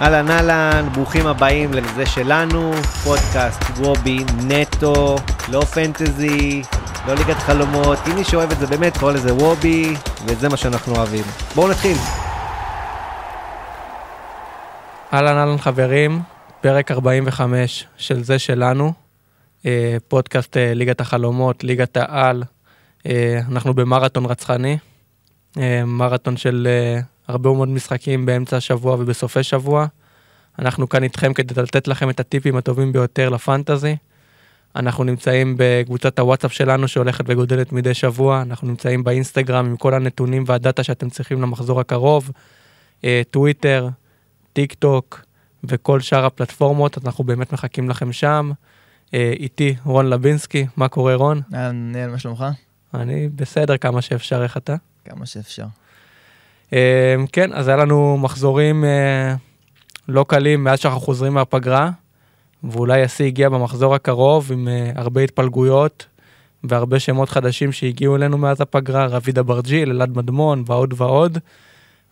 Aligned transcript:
אהלן 0.00 0.30
אהלן, 0.30 0.88
ברוכים 0.92 1.26
הבאים 1.26 1.72
לזה 1.72 2.06
שלנו, 2.06 2.72
פודקאסט 3.04 3.60
וובי 3.76 4.18
נטו, 4.48 5.16
לא 5.52 5.60
פנטזי, 5.60 6.62
לא 7.06 7.14
ליגת 7.14 7.36
חלומות, 7.36 7.98
אם 8.06 8.16
מי 8.16 8.24
שאוהב 8.24 8.50
את 8.50 8.58
זה 8.58 8.66
באמת 8.66 8.96
קורא 8.98 9.12
לזה 9.12 9.34
וובי, 9.34 9.94
וזה 10.26 10.48
מה 10.48 10.56
שאנחנו 10.56 10.96
אוהבים. 10.96 11.24
בואו 11.54 11.68
נתחיל. 11.68 11.96
אהלן 15.12 15.36
אהלן 15.36 15.58
חברים, 15.58 16.22
פרק 16.60 16.90
45 16.90 17.86
של 17.96 18.24
זה 18.24 18.38
שלנו, 18.38 18.92
אה, 19.66 19.96
פודקאסט 20.08 20.56
אה, 20.56 20.74
ליגת 20.74 21.00
החלומות, 21.00 21.64
ליגת 21.64 21.96
העל, 21.96 22.42
אה, 23.06 23.40
אנחנו 23.48 23.74
במרתון 23.74 24.26
רצחני, 24.26 24.78
מרתון 25.86 26.36
של 26.36 26.68
הרבה 27.28 27.52
מאוד 27.52 27.68
משחקים 27.68 28.26
באמצע 28.26 28.56
השבוע 28.56 28.94
ובסופי 28.94 29.42
שבוע. 29.42 29.86
אנחנו 30.58 30.88
כאן 30.88 31.02
איתכם 31.02 31.32
כדי 31.32 31.62
לתת 31.62 31.88
לכם 31.88 32.10
את 32.10 32.20
הטיפים 32.20 32.56
הטובים 32.56 32.92
ביותר 32.92 33.28
לפנטזי. 33.28 33.96
אנחנו 34.76 35.04
נמצאים 35.04 35.54
בקבוצת 35.58 36.18
הוואטסאפ 36.18 36.52
שלנו 36.52 36.88
שהולכת 36.88 37.24
וגודלת 37.28 37.72
מדי 37.72 37.94
שבוע, 37.94 38.42
אנחנו 38.42 38.68
נמצאים 38.68 39.04
באינסטגרם 39.04 39.66
עם 39.66 39.76
כל 39.76 39.94
הנתונים 39.94 40.44
וה 40.46 40.58
data 40.58 40.82
שאתם 40.82 41.10
צריכים 41.10 41.42
למחזור 41.42 41.80
הקרוב, 41.80 42.30
טוויטר, 43.30 43.88
טיק 44.52 44.74
טוק 44.74 45.24
וכל 45.64 46.00
שאר 46.00 46.24
הפלטפורמות, 46.24 47.04
אנחנו 47.04 47.24
באמת 47.24 47.52
מחכים 47.52 47.90
לכם 47.90 48.12
שם. 48.12 48.52
איתי 49.12 49.74
רון 49.84 50.10
לבינסקי, 50.10 50.66
מה 50.76 50.88
קורה 50.88 51.14
רון? 51.14 51.40
אהלן, 51.54 52.10
מה 52.10 52.18
שלומך? 52.18 52.44
אני 52.94 53.28
בסדר 53.28 53.76
כמה 53.76 54.02
שאפשר, 54.02 54.42
איך 54.42 54.56
אתה? 54.56 54.76
כמה 55.04 55.26
שאפשר. 55.26 55.66
אה, 56.72 57.14
כן, 57.32 57.52
אז 57.52 57.68
היה 57.68 57.76
לנו 57.76 58.18
מחזורים 58.18 58.84
אה, 58.84 59.34
לא 60.08 60.24
קלים 60.28 60.64
מאז 60.64 60.78
שאנחנו 60.78 61.00
חוזרים 61.00 61.34
מהפגרה, 61.34 61.90
ואולי 62.64 63.02
השיא 63.02 63.26
הגיע 63.26 63.48
במחזור 63.48 63.94
הקרוב 63.94 64.52
עם 64.52 64.68
אה, 64.68 64.90
הרבה 64.94 65.20
התפלגויות 65.20 66.06
והרבה 66.64 66.98
שמות 66.98 67.28
חדשים 67.28 67.72
שהגיעו 67.72 68.16
אלינו 68.16 68.38
מאז 68.38 68.60
הפגרה, 68.60 69.06
רביד 69.06 69.38
אברג'יל, 69.38 69.90
אלעד 69.90 70.16
מדמון 70.16 70.64
ועוד 70.66 70.94
ועוד, 70.96 71.38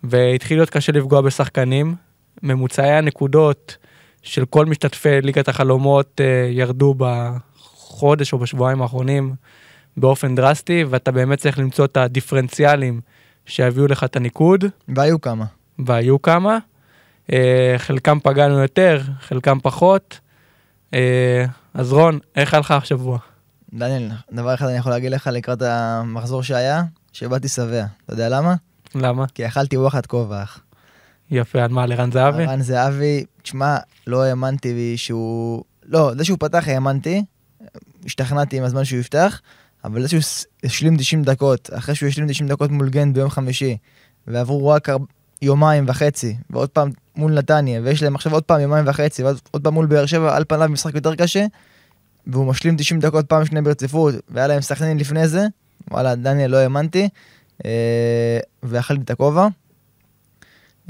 והתחיל 0.04 0.58
להיות 0.58 0.70
קשה 0.70 0.92
לפגוע 0.92 1.20
בשחקנים. 1.20 1.94
ממוצעי 2.42 2.92
הנקודות 2.92 3.76
של 4.22 4.44
כל 4.44 4.66
משתתפי 4.66 5.20
ליגת 5.20 5.48
החלומות 5.48 6.20
ירדו 6.50 6.94
בחודש 6.98 8.32
או 8.32 8.38
בשבועיים 8.38 8.82
האחרונים 8.82 9.34
באופן 9.96 10.34
דרסטי, 10.34 10.84
ואתה 10.84 11.10
באמת 11.10 11.38
צריך 11.38 11.58
למצוא 11.58 11.84
את 11.84 11.96
הדיפרנציאלים 11.96 13.00
שיביאו 13.46 13.86
לך 13.86 14.04
את 14.04 14.16
הניקוד. 14.16 14.64
והיו 14.88 15.20
כמה. 15.20 15.44
והיו 15.86 16.22
כמה. 16.22 16.58
Uh, 17.30 17.34
חלקם 17.76 18.18
פגענו 18.22 18.58
יותר, 18.58 19.02
חלקם 19.20 19.58
פחות. 19.62 20.20
Uh, 20.90 20.96
אז 21.74 21.92
רון, 21.92 22.18
איך 22.36 22.54
היה 22.54 22.60
לך 22.60 22.70
השבוע? 22.70 23.18
דניאל, 23.72 24.08
דבר 24.32 24.54
אחד 24.54 24.66
אני 24.66 24.76
יכול 24.76 24.92
להגיד 24.92 25.12
לך 25.12 25.26
לקראת 25.32 25.62
המחזור 25.62 26.42
שהיה, 26.42 26.82
שבאתי 27.12 27.48
שבע. 27.48 27.84
אתה 28.04 28.12
יודע 28.12 28.28
למה? 28.28 28.54
למה? 28.94 29.26
כי 29.34 29.46
אכלתי 29.46 29.76
וואחד 29.76 30.06
כובע. 30.06 30.44
יפה, 31.30 31.62
על 31.62 31.70
מה, 31.70 31.86
לרן 31.86 32.12
זהבי? 32.12 32.46
לרן 32.46 32.62
זהבי, 32.62 33.24
תשמע, 33.42 33.76
לא 34.06 34.22
האמנתי 34.22 34.96
שהוא... 34.96 35.64
לא, 35.86 36.12
זה 36.16 36.24
שהוא 36.24 36.38
פתח 36.40 36.68
האמנתי, 36.68 37.24
השתכנעתי 38.04 38.58
עם 38.58 38.64
הזמן 38.64 38.84
שהוא 38.84 39.00
יפתח, 39.00 39.40
אבל 39.84 40.02
זה 40.02 40.08
שהוא 40.08 40.20
השלים 40.64 40.96
90 40.96 41.22
דקות, 41.22 41.70
אחרי 41.72 41.94
שהוא 41.94 42.08
השלים 42.08 42.28
90 42.28 42.48
דקות 42.48 42.70
מול 42.70 42.88
גנט 42.88 43.14
ביום 43.14 43.30
חמישי, 43.30 43.76
ועברו 44.26 44.68
רק 44.68 44.88
יומיים 45.42 45.84
וחצי, 45.88 46.36
ועוד 46.50 46.68
פעם 46.68 46.90
מול 47.16 47.32
נתניה, 47.32 47.80
ויש 47.84 48.02
להם 48.02 48.14
עכשיו 48.14 48.32
עוד 48.32 48.42
פעם 48.42 48.60
יומיים 48.60 48.88
וחצי, 48.88 49.22
ועוד 49.22 49.62
פעם 49.62 49.74
מול 49.74 49.86
באר 49.86 50.06
שבע, 50.06 50.36
על 50.36 50.44
פניו 50.48 50.68
משחק 50.68 50.94
יותר 50.94 51.14
קשה, 51.14 51.46
והוא 52.26 52.46
משלים 52.46 52.76
90 52.76 53.00
דקות 53.00 53.26
פעם 53.26 53.44
שנייה 53.44 53.62
ברציפות, 53.62 54.14
והיה 54.28 54.46
להם 54.46 54.60
סכנין 54.60 54.98
לפני 54.98 55.28
זה, 55.28 55.46
וואלה, 55.90 56.14
דניאל, 56.14 56.50
לא 56.50 56.56
האמנתי, 56.56 57.08
אה, 57.64 58.38
ואכלתי 58.62 59.02
את 59.02 59.10
הכובע. 59.10 59.48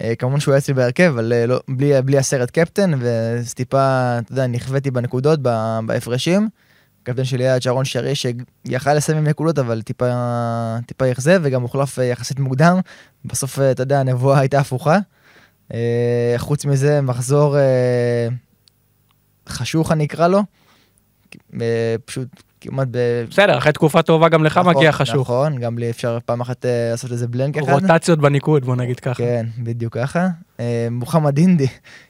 אה, 0.00 0.14
כמובן 0.14 0.40
שהוא 0.40 0.52
היה 0.52 0.58
אצלי 0.58 0.74
בהרכב, 0.74 1.12
אבל 1.14 1.32
אה, 1.32 1.46
לא, 1.46 1.60
בלי, 1.68 2.02
בלי 2.02 2.18
הסרט 2.18 2.50
קפטן, 2.50 2.92
וטיפה, 3.00 4.18
אתה 4.18 4.32
יודע, 4.32 4.46
נכוויתי 4.46 4.90
בנקודות, 4.90 5.40
בהפרשים. 5.86 6.48
הקפטן 7.02 7.24
שלי 7.24 7.44
היה 7.44 7.60
צ'רון 7.60 7.84
שרי, 7.84 8.14
שיכל 8.14 8.94
לסיים 8.94 9.18
עם 9.18 9.28
נקודות, 9.28 9.58
אבל 9.58 9.82
טיפה, 9.82 10.06
טיפה 10.86 11.12
אכזב, 11.12 11.40
וגם 11.42 11.62
הוחלף 11.62 11.98
אה, 11.98 12.04
יחסית 12.04 12.40
מוקדם. 12.40 12.80
בסוף, 13.24 13.58
אה, 13.58 13.70
אתה 13.70 13.82
יודע, 13.82 14.00
הנבואה 14.00 14.38
הייתה 14.38 14.60
הפוכה. 14.60 14.98
אה, 15.74 16.34
חוץ 16.36 16.64
מזה, 16.64 17.00
מחזור 17.00 17.56
חשוך, 19.48 19.92
אני 19.92 20.04
אקרא 20.04 20.28
לו. 20.28 20.42
פשוט 22.04 22.28
כמעט 22.60 22.88
ב... 22.90 22.98
בסדר, 23.30 23.58
אחרי 23.58 23.72
תקופה 23.72 24.02
טובה 24.02 24.28
גם 24.28 24.44
לך 24.44 24.58
נכון, 24.58 24.76
מגיע 24.76 24.92
חשוך. 24.92 25.30
נכון, 25.30 25.58
גם 25.58 25.78
לי 25.78 25.90
אפשר 25.90 26.18
פעם 26.26 26.40
אחת 26.40 26.64
לעשות 26.90 27.12
איזה 27.12 27.28
בלנק 27.28 27.58
אחד. 27.58 27.72
רוטציות 27.72 28.18
בניקוד, 28.18 28.64
בוא 28.64 28.76
נגיד 28.76 29.00
ככה. 29.00 29.14
כן, 29.14 29.46
בדיוק 29.58 29.94
ככה. 29.94 30.28
מוחמד 30.90 31.38
אינדי 31.38 31.66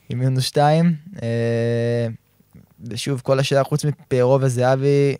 עם 0.09 0.19
מינוס 0.19 0.45
שתיים. 0.45 0.95
ושוב, 2.91 3.21
כל 3.21 3.39
השאר, 3.39 3.65
חוץ 3.65 3.85
מפיירו 3.85 4.39
וזהבי, 4.41 5.17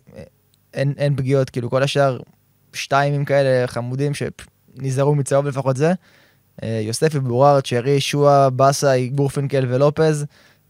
אין, 0.73 0.93
אין 0.97 1.15
פגיעות, 1.15 1.49
כאילו 1.49 1.69
כל 1.69 1.83
השאר 1.83 2.19
שתיימים 2.73 3.25
כאלה 3.25 3.67
חמודים 3.67 4.11
שנזהרו 4.13 5.15
מצהוב 5.15 5.47
לפחות 5.47 5.77
זה. 5.77 5.93
אה, 6.63 6.81
יוספי 6.83 7.19
בורר, 7.19 7.61
צ'רי, 7.61 8.01
שואה, 8.01 8.49
באסה, 8.49 8.95
גורפינקל 9.15 9.65
ולופז, 9.69 10.25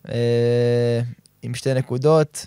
אה, 0.09 1.01
עם 1.41 1.55
שתי 1.55 1.73
נקודות, 1.73 2.45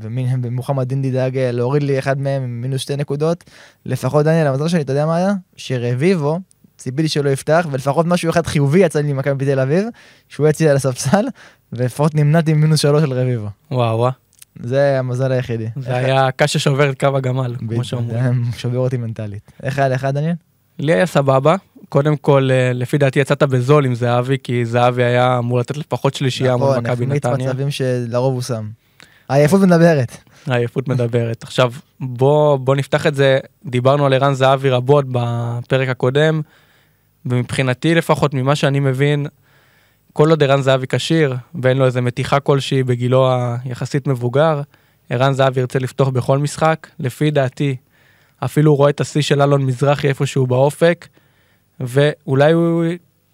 ומוחמד 0.00 0.88
דינדי 0.88 1.10
דאג 1.10 1.38
להוריד 1.38 1.82
לי 1.82 1.98
אחד 1.98 2.18
מהם 2.18 2.42
עם 2.42 2.60
מינוס 2.60 2.80
שתי 2.80 2.96
נקודות. 2.96 3.44
לפחות 3.86 4.24
דניאל, 4.24 4.46
המזל 4.46 4.68
שלי, 4.68 4.80
אתה 4.80 4.92
יודע 4.92 5.06
מה 5.06 5.16
היה? 5.16 5.32
שרביבו, 5.56 6.38
ציפיתי 6.84 7.08
שלא 7.08 7.30
יפתח, 7.30 7.66
ולפחות 7.70 8.06
משהו 8.06 8.30
אחד 8.30 8.46
חיובי 8.46 8.78
יצא 8.78 9.00
לי 9.00 9.12
ממכבי 9.12 9.44
תל 9.44 9.60
אביב, 9.60 9.86
שהוא 10.28 10.48
יצא 10.48 10.64
על 10.64 10.76
הספסל, 10.76 11.24
ולפחות 11.72 12.14
נמנעתי 12.14 12.50
עם 12.50 12.60
מינוס 12.60 12.80
שלוש 12.80 13.02
על 13.02 13.12
רביבו. 13.12 13.48
וואו 13.70 13.98
וואו. 13.98 14.12
זה 14.62 14.98
המזל 14.98 15.32
היחידי. 15.32 15.68
זה 15.76 15.96
היה 15.96 16.30
קש 16.36 16.52
ששובר 16.52 16.90
את 16.90 17.00
קו 17.00 17.16
הגמל, 17.16 17.54
כמו 17.68 17.84
שאומרים. 17.84 18.44
שובר 18.56 18.78
אותי 18.78 18.96
מנטלית. 18.96 19.52
איך 19.62 19.78
היה 19.78 19.88
לך, 19.88 20.04
דניאל? 20.04 20.34
לי 20.78 20.92
היה 20.92 21.06
סבבה. 21.06 21.56
קודם 21.88 22.16
כל, 22.16 22.48
אה, 22.52 22.72
לפי 22.72 22.98
דעתי 22.98 23.20
יצאת 23.20 23.42
בזול 23.42 23.86
עם 23.86 23.94
זהבי, 23.94 24.36
כי 24.42 24.64
זהבי 24.64 25.04
היה 25.04 25.38
אמור 25.38 25.58
לתת 25.58 25.76
לפחות 25.76 26.14
שלישייה 26.14 26.56
מול 26.56 26.70
נכון, 26.70 26.84
מכבי 26.84 27.06
נתניה. 27.06 27.34
נכון, 27.34 27.48
מצבים 27.48 27.70
שלרוב 27.70 28.34
הוא 28.34 28.42
שם. 28.42 28.68
העייפות 29.28 29.60
מדברת. 29.60 30.16
העייפות 30.46 30.88
מדברת. 30.88 31.42
עכשיו, 31.42 31.72
בוא, 32.00 32.56
בוא 32.56 32.76
נפתח 32.76 33.06
את 33.06 33.14
זה, 33.14 33.38
דיברנו 33.66 34.06
על 34.06 34.12
ערן 34.12 34.34
זהבי 34.34 34.70
רבות 34.70 35.04
בפרק 35.08 35.88
הקודם, 35.88 36.40
ומבחינתי 37.26 37.94
לפחות, 37.94 38.34
ממה 38.34 38.56
שאני 38.56 38.80
מבין, 38.80 39.26
כל 40.12 40.30
עוד 40.30 40.42
ערן 40.42 40.62
זהבי 40.62 40.86
כשיר, 40.86 41.36
ואין 41.62 41.76
לו 41.76 41.86
איזה 41.86 42.00
מתיחה 42.00 42.40
כלשהי 42.40 42.82
בגילו 42.82 43.30
היחסית 43.64 44.06
מבוגר, 44.06 44.60
ערן 45.10 45.32
זהבי 45.32 45.60
ירצה 45.60 45.78
לפתוח 45.78 46.08
בכל 46.08 46.38
משחק. 46.38 46.86
לפי 46.98 47.30
דעתי, 47.30 47.76
אפילו 48.44 48.70
הוא 48.70 48.78
רואה 48.78 48.90
את 48.90 49.00
השיא 49.00 49.22
של 49.22 49.42
אלון 49.42 49.62
מזרחי 49.62 50.08
איפשהו 50.08 50.46
באופק, 50.46 51.08
ואולי 51.80 52.52
הוא 52.52 52.84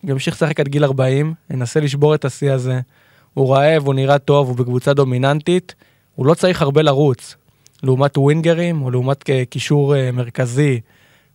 ימשיך 0.04 0.34
לשחק 0.34 0.60
עד 0.60 0.68
גיל 0.68 0.84
40, 0.84 1.34
ינסה 1.50 1.80
לשבור 1.80 2.14
את 2.14 2.24
השיא 2.24 2.52
הזה. 2.52 2.80
הוא 3.34 3.54
רעב, 3.54 3.86
הוא 3.86 3.94
נראה 3.94 4.18
טוב, 4.18 4.48
הוא 4.48 4.56
בקבוצה 4.56 4.94
דומיננטית, 4.94 5.74
הוא 6.14 6.26
לא 6.26 6.34
צריך 6.34 6.62
הרבה 6.62 6.82
לרוץ. 6.82 7.36
לעומת 7.82 8.18
ווינגרים, 8.18 8.82
או 8.82 8.90
לעומת 8.90 9.24
קישור 9.50 9.96
אה, 9.96 10.12
מרכזי, 10.12 10.80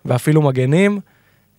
ואפילו 0.05 0.41
מגנים, 0.41 0.99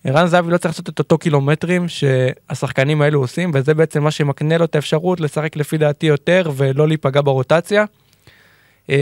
ערן 0.07 0.27
זהבי 0.27 0.51
לא 0.51 0.57
צריך 0.57 0.73
לעשות 0.73 0.89
את 0.89 0.99
אותו 0.99 1.17
קילומטרים 1.17 1.87
שהשחקנים 1.87 3.01
האלו 3.01 3.19
עושים, 3.19 3.51
וזה 3.53 3.73
בעצם 3.73 4.03
מה 4.03 4.11
שמקנה 4.11 4.57
לו 4.57 4.65
את 4.65 4.75
האפשרות 4.75 5.19
לשחק 5.19 5.55
לפי 5.55 5.77
דעתי 5.77 6.05
יותר 6.05 6.51
ולא 6.55 6.87
להיפגע 6.87 7.21
ברוטציה. 7.21 7.85
אמ, 8.89 8.95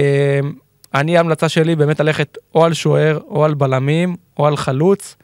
אני 0.93 1.17
ההמלצה 1.17 1.49
שלי 1.49 1.75
באמת 1.75 1.99
ללכת 1.99 2.37
או 2.55 2.65
על 2.65 2.73
שוער, 2.73 3.19
או 3.27 3.45
על 3.45 3.53
בלמים, 3.53 4.15
או 4.37 4.47
על 4.47 4.57
חלוץ. 4.57 5.15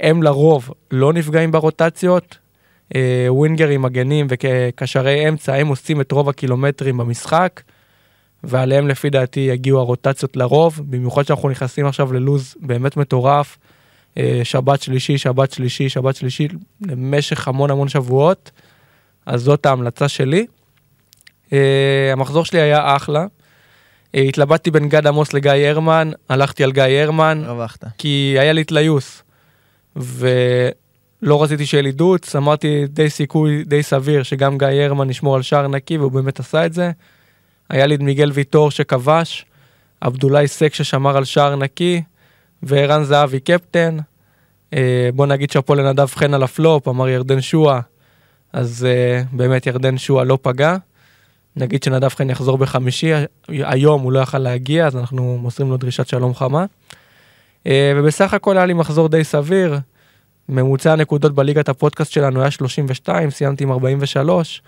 הם 0.00 0.22
לרוב 0.22 0.70
לא 0.90 1.12
נפגעים 1.12 1.50
ברוטציות. 1.52 2.38
אה, 2.94 3.26
ווינגרים, 3.28 3.82
מגנים 3.82 4.26
וקשרי 4.28 5.28
אמצע, 5.28 5.54
הם 5.54 5.68
עושים 5.68 6.00
את 6.00 6.12
רוב 6.12 6.28
הקילומטרים 6.28 6.96
במשחק, 6.96 7.60
ועליהם 8.44 8.88
לפי 8.88 9.10
דעתי 9.10 9.40
יגיעו 9.40 9.80
הרוטציות 9.80 10.36
לרוב, 10.36 10.80
במיוחד 10.84 11.22
שאנחנו 11.22 11.48
נכנסים 11.48 11.86
עכשיו 11.86 12.12
ללוז 12.12 12.54
באמת 12.60 12.96
מטורף. 12.96 13.58
אה, 14.18 14.40
שבת 14.44 14.82
שלישי, 14.82 15.18
שבת 15.18 15.52
שלישי, 15.52 15.88
שבת 15.88 16.16
שלישי, 16.16 16.48
למשך 16.80 17.48
המון 17.48 17.70
המון 17.70 17.88
שבועות. 17.88 18.50
אז 19.26 19.42
זאת 19.42 19.66
ההמלצה 19.66 20.08
שלי. 20.08 20.46
אה, 21.52 22.10
המחזור 22.12 22.44
שלי 22.44 22.60
היה 22.60 22.96
אחלה. 22.96 23.26
אה, 24.14 24.20
התלבטתי 24.20 24.70
בין 24.70 24.88
גד 24.88 25.06
עמוס 25.06 25.32
לגיא 25.32 25.52
הרמן, 25.52 26.10
הלכתי 26.28 26.64
על 26.64 26.72
גיא 26.72 26.82
הרמן. 26.82 27.42
רווחת. 27.46 27.84
כי 27.98 28.36
היה 28.38 28.52
לי 28.52 28.64
תליוס. 28.64 29.22
לא 31.22 31.42
רציתי 31.42 31.66
שיהיה 31.66 31.82
לי 31.82 31.92
דאץ', 31.92 32.36
אמרתי 32.36 32.86
די 32.86 33.10
סיכוי 33.10 33.64
די 33.64 33.82
סביר 33.82 34.22
שגם 34.22 34.58
גיא 34.58 34.68
הרמן 34.68 35.10
ישמור 35.10 35.36
על 35.36 35.42
שער 35.42 35.68
נקי, 35.68 35.98
והוא 35.98 36.12
באמת 36.12 36.40
עשה 36.40 36.66
את 36.66 36.72
זה. 36.72 36.90
היה 37.70 37.86
לי 37.86 37.94
את 37.94 38.00
מיגל 38.00 38.30
ויטור 38.34 38.70
שכבש, 38.70 39.44
עבדולאי 40.00 40.48
סק 40.48 40.74
ששמר 40.74 41.16
על 41.16 41.24
שער 41.24 41.56
נקי, 41.56 42.02
וערן 42.66 43.04
זהבי 43.04 43.40
קפטן. 43.40 43.96
אה, 44.74 45.10
בוא 45.14 45.26
נגיד 45.26 45.50
שאפו 45.50 45.74
לנדב 45.74 46.06
חן 46.06 46.34
על 46.34 46.42
הפלופ, 46.42 46.88
אמר 46.88 47.08
ירדן 47.08 47.40
שואה, 47.40 47.80
אז 48.52 48.86
אה, 48.90 49.22
באמת 49.32 49.66
ירדן 49.66 49.98
שואה 49.98 50.24
לא 50.24 50.38
פגע. 50.42 50.76
נגיד 51.56 51.82
שנדב 51.82 52.08
חן 52.08 52.30
יחזור 52.30 52.58
בחמישי, 52.58 53.12
היום 53.48 54.02
הוא 54.02 54.12
לא 54.12 54.18
יכל 54.18 54.38
להגיע, 54.38 54.86
אז 54.86 54.96
אנחנו 54.96 55.38
מוסרים 55.38 55.70
לו 55.70 55.76
דרישת 55.76 56.06
שלום 56.06 56.34
חמה. 56.34 56.64
אה, 57.66 57.92
ובסך 57.96 58.34
הכל 58.34 58.56
היה 58.56 58.66
לי 58.66 58.72
מחזור 58.72 59.08
די 59.08 59.24
סביר. 59.24 59.78
ממוצע 60.48 60.92
הנקודות 60.92 61.34
בליגת 61.34 61.68
הפודקאסט 61.68 62.12
שלנו 62.12 62.40
היה 62.40 62.50
32, 62.50 63.30
סיימתי 63.30 63.64
עם 63.64 63.72
43. 63.72 64.62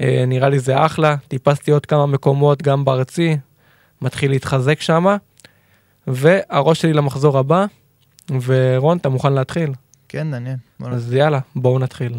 אה, 0.00 0.24
נראה 0.26 0.48
לי 0.48 0.58
זה 0.58 0.86
אחלה, 0.86 1.16
טיפסתי 1.28 1.70
עוד 1.70 1.86
כמה 1.86 2.06
מקומות 2.06 2.62
גם 2.62 2.84
בארצי, 2.84 3.36
מתחיל 4.02 4.30
להתחזק 4.30 4.80
שמה. 4.80 5.16
והראש 6.06 6.80
שלי 6.80 6.92
למחזור 6.92 7.38
הבא, 7.38 7.66
ורון, 8.44 8.96
אתה 8.98 9.08
מוכן 9.08 9.32
להתחיל? 9.32 9.72
כן, 10.08 10.34
נ- 10.34 10.56
אז 10.92 11.12
יאללה, 11.12 11.38
בואו 11.56 11.78
נתחיל. 11.78 12.12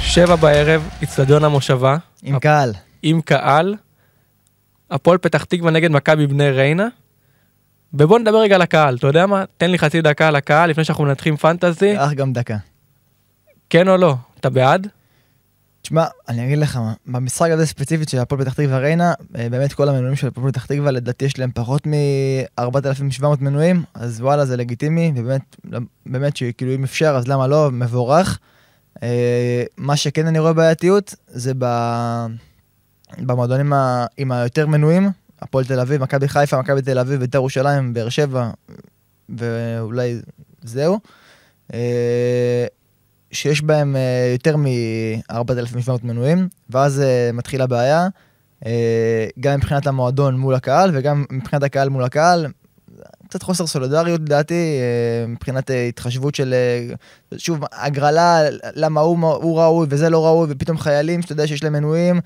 שבע 0.00 0.36
בערב, 0.36 0.88
אצטדיון 1.02 1.44
המושבה, 1.44 1.96
עם 2.22 2.38
קהל. 2.38 2.72
עם 3.02 3.20
קהל, 3.20 3.74
הפועל 4.90 5.18
פתח 5.18 5.44
תקווה 5.44 5.70
נגד 5.70 5.90
מכבי 5.90 6.26
בני 6.26 6.50
ריינה. 6.50 6.88
ובוא 7.94 8.18
נדבר 8.18 8.40
רגע 8.40 8.54
על 8.54 8.62
הקהל, 8.62 8.96
אתה 8.96 9.06
יודע 9.06 9.26
מה? 9.26 9.44
תן 9.56 9.70
לי 9.70 9.78
חצי 9.78 10.02
דקה 10.02 10.28
על 10.28 10.36
הקהל 10.36 10.70
לפני 10.70 10.84
שאנחנו 10.84 11.04
מנתחים 11.04 11.36
פנטזי, 11.36 11.94
אך 11.98 12.12
גם 12.12 12.32
דקה. 12.32 12.56
כן 13.70 13.88
או 13.88 13.96
לא? 13.96 14.14
אתה 14.40 14.50
בעד? 14.50 14.88
תשמע, 15.82 16.04
אני 16.28 16.46
אגיד 16.46 16.58
לך 16.58 16.76
מה, 16.76 16.92
במשחק 17.06 17.50
הזה 17.50 17.66
ספציפית 17.66 18.08
של 18.08 18.18
הפועל 18.18 18.40
פתח 18.40 18.52
תקווה 18.52 18.78
ריינה, 18.78 19.12
אה, 19.36 19.48
באמת 19.48 19.72
כל 19.72 19.88
המנויים 19.88 20.16
של 20.16 20.26
הפועל 20.26 20.52
פתח 20.52 20.66
תקווה, 20.66 20.90
לדעתי 20.90 21.24
יש 21.24 21.38
להם 21.38 21.50
פחות 21.54 21.86
מ-4,700 21.86 23.26
מנויים, 23.40 23.82
אז 23.94 24.20
וואלה 24.20 24.46
זה 24.46 24.56
לגיטימי, 24.56 25.12
ובאמת, 25.16 25.56
באמת 26.06 26.36
שכאילו 26.36 26.74
אם 26.74 26.84
אפשר 26.84 27.14
אז 27.16 27.28
למה 27.28 27.46
לא, 27.46 27.70
מבורך. 27.72 28.38
אה, 29.02 29.62
מה 29.76 29.96
שכן 29.96 30.26
אני 30.26 30.38
רואה 30.38 30.52
בעייתיות, 30.52 31.14
זה 31.26 31.52
ב... 31.58 31.64
במועדונים. 33.18 33.72
עם 34.16 34.32
היותר 34.32 34.66
מנויים, 34.66 35.10
הפועל 35.42 35.64
תל 35.64 35.80
אביב, 35.80 36.02
מכבי 36.02 36.28
חיפה, 36.28 36.60
מכבי 36.60 36.82
תל 36.82 36.98
אביב, 36.98 37.20
בית"ר 37.20 37.38
ירושלים, 37.38 37.94
באר 37.94 38.08
שבע, 38.08 38.50
ואולי 39.28 40.20
זהו. 40.62 40.98
אה, 41.74 42.66
שיש 43.32 43.62
בהם 43.62 43.96
אה, 43.96 44.30
יותר 44.32 44.56
מ-4,700 44.56 45.90
מנויים, 46.02 46.48
ואז 46.70 47.00
אה, 47.00 47.30
מתחילה 47.32 47.66
בעיה, 47.66 48.08
גם 49.40 49.56
מבחינת 49.56 49.86
המועדון 49.86 50.36
מול 50.38 50.54
הקהל 50.54 50.90
וגם 50.94 51.24
מבחינת 51.30 51.62
הקהל 51.62 51.88
מול 51.88 52.04
הקהל. 52.04 52.46
קצת 53.28 53.42
חוסר 53.42 53.66
סולידריות 53.66 54.20
לדעתי, 54.20 54.78
מבחינת 55.28 55.70
התחשבות 55.88 56.34
של, 56.34 56.54
שוב, 57.36 57.60
הגרלה, 57.72 58.40
למה 58.74 59.00
הוא, 59.00 59.26
הוא 59.34 59.60
ראוי 59.60 59.86
וזה 59.90 60.10
לא 60.10 60.26
ראוי, 60.26 60.46
ופתאום 60.50 60.78
חיילים 60.78 61.22
שאתה 61.22 61.32
יודע 61.32 61.46
שיש 61.46 61.64
להם 61.64 61.72
מנויים, 61.72 62.20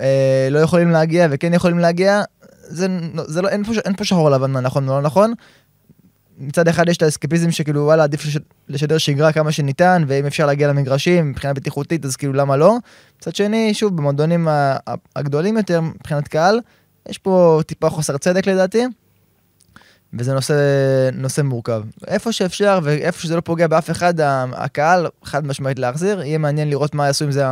אה, 0.00 0.48
לא 0.50 0.58
יכולים 0.58 0.90
להגיע 0.90 1.26
וכן 1.30 1.54
יכולים 1.54 1.78
להגיע, 1.78 2.22
זה, 2.60 2.86
זה 3.26 3.42
לא, 3.42 3.48
אין 3.48 3.64
פה, 3.64 3.72
אין 3.84 3.96
פה 3.96 4.04
שחור 4.04 4.30
לבן 4.30 4.50
מה 4.50 4.60
נכון 4.60 4.88
ולא 4.88 5.02
נכון. 5.02 5.32
מצד 6.38 6.68
אחד 6.68 6.88
יש 6.88 6.96
את 6.96 7.02
האסקפיזם 7.02 7.50
שכאילו 7.50 7.80
וואלה 7.82 8.02
עדיף 8.04 8.26
לש- 8.26 8.38
לשדר 8.68 8.98
שגרה 8.98 9.32
כמה 9.32 9.52
שניתן 9.52 10.04
ואם 10.08 10.26
אפשר 10.26 10.46
להגיע 10.46 10.68
למגרשים 10.68 11.30
מבחינה 11.30 11.54
בטיחותית 11.54 12.04
אז 12.04 12.16
כאילו 12.16 12.32
למה 12.32 12.56
לא. 12.56 12.76
מצד 13.18 13.34
שני 13.34 13.74
שוב 13.74 13.96
במועדונים 13.96 14.48
הגדולים 15.16 15.56
יותר 15.56 15.80
מבחינת 15.80 16.28
קהל 16.28 16.60
יש 17.08 17.18
פה 17.18 17.60
טיפה 17.66 17.90
חוסר 17.90 18.16
צדק 18.16 18.46
לדעתי. 18.46 18.84
וזה 20.18 20.34
נושא, 20.34 20.54
נושא 21.12 21.40
מורכב. 21.40 21.82
איפה 22.06 22.32
שאפשר 22.32 22.80
ואיפה 22.82 23.20
שזה 23.20 23.36
לא 23.36 23.40
פוגע 23.40 23.66
באף 23.66 23.90
אחד, 23.90 24.14
הקהל 24.52 25.06
חד 25.24 25.46
משמעית 25.46 25.78
להחזיר. 25.78 26.22
יהיה 26.22 26.38
מעניין 26.38 26.70
לראות 26.70 26.94
מה 26.94 27.06
יעשו 27.06 27.24
עם 27.24 27.32
זה 27.32 27.44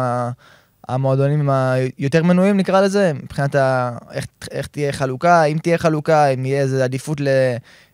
המועדונים 0.88 1.50
היותר 1.50 2.22
מנויים 2.22 2.56
נקרא 2.56 2.80
לזה, 2.80 3.12
מבחינת 3.22 3.54
ה... 3.54 3.96
איך, 4.12 4.26
איך 4.50 4.66
תהיה 4.66 4.92
חלוקה, 4.92 5.44
אם 5.44 5.58
תהיה 5.62 5.78
חלוקה, 5.78 6.26
אם 6.26 6.46
יהיה 6.46 6.60
איזה 6.60 6.84
עדיפות. 6.84 7.20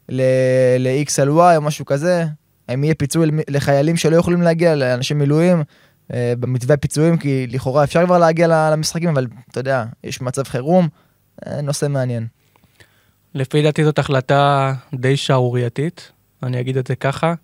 ל-X 0.09 1.23
על 1.23 1.29
Y 1.29 1.57
או 1.57 1.63
משהו 1.63 1.85
כזה, 1.85 2.27
האם 2.69 2.85
יהיה 2.85 2.95
פיצוי 2.95 3.31
לחיילים 3.49 3.97
שלא 3.97 4.17
יכולים 4.17 4.43
להגיע, 4.43 4.75
לאנשי 4.75 5.15
מילואים, 5.15 5.63
אה, 6.13 6.33
במתווה 6.41 6.77
פיצויים, 6.77 7.17
כי 7.17 7.47
לכאורה 7.51 7.85
אפשר 7.85 8.07
כבר 8.07 8.19
להגיע 8.19 8.71
למשחקים, 8.71 9.09
אבל 9.09 9.27
אתה 9.51 9.61
יודע, 9.61 9.85
יש 10.05 10.21
מצב 10.21 10.43
חירום, 10.43 10.89
אה, 11.47 11.61
נושא 11.61 11.87
מעניין. 11.87 12.27
לפי 13.35 13.63
דעתי 13.63 13.85
זאת 13.85 13.99
החלטה 13.99 14.73
די 14.95 15.17
שערורייתית, 15.17 16.13
אני 16.43 16.61
אגיד 16.61 16.77
את 16.77 16.87
זה 16.87 16.97
ככה. 16.97 17.35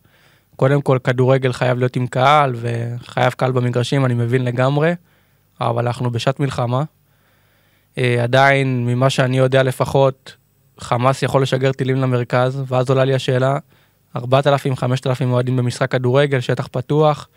קודם 0.56 0.82
כל, 0.82 0.98
כדורגל 1.04 1.52
חייב 1.52 1.78
להיות 1.78 1.96
עם 1.96 2.06
קהל, 2.06 2.54
וחייב 2.56 3.32
קהל 3.32 3.52
במגרשים, 3.52 4.04
אני 4.04 4.14
מבין 4.14 4.44
לגמרי, 4.44 4.92
אבל 5.60 5.86
אנחנו 5.86 6.10
בשעת 6.10 6.40
מלחמה. 6.40 6.84
אה, 7.98 8.22
עדיין, 8.22 8.86
ממה 8.86 9.10
שאני 9.10 9.38
יודע 9.38 9.62
לפחות, 9.62 10.36
חמאס 10.80 11.22
יכול 11.22 11.42
לשגר 11.42 11.72
טילים 11.72 11.96
למרכז, 11.96 12.62
ואז 12.66 12.90
עולה 12.90 13.04
לי 13.04 13.14
השאלה, 13.14 13.58
4,000-5,000 14.16 14.22
אוהדים 15.24 15.56
במשחק 15.56 15.90
כדורגל, 15.90 16.40
שטח 16.40 16.68
פתוח, 16.72 17.28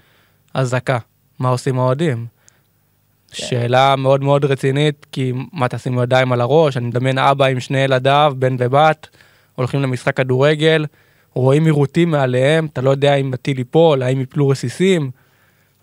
אזעקה. 0.53 0.97
מה 1.39 1.49
עושים 1.49 1.79
האוהדים? 1.79 2.25
שאלה 3.31 3.95
מאוד 3.95 4.23
מאוד 4.23 4.45
רצינית, 4.45 5.05
כי 5.11 5.33
מה 5.53 5.67
תשים 5.67 5.99
ידיים 5.99 6.31
על 6.31 6.41
הראש, 6.41 6.77
אני 6.77 6.87
מדמיין 6.87 7.17
אבא 7.17 7.45
עם 7.45 7.59
שני 7.59 7.77
ילדיו, 7.77 8.33
בן 8.39 8.55
ובת, 8.59 9.07
הולכים 9.55 9.81
למשחק 9.81 10.17
כדורגל, 10.17 10.85
רואים 11.33 11.65
עירותים 11.65 12.11
מעליהם, 12.11 12.65
אתה 12.65 12.81
לא 12.81 12.89
יודע 12.89 13.15
אם 13.15 13.33
הטיל 13.33 13.57
ייפול, 13.57 14.03
האם 14.03 14.21
יפלו 14.21 14.49
רסיסים, 14.49 15.11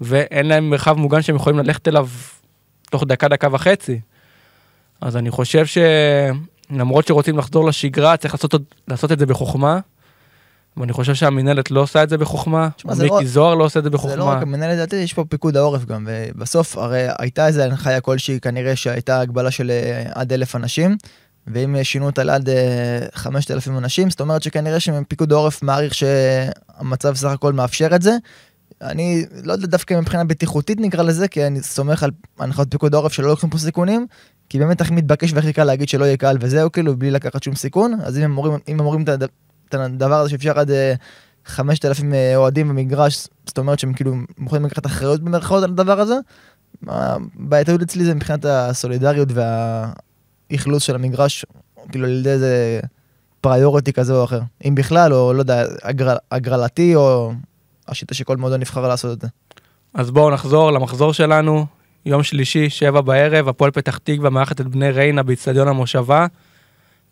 ואין 0.01 0.47
להם 0.47 0.71
מרחב 0.71 0.93
מוגן 0.99 1.23
שהם 1.23 1.37
יכולים 1.37 1.59
ללכת 1.59 1.89
אליו 1.89 2.09
תוך 2.91 3.05
דקה, 3.05 3.29
דקה 3.29 3.49
וחצי. 3.53 4.01
אז 5.01 5.17
אני 5.17 5.31
חושב 5.31 5.65
שלמרות 6.71 7.07
שרוצים 7.07 7.39
לחזור 7.39 7.67
לשגרה, 7.69 8.17
צריך 8.17 8.35
לעשות, 8.35 8.55
לעשות 8.89 9.13
את 9.13 9.19
זה 9.19 9.27
בחוכמה. 9.27 9.81
ואני 10.77 10.93
חושב 10.93 11.15
שהמינהלת 11.15 11.71
לא 11.71 11.81
עושה 11.81 12.03
את 12.03 12.09
זה 12.09 12.19
בחוכמה, 12.19 12.69
זה 12.91 13.03
מיקי 13.03 13.15
לא- 13.15 13.25
זוהר 13.25 13.55
לא 13.55 13.65
עושה 13.65 13.79
את 13.79 13.85
זה 13.85 13.91
זה 13.91 13.97
לא 13.97 13.99
בחוכמה. 13.99 14.33
רק 14.33 14.43
המנהלת 14.43 14.75
לדעתי, 14.75 14.97
יש 14.97 15.13
פה 15.13 15.25
פיקוד 15.29 15.57
העורף 15.57 15.85
גם, 15.85 16.09
ובסוף 16.09 16.79
הרי 16.79 17.07
הייתה 17.19 17.47
איזה 17.47 17.65
הנחיה 17.65 18.01
כלשהי, 18.01 18.41
כנראה 18.41 18.77
שהייתה 18.77 19.21
הגבלה 19.21 19.51
של 19.51 19.71
אה, 19.71 20.03
עד 20.15 20.33
אלף 20.33 20.57
אנשים, 20.57 20.97
ואם 21.47 21.77
שינו 21.83 22.07
אותה 22.07 22.25
לעד 22.25 22.49
אה, 22.49 22.99
חמשת 23.15 23.51
אלפים 23.51 23.79
אנשים, 23.79 24.11
זאת 24.11 24.21
אומרת 24.21 24.43
שכנראה 24.43 24.81
שפיקוד 24.81 25.33
העורף 25.33 25.63
מעריך 25.63 25.95
שהמצב 25.95 27.15
סך 27.15 27.29
הכל 27.29 27.53
מאפשר 27.53 27.97
את 27.97 28.03
זה. 28.03 28.17
אני 28.83 29.25
לא 29.45 29.53
יודע 29.53 29.67
דווקא 29.67 29.95
מבחינה 30.01 30.25
בטיחותית 30.25 30.81
נקרא 30.81 31.03
לזה, 31.03 31.29
כי 31.29 31.47
אני 31.47 31.63
סומך 31.63 32.03
על 32.03 32.11
הנחיות 32.39 32.69
פיקוד 32.71 32.95
העורף 32.95 33.13
שלא 33.13 33.29
לוקחים 33.29 33.51
פה 33.51 33.59
סיכונים, 33.59 34.07
כי 34.49 34.59
באמת 34.59 34.81
הכי 34.81 34.95
מתבקש 34.95 35.33
והכי 35.33 35.53
קל 35.53 35.65
להגיד 35.65 35.89
שלא 35.89 36.05
יהיה 36.05 36.17
קהל 36.17 36.37
וזהו, 36.41 36.73
כאילו, 36.73 36.97
בלי 36.97 37.11
לקחת 37.11 37.43
שום 37.43 37.55
סיכון, 37.55 37.99
אז 38.05 38.19
אם 38.19 38.23
הם 38.23 38.39
אומרים, 38.39 38.59
אם 38.69 38.81
הם 38.81 39.03
את 39.03 39.09
הד- 39.09 39.23
את 39.69 39.75
הדבר 39.75 40.21
הזה 40.21 40.31
שאפשר 40.31 40.59
עד 40.59 40.71
אה, 40.71 40.95
5,000 41.47 42.15
אה, 42.15 42.37
אוהדים 42.37 42.69
במגרש, 42.69 43.27
זאת 43.47 43.59
אומרת 43.59 43.79
שהם 43.79 43.93
כאילו 43.93 44.15
מוכנים 44.39 44.65
לקחת 44.65 44.87
אחריות 44.87 45.21
במרכאות 45.21 45.65
על 45.65 45.71
הדבר 45.71 46.01
הזה. 46.01 46.15
הבעייתיות 46.87 47.83
אצלי 47.83 48.05
זה 48.05 48.15
מבחינת 48.15 48.45
הסולידריות 48.45 49.29
והאכלוס 50.51 50.83
של 50.83 50.95
המגרש, 50.95 51.45
כאילו 51.91 52.05
על 52.07 52.13
ידי 52.13 52.31
איזה 52.31 52.81
פריוריטי 53.41 53.93
כזה 53.93 54.13
או 54.15 54.25
אחר. 54.25 54.41
אם 54.69 54.75
בכלל, 54.75 55.13
או 55.13 55.33
לא 55.33 55.39
יודע, 55.39 55.65
הגרל, 55.83 56.17
הגרלתי, 56.33 56.95
או 56.95 57.33
השיטה 57.89 58.15
שכל 58.15 58.37
מועדון 58.37 58.61
נבחר 58.61 58.89
לעשות 58.89 59.17
את 59.17 59.21
זה. 59.21 59.29
אז 59.95 60.11
בואו 60.11 60.31
נחזור 60.31 60.71
למחזור 60.71 61.13
שלנו. 61.13 61.67
יום 62.07 62.23
שלישי, 62.23 62.71
שבע 62.71 63.01
בערב, 63.01 63.49
הפועל 63.49 63.71
פתח 63.71 63.99
תקווה 63.99 64.31
מארחת 64.31 64.61
את 64.61 64.67
בני 64.67 64.91
ריינה 64.91 65.23
באיצטדיון 65.23 65.69
המושבה. 65.69 66.27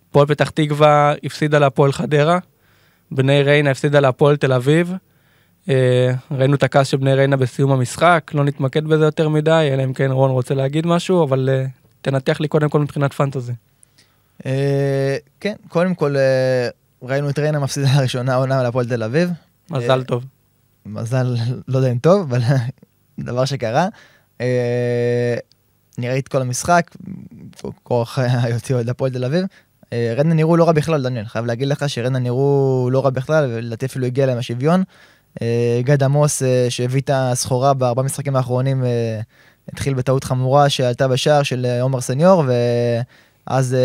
הפועל 0.09 0.27
פתח 0.27 0.51
תקווה 0.51 1.15
הפסידה 1.25 1.59
להפועל 1.59 1.93
חדרה. 1.93 2.39
בני 3.11 3.43
ריינה 3.43 3.71
הפסידה 3.71 4.01
להפועל 4.01 4.37
תל 4.37 4.53
אביב. 4.53 4.93
אה, 5.69 6.13
ראינו 6.31 6.55
את 6.55 6.63
הכעס 6.63 6.89
של 6.89 6.97
בני 6.97 7.15
ריינה 7.15 7.37
בסיום 7.37 7.73
המשחק, 7.73 8.31
לא 8.35 8.45
נתמקד 8.45 8.85
בזה 8.85 9.05
יותר 9.05 9.29
מדי, 9.29 9.69
אלא 9.73 9.85
אם 9.85 9.93
כן 9.93 10.11
רון 10.11 10.31
רוצה 10.31 10.55
להגיד 10.55 10.87
משהו, 10.87 11.25
אבל 11.25 11.49
אה, 11.53 11.65
תנתח 12.03 12.41
לי 12.41 12.49
קודם 12.49 12.69
כל 12.69 12.81
מבחינת 12.81 13.13
פנטזי. 13.13 13.53
אה, 14.47 15.17
כן, 15.41 15.55
קודם 15.69 15.95
כל 15.95 16.15
ראינו 17.03 17.31
את 17.31 17.39
ריינה 17.39 17.59
מפסידה 17.59 17.89
הראשונה 17.99 18.33
העונה 18.33 18.63
להפועל 18.63 18.87
תל 18.87 19.03
אביב. 19.03 19.31
מזל 19.71 20.05
טוב. 20.05 20.25
מזל, 20.87 21.37
לא 21.69 21.79
יודע 21.79 21.93
אם 21.93 21.99
טוב, 21.99 22.21
אבל 22.21 22.41
דבר 23.19 23.45
שקרה. 23.45 23.89
אה, 24.41 25.37
אני 25.99 26.09
ראיתי 26.09 26.21
את 26.21 26.29
כל 26.29 26.43
המשחק, 26.43 26.91
כוח 27.83 28.19
היותי 28.19 28.75
אוהד 28.75 28.89
הפועל 28.89 29.11
תל 29.13 29.25
אביב. 29.25 29.45
אה, 29.93 30.15
רדנה 30.17 30.35
נראו 30.35 30.57
לא 30.57 30.65
רע 30.65 30.73
בכלל, 30.73 31.03
דניאל, 31.03 31.25
חייב 31.25 31.47
להגיד 31.47 31.69
לך 31.69 31.89
שרדנה 31.89 32.19
נראו 32.19 32.89
לא 32.93 33.05
רע 33.05 33.11
בכלל, 33.11 33.51
ולדעתי 33.51 33.87
אפילו 33.87 34.07
הגיע 34.07 34.27
להם 34.27 34.39
השוויון. 34.39 34.83
אה, 35.43 35.81
גד 35.85 36.03
עמוס 36.03 36.43
שהביא 36.69 37.01
את 37.01 37.11
הסחורה 37.15 37.75
בארבעה 37.75 38.05
משחקים 38.05 38.37
האחרונים, 38.37 38.85
התחיל 39.73 39.95
בטעות 39.95 40.25
חמורה 40.25 40.69
שעלתה 40.69 41.09
בשער 41.09 41.43
של 41.43 41.67
עומר 41.81 42.01
סניור, 42.01 42.45
ואז 43.47 43.77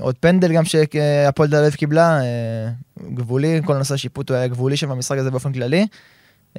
עוד 0.00 0.14
פנדל 0.20 0.52
גם 0.52 0.64
שהפועל 0.64 1.48
תל 1.48 1.56
אביב 1.56 1.74
קיבלה, 1.74 2.20
גבולי, 3.14 3.60
כל 3.64 3.78
נושא 3.78 3.94
השיפוט 3.94 4.30
הוא 4.30 4.36
היה 4.36 4.46
גבולי 4.46 4.76
שם 4.76 4.88
במשחק 4.88 5.18
הזה 5.18 5.30
באופן 5.30 5.52
כללי. 5.52 5.86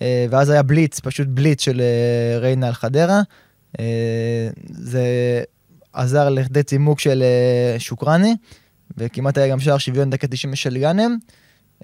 ואז 0.02 0.50
היה 0.50 0.64
בליץ, 0.64 1.00
פשוט 1.00 1.28
בליץ 1.28 1.62
של 1.62 1.82
ריינה 2.42 2.68
על 2.68 2.74
חדרה. 2.74 3.22
אה, 3.80 4.50
זה 4.70 5.04
עזר 5.94 6.30
לכדי 6.30 6.64
צימוק 6.64 7.00
של 7.00 7.24
אה, 7.24 7.80
שוקרני, 7.80 8.36
וכמעט 8.98 9.38
היה 9.38 9.48
גם 9.48 9.60
שער 9.60 9.78
שוויון 9.78 10.10
דקה 10.10 10.28
90 10.28 10.56
של 10.56 10.78
גאנם. 10.78 11.18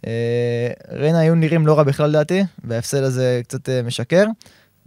אה, 0.07 0.69
ריינה 0.91 1.19
היו 1.19 1.35
נראים 1.35 1.67
לא 1.67 1.77
רע 1.77 1.83
בכלל 1.83 2.09
לדעתי, 2.09 2.43
וההפסד 2.63 3.03
הזה 3.03 3.41
קצת 3.43 3.69
משקר. 3.85 4.25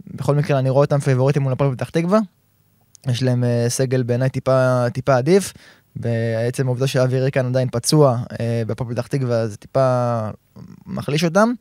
בכל 0.07 0.35
מקרה 0.35 0.59
אני 0.59 0.69
רואה 0.69 0.85
אותם 0.85 0.99
פייבוריטים 0.99 1.41
מול 1.41 1.53
הפועל 1.53 1.75
פתח 1.75 1.89
תקווה. 1.89 2.19
יש 3.07 3.23
להם 3.23 3.43
סגל 3.67 4.03
בעיניי 4.03 4.29
טיפה, 4.29 4.85
טיפה 4.93 5.15
עדיף, 5.15 5.53
בעצם 5.95 6.65
העובדה 6.65 6.87
שאבי 6.87 7.19
ריקן 7.19 7.45
עדיין 7.45 7.67
פצוע 7.71 8.17
בהפועל 8.67 8.93
פתח 8.93 9.07
תקווה 9.07 9.47
זה 9.47 9.57
טיפה 9.57 10.19
מחליש 10.85 11.23
אותם. 11.23 11.53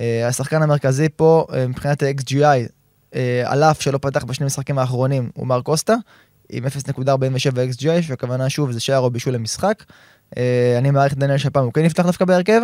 השחקן 0.00 0.62
המרכזי 0.62 1.08
פה 1.16 1.46
מבחינת 1.68 2.02
ה-XGI 2.02 2.68
אה, 3.14 3.42
על 3.44 3.64
אף 3.64 3.82
שלא 3.82 3.98
פתח 3.98 4.24
בשני 4.24 4.46
משחקים 4.46 4.78
האחרונים, 4.78 5.30
הוא 5.34 5.46
מר 5.46 5.62
קוסטה, 5.62 5.94
עם 6.48 6.64
0.47 6.66 6.68
XGI, 7.72 8.02
שהכוונה 8.02 8.50
שוב 8.50 8.72
זה 8.72 8.80
שער 8.80 8.98
או 8.98 9.10
בישול 9.10 9.34
למשחק. 9.34 9.84
אה, 10.36 10.74
אני 10.78 10.90
מעריך 10.90 11.12
את 11.12 11.18
דניאל 11.18 11.38
שהפעם 11.38 11.64
הוא 11.64 11.72
כן 11.72 11.84
יפתח 11.84 12.06
דווקא 12.06 12.24
בהרכב. 12.24 12.60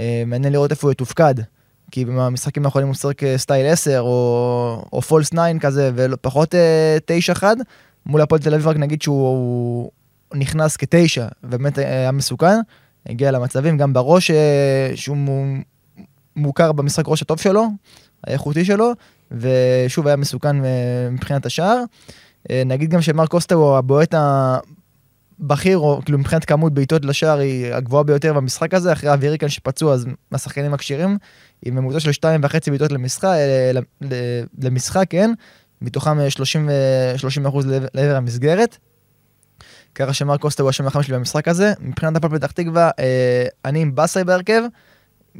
אה, 0.00 0.22
מעניין 0.26 0.52
לראות 0.52 0.70
איפה 0.70 0.86
הוא 0.86 0.92
יתופקד. 0.92 1.34
כי 1.94 2.04
במשחקים 2.04 2.64
האחרונים 2.64 2.86
הוא 2.86 2.92
משחק 2.92 3.20
סטייל 3.36 3.66
10 3.66 4.00
או, 4.00 4.84
או 4.92 5.02
פולס 5.02 5.30
9 5.30 5.58
כזה 5.60 5.90
ופחות 5.94 6.54
9-1 7.40 7.44
מול 8.06 8.20
הפועל 8.20 8.40
תל 8.40 8.54
אביב 8.54 8.68
רק 8.68 8.76
נגיד 8.76 9.02
שהוא 9.02 9.90
נכנס 10.34 10.76
כתשע 10.76 11.26
ובאמת 11.44 11.78
היה 11.78 12.12
מסוכן 12.12 12.56
הגיע 13.06 13.30
למצבים 13.30 13.78
גם 13.78 13.92
בראש 13.92 14.30
שהוא 14.94 15.16
מוכר 16.36 16.72
במשחק 16.72 17.04
ראש 17.08 17.22
הטוב 17.22 17.40
שלו 17.40 17.66
האיכותי 18.26 18.64
שלו 18.64 18.92
ושוב 19.30 20.06
היה 20.06 20.16
מסוכן 20.16 20.64
אה, 20.64 21.08
מבחינת 21.10 21.46
השער. 21.46 21.82
אה, 22.50 22.62
נגיד 22.66 22.90
גם 22.90 23.02
שמר 23.02 23.26
קוסטה 23.26 23.54
הוא 23.54 23.76
הבועט 23.76 24.14
הבכיר, 25.40 25.78
או 25.78 26.00
כאילו 26.04 26.18
מבחינת 26.18 26.44
כמות 26.44 26.74
בעיטות 26.74 27.04
לשער 27.04 27.38
היא 27.38 27.74
הגבוהה 27.74 28.04
ביותר 28.04 28.32
במשחק 28.32 28.74
הזה, 28.74 28.92
אחרי 28.92 29.10
אוויריקן 29.10 29.48
שפצוע 29.48 29.94
אז 29.94 30.06
השחקנים 30.32 30.74
הכשירים, 30.74 31.18
עם 31.64 31.74
ממוצע 31.74 32.00
של 32.00 32.10
2.5 32.10 32.70
בעיטות 32.70 32.92
למשחק, 32.92 33.24
אה, 33.24 33.70
למשחק, 34.62 35.04
כן, 35.10 35.30
מתוכם 35.82 36.30
30, 36.30 36.68
30 37.16 37.46
אחוז 37.46 37.66
לעבר 37.94 38.16
המסגרת. 38.16 38.78
ככה 39.94 40.12
שמר 40.12 40.36
קוסטה 40.36 40.62
הוא 40.62 40.70
השם 40.70 40.86
החם 40.86 41.02
שלי 41.02 41.14
במשחק 41.14 41.48
הזה. 41.48 41.72
מבחינת 41.80 42.16
הפועל 42.16 42.38
פתח 42.38 42.50
תקווה, 42.50 42.90
אני 43.64 43.82
עם 43.82 43.94
באסי 43.94 44.24
בהרכב. 44.24 44.62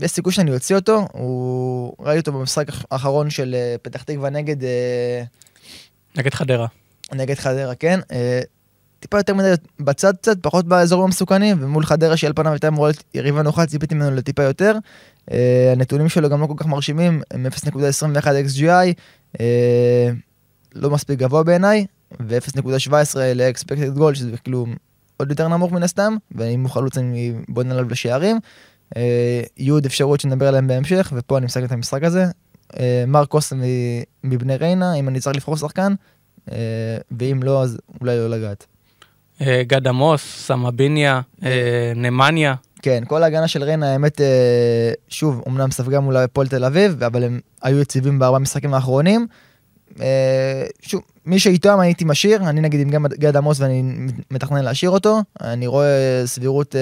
יש 0.00 0.10
סיכוי 0.10 0.32
שאני 0.32 0.54
אוציא 0.54 0.76
אותו, 0.76 1.06
הוא... 1.12 1.94
ראיתי 1.98 2.18
אותו 2.18 2.32
במשחק 2.32 2.66
האחרון 2.90 3.30
של 3.30 3.54
אה, 3.54 3.76
פתח 3.82 4.02
תקווה 4.02 4.30
נגד... 4.30 4.64
אה, 4.64 5.22
נגד 6.16 6.34
חדרה. 6.34 6.66
נגד 7.12 7.34
חדרה, 7.34 7.74
כן. 7.74 8.00
אה, 8.12 8.40
טיפה 9.00 9.18
יותר 9.18 9.34
מדי 9.34 9.52
בצד 9.80 10.16
קצת, 10.16 10.36
פחות 10.42 10.66
באזורים 10.66 11.04
המסוכנים, 11.04 11.56
ומול 11.60 11.86
חדרה 11.86 12.16
שעל 12.16 12.32
פניו 12.32 12.52
הייתה 12.52 12.68
אמורה 12.68 12.88
להיות 12.88 13.04
יריבה 13.14 13.42
נוחה, 13.42 13.66
ציפיתי 13.66 13.94
ממנו 13.94 14.16
לטיפה 14.16 14.42
יותר. 14.42 14.76
הנתונים 15.72 16.08
שלו 16.08 16.28
גם 16.28 16.40
לא 16.40 16.46
כל 16.46 16.54
כך 16.56 16.66
מרשימים, 16.66 17.22
הם 17.30 17.46
0.21 17.46 18.26
XGI, 18.26 19.40
לא 20.74 20.90
מספיק 20.90 21.18
גבוה 21.18 21.42
בעיניי, 21.42 21.86
ו-0.17 22.20 23.18
ל-expected 23.34 23.98
goal, 23.98 24.14
שזה 24.14 24.36
כאילו 24.36 24.66
עוד 25.16 25.30
יותר 25.30 25.48
נמוך 25.48 25.72
מן 25.72 25.82
הסתם, 25.82 26.16
ואם 26.32 26.62
הוא 26.62 26.70
חלוץ 26.70 26.98
אני 26.98 27.32
בונה 27.48 27.74
עליו 27.74 27.88
לשערים. 27.88 28.38
אה, 28.96 29.42
יהיו 29.56 29.74
עוד 29.74 29.84
אפשרויות 29.84 30.20
שנדבר 30.20 30.48
עליהן 30.48 30.66
בהמשך, 30.66 31.12
ופה 31.16 31.38
אני 31.38 31.46
מסתכל 31.46 31.64
את 31.64 31.72
המשחק 31.72 32.02
הזה. 32.02 32.24
אה, 32.80 33.04
מרקוס 33.06 33.52
מבני 34.24 34.56
ריינה, 34.56 34.94
אם 34.94 35.08
אני 35.08 35.20
צריך 35.20 35.36
לבחור 35.36 35.56
שחקן, 35.56 35.94
אה, 36.52 36.56
ואם 37.18 37.40
לא, 37.42 37.62
אז 37.62 37.78
אולי 38.00 38.16
לא 38.16 38.30
לגעת. 38.30 38.66
גד 39.42 39.88
עמוס, 39.88 40.22
סמביניה, 40.46 41.20
נמניה. 41.96 42.54
כן, 42.84 43.02
כל 43.06 43.22
ההגנה 43.22 43.48
של 43.48 43.62
ריינה, 43.62 43.92
האמת, 43.92 44.20
שוב, 45.08 45.42
אמנם 45.48 45.70
ספגה 45.70 46.00
מול 46.00 46.16
הפועל 46.16 46.48
תל 46.48 46.64
אביב, 46.64 47.02
אבל 47.04 47.24
הם 47.24 47.40
היו 47.62 47.80
יציבים 47.80 48.18
בארבעה 48.18 48.40
משחקים 48.40 48.74
האחרונים. 48.74 49.26
שוב, 50.82 51.02
מי 51.26 51.38
שאיתם 51.38 51.80
הייתי 51.80 52.04
משאיר, 52.04 52.48
אני 52.48 52.60
נגיד 52.60 52.80
עם 52.80 53.06
גד 53.06 53.36
עמוס 53.36 53.60
ואני 53.60 53.82
מתכנן 54.30 54.64
להשאיר 54.64 54.90
אותו, 54.90 55.20
אני 55.40 55.66
רואה 55.66 56.22
סבירות 56.26 56.74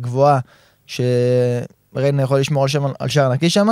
גבוהה 0.00 0.40
שריינה 0.86 2.22
יכול 2.22 2.40
לשמור 2.40 2.62
על, 2.62 2.68
שם, 2.68 2.84
על 2.98 3.08
שער 3.08 3.32
נקי 3.32 3.50
שם. 3.50 3.68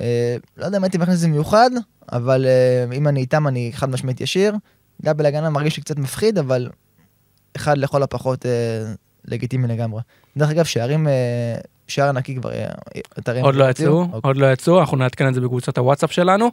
אה, 0.00 0.36
לא 0.56 0.64
יודע 0.64 0.78
אם 0.78 0.84
הייתי 0.84 0.98
מכניס 0.98 1.14
את 1.14 1.20
זה 1.20 1.28
מיוחד, 1.28 1.70
אבל 2.12 2.46
אה, 2.46 2.96
אם 2.96 3.08
אני 3.08 3.20
איתם 3.20 3.48
אני 3.48 3.70
חד 3.74 3.90
משמעית 3.90 4.20
ישיר. 4.20 4.54
דאבל 5.02 5.26
הגנה 5.26 5.50
מרגיש 5.50 5.76
לי 5.76 5.82
קצת 5.82 5.96
מפחיד, 5.96 6.38
אבל 6.38 6.70
אחד 7.56 7.78
לכל 7.78 8.02
הפחות 8.02 8.46
אה, 8.46 8.92
לגיטימי 9.28 9.68
לגמרי. 9.68 10.00
דרך 10.36 10.50
אגב, 10.50 10.64
שערים, 10.64 11.08
אה, 11.08 11.54
שער 11.88 12.12
נקי 12.12 12.36
כבר... 12.36 12.52
אה, 12.52 13.40
עוד 13.42 13.54
לא 13.54 13.70
יצאו, 13.70 14.00
אוקיי. 14.02 14.20
עוד 14.22 14.36
לא 14.36 14.52
יצאו, 14.52 14.80
אנחנו 14.80 14.96
נעדכן 14.96 15.28
את 15.28 15.34
זה 15.34 15.40
בקבוצת 15.40 15.78
הוואטסאפ 15.78 16.12
שלנו, 16.12 16.50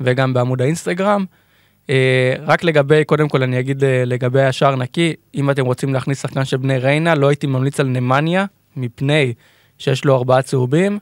וגם 0.00 0.34
בעמוד 0.34 0.62
האינסטגרם. 0.62 1.24
אה, 1.90 2.34
רק 2.46 2.64
לגבי, 2.64 3.04
קודם 3.04 3.28
כל 3.28 3.42
אני 3.42 3.60
אגיד 3.60 3.82
לגבי 4.06 4.42
השער 4.42 4.76
נקי, 4.76 5.14
אם 5.34 5.50
אתם 5.50 5.64
רוצים 5.64 5.94
להכניס 5.94 6.22
שחקן 6.22 6.44
של 6.44 6.56
בני 6.56 6.78
ריינה, 6.78 7.14
לא 7.14 7.28
הייתי 7.28 7.46
ממליץ 7.46 7.80
על 7.80 7.86
נמניה, 7.86 8.44
מפני 8.76 9.32
שיש 9.78 10.04
לו 10.04 10.16
ארבעה 10.16 10.42
צהובים. 10.42 10.98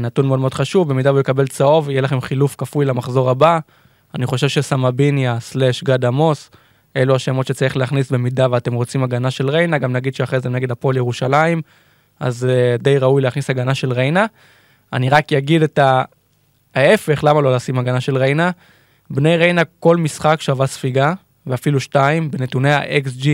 נתון 0.00 0.26
מאוד 0.26 0.38
מאוד 0.38 0.54
חשוב, 0.54 0.88
במידה 0.88 1.10
והוא 1.10 1.20
יקבל 1.20 1.46
צהוב, 1.46 1.90
יהיה 1.90 2.00
לכם 2.00 2.20
חילוף 2.20 2.54
כפוי 2.58 2.84
למחזור 2.84 3.30
הבא. 3.30 3.58
אני 4.14 4.26
חושב 4.26 4.48
שסמביניה 4.48 5.40
סלאש 5.40 5.84
גד 5.84 6.04
עמוס, 6.04 6.50
אלו 6.96 7.14
השמות 7.14 7.46
שצריך 7.46 7.76
להכניס 7.76 8.10
במידה 8.10 8.46
ואתם 8.50 8.74
רוצים 8.74 9.02
הגנה 9.02 9.30
של 9.30 9.50
ריינה, 9.50 9.78
גם 9.78 9.92
נגיד 9.92 10.14
שאחרי 10.14 10.40
זה 10.40 10.48
נגד 10.48 10.70
הפועל 10.70 10.96
ירושלים, 10.96 11.62
אז 12.20 12.44
אה, 12.44 12.76
די 12.78 12.98
ראוי 12.98 13.22
להכניס 13.22 13.50
הגנה 13.50 13.74
של 13.74 13.92
ריינה. 13.92 14.26
אני 14.92 15.08
רק 15.08 15.32
אגיד 15.32 15.62
את 15.62 15.78
ההפך, 16.74 17.24
למה 17.24 17.40
לא 17.40 17.54
לשים 17.54 17.78
הגנה 17.78 18.00
של 18.00 18.16
ריינה. 18.16 18.50
בני 19.10 19.36
ריינה 19.36 19.62
כל 19.80 19.96
משחק 19.96 20.40
שווה 20.40 20.66
ספיגה, 20.66 21.14
ואפילו 21.46 21.80
שתיים, 21.80 22.30
בנתוני 22.30 22.72
ה-XG 22.72 23.26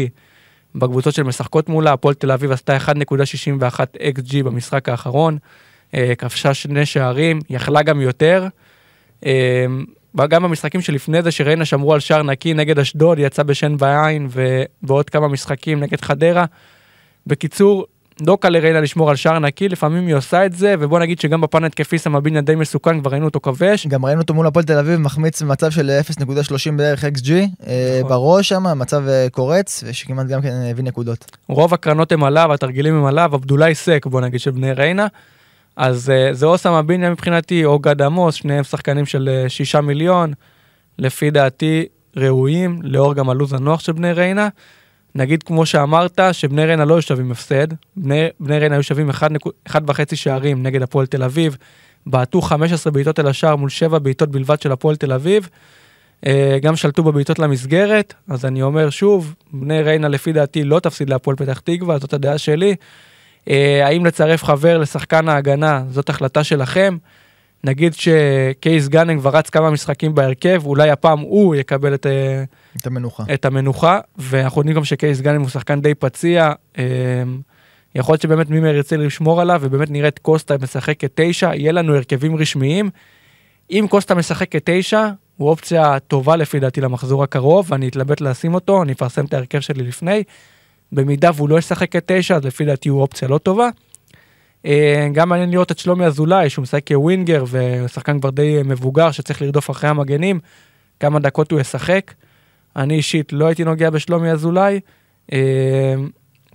בקבוצות 0.74 1.14
שמשחקות 1.14 1.68
מולה, 1.68 1.92
הפועל 1.92 2.14
תל 2.14 2.32
אביב 2.32 2.52
עשתה 2.52 2.76
1.61 2.76 2.90
XG 4.18 4.42
במשחק 4.44 4.88
האחרון, 4.88 5.38
אה, 5.94 6.14
כבשה 6.18 6.54
שני 6.54 6.86
שערים, 6.86 7.40
יכלה 7.50 7.82
גם 7.82 8.00
יותר. 8.00 8.46
אה, 10.20 10.26
גם 10.26 10.42
במשחקים 10.42 10.80
שלפני 10.80 11.22
זה 11.22 11.30
שריינה 11.30 11.64
שמרו 11.64 11.94
על 11.94 12.00
שער 12.00 12.22
נקי 12.22 12.54
נגד 12.54 12.78
אשדוד, 12.78 13.18
יצא 13.18 13.42
בשן 13.42 13.76
בעין, 13.76 14.28
ובעוד 14.30 15.10
כמה 15.10 15.28
משחקים 15.28 15.80
נגד 15.80 16.00
חדרה. 16.00 16.44
בקיצור, 17.26 17.86
לא 18.26 18.38
קל 18.40 18.48
לריינה 18.48 18.80
לשמור 18.80 19.10
על 19.10 19.16
שער 19.16 19.38
נקי, 19.38 19.68
לפעמים 19.68 20.06
היא 20.06 20.14
עושה 20.14 20.46
את 20.46 20.52
זה, 20.52 20.74
ובוא 20.78 20.98
נגיד 20.98 21.20
שגם 21.20 21.40
בפן 21.40 21.64
התקפי 21.64 21.98
סמבינה 21.98 22.40
די 22.40 22.54
מסוכן, 22.54 23.00
כבר 23.00 23.10
ראינו 23.10 23.24
אותו 23.24 23.40
כבש. 23.40 23.86
גם 23.86 24.04
ראינו 24.04 24.20
אותו 24.20 24.34
מול 24.34 24.46
הפועל 24.46 24.64
תל 24.64 24.78
אביב 24.78 25.00
מחמיץ 25.00 25.42
במצב 25.42 25.70
של 25.70 26.00
0.30 26.08 26.70
בערך 26.76 27.04
XG, 27.04 27.30
אה, 27.66 27.98
נכון. 27.98 28.10
בראש 28.10 28.48
שם, 28.48 28.78
מצב 28.78 29.08
אה, 29.08 29.26
קורץ, 29.30 29.84
ושכמעט 29.86 30.26
גם 30.26 30.42
כן 30.42 30.52
הביא 30.70 30.84
נקודות. 30.84 31.36
רוב 31.48 31.74
הקרנות 31.74 32.12
הם 32.12 32.24
עליו, 32.24 32.52
התרגילים 32.52 32.94
הם 32.94 33.04
עליו, 33.04 33.30
עבדולאי 33.34 33.74
סק, 33.74 34.06
בוא 34.06 34.20
נגיד, 34.20 34.40
של 34.40 34.50
בני 34.50 34.72
ריינה. 34.72 35.06
אז 35.76 36.10
אה, 36.10 36.34
זה 36.34 36.46
או 36.46 36.58
סמבינה 36.58 37.10
מבחינתי, 37.10 37.64
או 37.64 37.78
גד 37.78 38.02
עמוס, 38.02 38.34
שניהם 38.34 38.64
שחקנים 38.64 39.06
של 39.06 39.44
6 39.48 39.74
מיליון, 39.74 40.32
לפי 40.98 41.30
דעתי 41.30 41.86
ראויים, 42.16 42.78
לאור 42.82 43.14
גם 43.14 43.30
הלו"ז 43.30 43.52
הנוח 43.52 43.80
של 43.80 43.92
בני 43.92 44.12
ריינה. 44.12 44.48
נגיד 45.14 45.42
כמו 45.42 45.66
שאמרת, 45.66 46.20
שבני 46.32 46.64
ריינה 46.64 46.84
לא 46.84 46.94
היו 46.94 47.02
שווים 47.02 47.32
הפסד, 47.32 47.66
בני, 47.96 48.28
בני 48.40 48.58
ריינה 48.58 48.74
היו 48.74 48.82
שווים 48.82 49.10
1.5 49.10 49.76
שערים 50.14 50.62
נגד 50.62 50.82
הפועל 50.82 51.06
תל 51.06 51.22
אביב, 51.22 51.56
בעטו 52.06 52.40
15 52.40 52.92
בעיטות 52.92 53.20
אל 53.20 53.26
השער 53.26 53.56
מול 53.56 53.68
7 53.68 53.98
בעיטות 53.98 54.30
בלבד 54.30 54.62
של 54.62 54.72
הפועל 54.72 54.96
תל 54.96 55.12
אביב, 55.12 55.48
אה, 56.26 56.58
גם 56.62 56.76
שלטו 56.76 57.02
בבעיטות 57.02 57.38
למסגרת, 57.38 58.14
אז 58.28 58.44
אני 58.44 58.62
אומר 58.62 58.90
שוב, 58.90 59.34
בני 59.52 59.82
ריינה 59.82 60.08
לפי 60.08 60.32
דעתי 60.32 60.64
לא 60.64 60.80
תפסיד 60.80 61.10
להפועל 61.10 61.36
פתח 61.36 61.60
תקווה, 61.64 61.98
זאת 61.98 62.12
הדעה 62.12 62.38
שלי. 62.38 62.76
אה, 63.48 63.86
האם 63.86 64.06
לצרף 64.06 64.44
חבר 64.44 64.78
לשחקן 64.78 65.28
ההגנה, 65.28 65.82
זאת 65.88 66.08
החלטה 66.08 66.44
שלכם. 66.44 66.96
נגיד 67.64 67.94
שקייס 67.94 68.88
גאנם 68.88 69.20
כבר 69.20 69.30
רץ 69.30 69.50
כמה 69.50 69.70
משחקים 69.70 70.14
בהרכב, 70.14 70.62
אולי 70.66 70.90
הפעם 70.90 71.18
הוא 71.18 71.54
יקבל 71.54 71.94
את, 71.94 72.06
אה, 72.06 72.44
את 72.76 72.86
המנוחה. 72.86 73.24
את 73.34 73.44
המנוחה, 73.44 74.00
ואנחנו 74.18 74.60
יודעים 74.60 74.76
גם 74.76 74.84
שקייס 74.84 75.20
גאנם 75.20 75.40
הוא 75.40 75.48
שחקן 75.48 75.80
די 75.80 75.94
פציע. 75.94 76.52
אה, 76.78 76.84
יכול 77.94 78.12
להיות 78.12 78.22
שבאמת 78.22 78.50
מימר 78.50 78.74
ירצה 78.74 78.96
לשמור 78.96 79.40
עליו, 79.40 79.60
ובאמת 79.62 79.90
נראה 79.90 80.08
את 80.08 80.18
קוסטה 80.18 80.54
משחק 80.62 81.00
כתשע, 81.00 81.54
יהיה 81.54 81.72
לנו 81.72 81.96
הרכבים 81.96 82.36
רשמיים. 82.36 82.90
אם 83.70 83.86
קוסטה 83.90 84.14
משחק 84.14 84.52
כתשע, 84.52 85.08
הוא 85.36 85.48
אופציה 85.48 85.98
טובה 85.98 86.36
לפי 86.36 86.60
דעתי 86.60 86.80
למחזור 86.80 87.22
הקרוב, 87.22 87.66
ואני 87.72 87.88
אתלבט 87.88 88.20
לשים 88.20 88.54
אותו, 88.54 88.82
אני 88.82 88.92
אפרסם 88.92 89.24
את 89.24 89.34
ההרכב 89.34 89.60
שלי 89.60 89.82
לפני. 89.82 90.22
במידה 90.92 91.30
והוא 91.34 91.48
לא 91.48 91.58
ישחק 91.58 91.92
כתשע, 91.92 92.36
אז 92.36 92.44
לפי 92.44 92.64
דעתי 92.64 92.88
הוא 92.88 93.02
אופציה 93.02 93.28
לא 93.28 93.38
טובה. 93.38 93.68
אה, 94.66 95.08
גם 95.12 95.28
מעניין 95.28 95.50
לראות 95.50 95.72
את 95.72 95.78
שלומי 95.78 96.04
אזולאי, 96.04 96.50
שהוא 96.50 96.62
משחק 96.62 96.86
כווינגר, 96.86 97.44
ושחקן 97.50 98.20
כבר 98.20 98.30
די 98.30 98.60
מבוגר 98.64 99.10
שצריך 99.10 99.42
לרדוף 99.42 99.70
אחרי 99.70 99.90
המגנים, 99.90 100.40
כמה 101.00 101.18
דקות 101.18 101.50
הוא 101.50 101.60
ישחק. 101.60 102.14
אני 102.76 102.94
אישית 102.94 103.32
לא 103.32 103.46
הייתי 103.46 103.64
נוגע 103.64 103.90
בשלומי 103.90 104.30
אזולאי. 104.30 104.80
אה, 105.32 105.94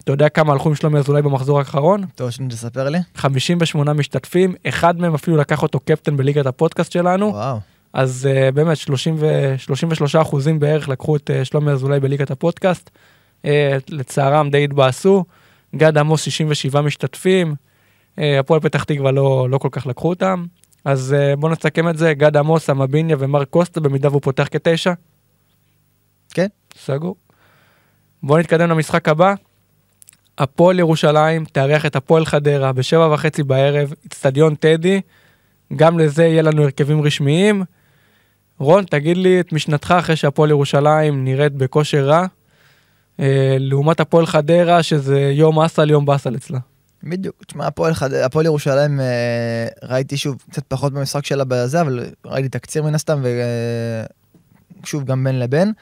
אתה 0.04 0.12
יודע 0.12 0.30
כמה 0.30 0.54
הלכו 0.54 0.70
עם 0.70 0.76
שלומי 0.76 1.00
אזולאי 1.00 1.22
במחזור 1.22 1.60
האחרון? 1.60 2.04
טוב, 2.16 2.30
שני 2.30 2.48
תספר 2.48 2.90
לי. 2.90 3.00
58 3.16 3.94
משתתפים, 3.94 4.56
אחד 4.68 5.00
מהם 5.00 5.14
אפילו 5.14 5.38
לקח 5.38 5.64
אותו 5.64 5.80
קפטן 5.80 6.18
בליגת 6.18 6.46
הפודקאסט 6.46 6.92
שלנו. 6.92 7.26
וואו. 7.28 7.60
אז 7.94 8.30
uh, 8.32 8.52
באמת 8.52 8.78
30 8.78 9.16
ו... 9.20 9.56
33 9.58 10.16
אחוזים 10.16 10.60
בערך 10.60 10.90
לקחו 10.90 11.16
את 11.16 11.30
uh, 11.30 11.46
שלומי 11.46 11.72
אזולאי 11.72 12.00
בליגת 12.00 12.32
הפודקאסט. 12.32 12.90
Uh, 13.46 13.48
לצערם 13.90 14.50
די 14.50 14.64
התבאסו. 14.64 15.26
גד 15.76 15.98
עמוס 15.98 16.22
67 16.22 16.82
משתתפים. 16.82 17.56
Uh, 18.16 18.22
הפועל 18.40 18.60
פתח 18.60 18.84
תקווה 18.84 19.12
לא, 19.12 19.48
לא 19.50 19.58
כל 19.58 19.70
כך 19.72 19.88
לקחו 19.88 20.10
אותם. 20.10 20.46
אז 20.86 21.16
uh, 21.18 21.40
בואו 21.40 21.52
נסכם 21.52 21.90
את 21.90 21.98
זה, 21.98 22.14
גד 22.14 22.38
עמוס, 22.38 22.70
אמביניה 22.70 23.16
ומרק 23.20 23.50
קוסטה 23.50 23.80
במידה 23.80 24.10
והוא 24.10 24.22
פותח 24.22 24.48
כתשע. 24.52 24.94
כן. 26.34 26.48
סגור. 26.78 27.16
בואו 28.24 28.40
נתקדם 28.40 28.70
למשחק 28.70 29.10
הבא. 29.10 29.34
הפועל 30.38 30.80
ירושלים 30.80 31.46
תארח 31.46 31.86
את 31.86 31.96
הפועל 31.96 32.26
חדרה 32.26 32.72
בשבע 32.72 33.14
וחצי 33.14 33.44
בערב, 33.44 33.94
אצטדיון 34.08 34.56
טדי. 34.56 35.02
גם 35.76 36.00
לזה 36.00 36.26
יהיה 36.26 36.42
לנו 36.42 36.64
הרכבים 36.64 37.02
רשמיים. 37.02 37.64
רון, 38.60 38.84
תגיד 38.84 39.18
לי 39.18 39.40
את 39.40 39.54
משנתך 39.54 39.96
אחרי 40.00 40.16
שהפועל 40.16 40.50
ירושלים 40.50 41.24
נראית 41.24 41.54
בכושר 41.54 42.06
רע, 42.06 42.20
אה, 42.22 42.26
לעומת 43.60 44.00
הפועל 44.00 44.26
חדרה, 44.26 44.84
שזה 44.84 45.20
יום 45.20 45.60
אסל, 45.60 45.90
יום 45.90 46.06
באסל 46.06 46.36
אצלה. 46.36 46.60
בדיוק, 47.04 47.44
תשמע, 47.48 47.68
הפועל, 47.68 47.94
חד... 47.94 48.14
הפועל 48.14 48.46
ירושלים, 48.46 49.00
אה, 49.00 49.68
ראיתי 49.84 50.18
שוב 50.18 50.38
קצת 50.52 50.64
פחות 50.68 50.94
במשחק 50.94 51.26
שלה 51.26 51.44
בזה, 51.44 51.82
אבל 51.82 52.06
ראיתי 52.26 52.50
תקציר 52.50 52.84
מן 52.84 52.96
הסתם, 52.96 53.24
ושוב 54.84 55.04
גם 55.04 55.24
בין 55.24 55.40
לבין. 55.40 55.74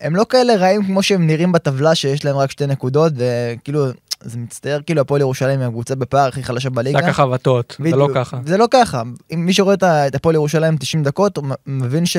הם 0.00 0.16
לא 0.16 0.26
כאלה 0.28 0.56
רעים 0.56 0.84
כמו 0.84 1.02
שהם 1.02 1.26
נראים 1.26 1.52
בטבלה, 1.52 1.94
שיש 1.94 2.24
להם 2.24 2.36
רק 2.36 2.50
שתי 2.50 2.66
נקודות, 2.66 3.12
וכאילו, 3.16 3.86
זה 4.20 4.38
מצטער, 4.38 4.80
כאילו 4.86 5.00
הפועל 5.00 5.20
ירושלים 5.20 5.60
היא 5.60 5.68
הקבוצה 5.68 5.94
בפער 5.94 6.28
הכי 6.28 6.42
חלשה 6.42 6.70
בליגה. 6.70 6.98
שק 6.98 7.08
החבטות, 7.08 7.76
זה 7.90 7.96
לא 7.96 8.08
ככה. 8.14 8.38
זה 8.46 8.56
לא 8.56 8.66
ככה. 8.70 9.02
אם 9.34 9.46
מי 9.46 9.52
שרואה 9.52 9.74
את 10.06 10.14
הפועל 10.14 10.34
ירושלים 10.34 10.76
90 10.76 11.02
דקות, 11.02 11.36
הוא 11.36 11.44
מבין 11.66 12.06
ש... 12.06 12.16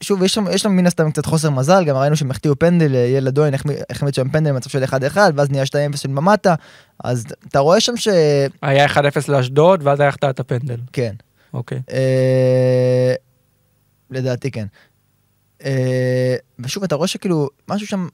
שוב, 0.00 0.22
יש 0.22 0.34
שם, 0.34 0.44
יש 0.50 0.62
שם 0.62 0.72
מן 0.72 0.86
הסתם 0.86 1.10
קצת 1.10 1.26
חוסר 1.26 1.50
מזל, 1.50 1.84
גם 1.84 1.96
ראינו 1.96 2.16
שהם 2.16 2.30
החטיאו 2.30 2.58
פנדל, 2.58 2.94
ילד 2.94 3.38
אוהן 3.38 3.54
החמיץ 3.90 4.16
שם 4.16 4.28
פנדל 4.28 4.52
במצב 4.52 4.70
של 4.70 4.84
1-1, 4.84 5.16
ואז 5.34 5.50
נהיה 5.50 5.64
2-0 5.64 5.96
של 5.96 6.08
ממטה, 6.08 6.54
אז 7.04 7.26
אתה 7.48 7.58
רואה 7.58 7.80
שם 7.80 7.96
ש... 7.96 8.08
היה 8.62 8.86
1-0 8.86 8.98
לאשדוד, 9.28 9.80
ואז 9.82 10.00
היה 10.00 10.08
החטאת 10.08 10.40
הפנדל. 10.40 10.76
כן. 10.92 11.14
אוקיי. 11.54 11.80
אה, 11.92 13.14
לדעתי 14.10 14.50
כן. 14.50 14.66
אה, 15.64 16.36
ושוב, 16.58 16.84
אתה 16.84 16.94
רואה 16.94 17.08
שכאילו, 17.08 17.48
משהו 17.68 17.86
שם, 17.86 18.08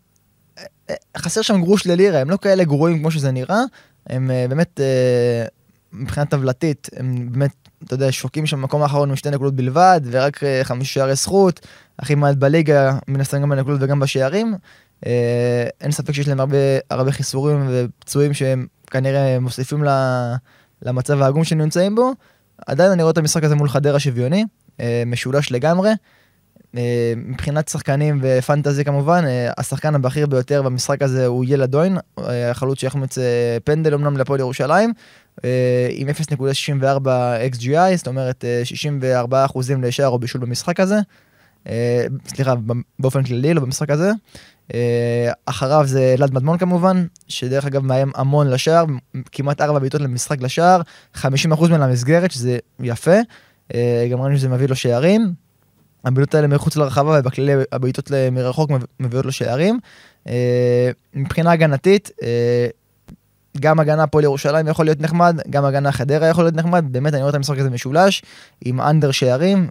אה, 0.91 0.95
חסר 1.17 1.43
שם 1.43 1.61
גרוש 1.63 1.87
ללירה, 1.87 2.21
הם 2.21 2.31
לא 2.31 2.37
כאלה 2.37 2.65
גרועים 2.65 2.99
כמו 2.99 3.11
שזה 3.11 3.31
נראה, 3.31 3.63
הם 4.07 4.31
אה, 4.31 4.47
באמת, 4.49 4.81
אה, 4.81 5.47
מבחינה 5.95 6.27
טבלתית, 6.27 6.89
הם 6.97 7.33
באמת, 7.33 7.51
אתה 7.85 7.95
יודע, 7.95 8.13
שוקעים 8.13 8.47
שם 8.47 8.61
במקום 8.61 8.83
האחרון 8.83 9.11
עם 9.11 9.17
שתי 9.17 9.31
נקודות 9.31 9.55
בלבד, 9.55 10.01
ורק 10.05 10.45
אה, 10.45 10.61
חמישה 10.65 10.95
שערי 10.95 11.15
זכות, 11.15 11.67
הכי 11.99 12.15
מעט 12.15 12.37
בליגה, 12.37 12.99
מן 13.09 13.21
הסתם 13.21 13.43
גם 13.43 13.51
בנקודות 13.51 13.83
וגם 13.83 14.01
בשערים. 14.01 14.55
אה, 15.07 15.67
אין 15.81 15.91
ספק 15.91 16.13
שיש 16.13 16.29
להם 16.29 16.41
הרבה, 16.41 16.57
הרבה 16.91 17.13
חיסורים 17.13 17.69
ופצועים 17.71 18.35
שהם 18.35 18.67
כנראה 18.91 19.41
מוסיפים 19.41 19.85
ל- 19.85 20.35
למצב 20.83 21.23
העגום 21.23 21.45
שהם 21.45 21.59
נמצאים 21.59 21.95
בו. 21.95 22.13
עדיין 22.67 22.91
אני 22.91 23.03
רואה 23.03 23.13
את 23.13 23.19
המשחק 23.19 23.45
הזה 23.45 23.55
מול 23.55 23.69
חדרה 23.69 23.99
שוויוני, 23.99 24.45
אה, 24.81 25.03
משולש 25.07 25.53
לגמרי. 25.53 25.91
אה, 26.77 27.13
מבחינת 27.17 27.69
שחקנים 27.69 28.19
ופנטזי 28.23 28.85
כמובן, 28.85 29.25
אה, 29.27 29.53
השחקן 29.59 29.95
הבכיר 29.95 30.27
ביותר 30.27 30.63
במשחק 30.63 31.03
הזה 31.03 31.27
הוא 31.27 31.45
ילד 31.49 31.75
אוין, 31.75 31.99
אה, 32.19 32.51
החלוץ 32.51 32.81
שיחמיץ 32.81 33.19
אה, 33.19 33.57
פנדל 33.65 33.95
אמנם 33.95 34.17
לפועל 34.17 34.41
ירושלים, 34.41 34.93
עם 35.91 36.09
0.64 36.09 37.09
XGI, 37.53 37.97
זאת 37.97 38.07
אומרת 38.07 38.45
אה, 38.45 38.65
64 38.65 39.45
אחוזים 39.45 39.83
לשער 39.83 40.09
או 40.09 40.19
בישול 40.19 40.41
במשחק 40.41 40.81
הזה. 40.81 40.99
סליחה, 42.29 42.55
באופן 42.99 43.23
כללי, 43.23 43.55
לא 43.55 43.61
במשחק 43.61 43.91
הזה. 43.91 44.11
אחריו 45.47 45.83
זה 45.87 46.15
אלעד 46.19 46.35
מדמון 46.35 46.59
כמובן, 46.59 47.07
שדרך 47.29 47.65
אגב 47.65 47.85
מאיים 47.85 48.11
המון 48.15 48.51
לשער, 48.51 48.85
כמעט 49.33 49.61
ארבע 49.61 49.79
בעיטות 49.79 50.01
למשחק 50.01 50.41
לשער, 50.41 50.81
50% 51.17 51.27
מהן 51.71 51.81
למסגרת, 51.81 52.31
שזה 52.31 52.59
יפה. 52.81 53.17
גם 54.11 54.21
ראינו 54.21 54.37
שזה 54.37 54.49
מביא 54.49 54.67
לו 54.69 54.77
שערים. 54.77 55.44
הבעיטות 56.05 56.35
האלה 56.35 56.47
מחוץ 56.47 56.77
לרחבה 56.77 57.19
ובכללי 57.21 57.53
הבעיטות 57.73 58.11
מרחוק 58.33 58.71
מביאות 59.01 59.25
לו 59.25 59.33
שערים. 59.33 59.79
אה, 60.29 60.91
מבחינה 61.15 61.53
הגנתית, 61.53 62.11
אה, 62.23 62.67
גם 63.61 63.81
הגנה 63.81 64.03
הפועל 64.03 64.25
ירושלים 64.25 64.69
יכול 64.69 64.85
להיות 64.85 65.01
נחמד, 65.01 65.41
גם 65.51 65.65
הגנה 65.65 65.93
חדרה 65.93 66.29
יכול 66.29 66.45
להיות 66.45 66.55
נחמד, 66.55 66.85
באמת 66.91 67.15
אני 67.15 67.23
רואה 67.23 67.31
את 67.31 67.35
המשחק 67.35 67.59
הזה 67.59 67.71
משולש, 67.71 68.23
עם 68.65 68.81
אנדר 68.81 69.11
שערים, 69.11 69.69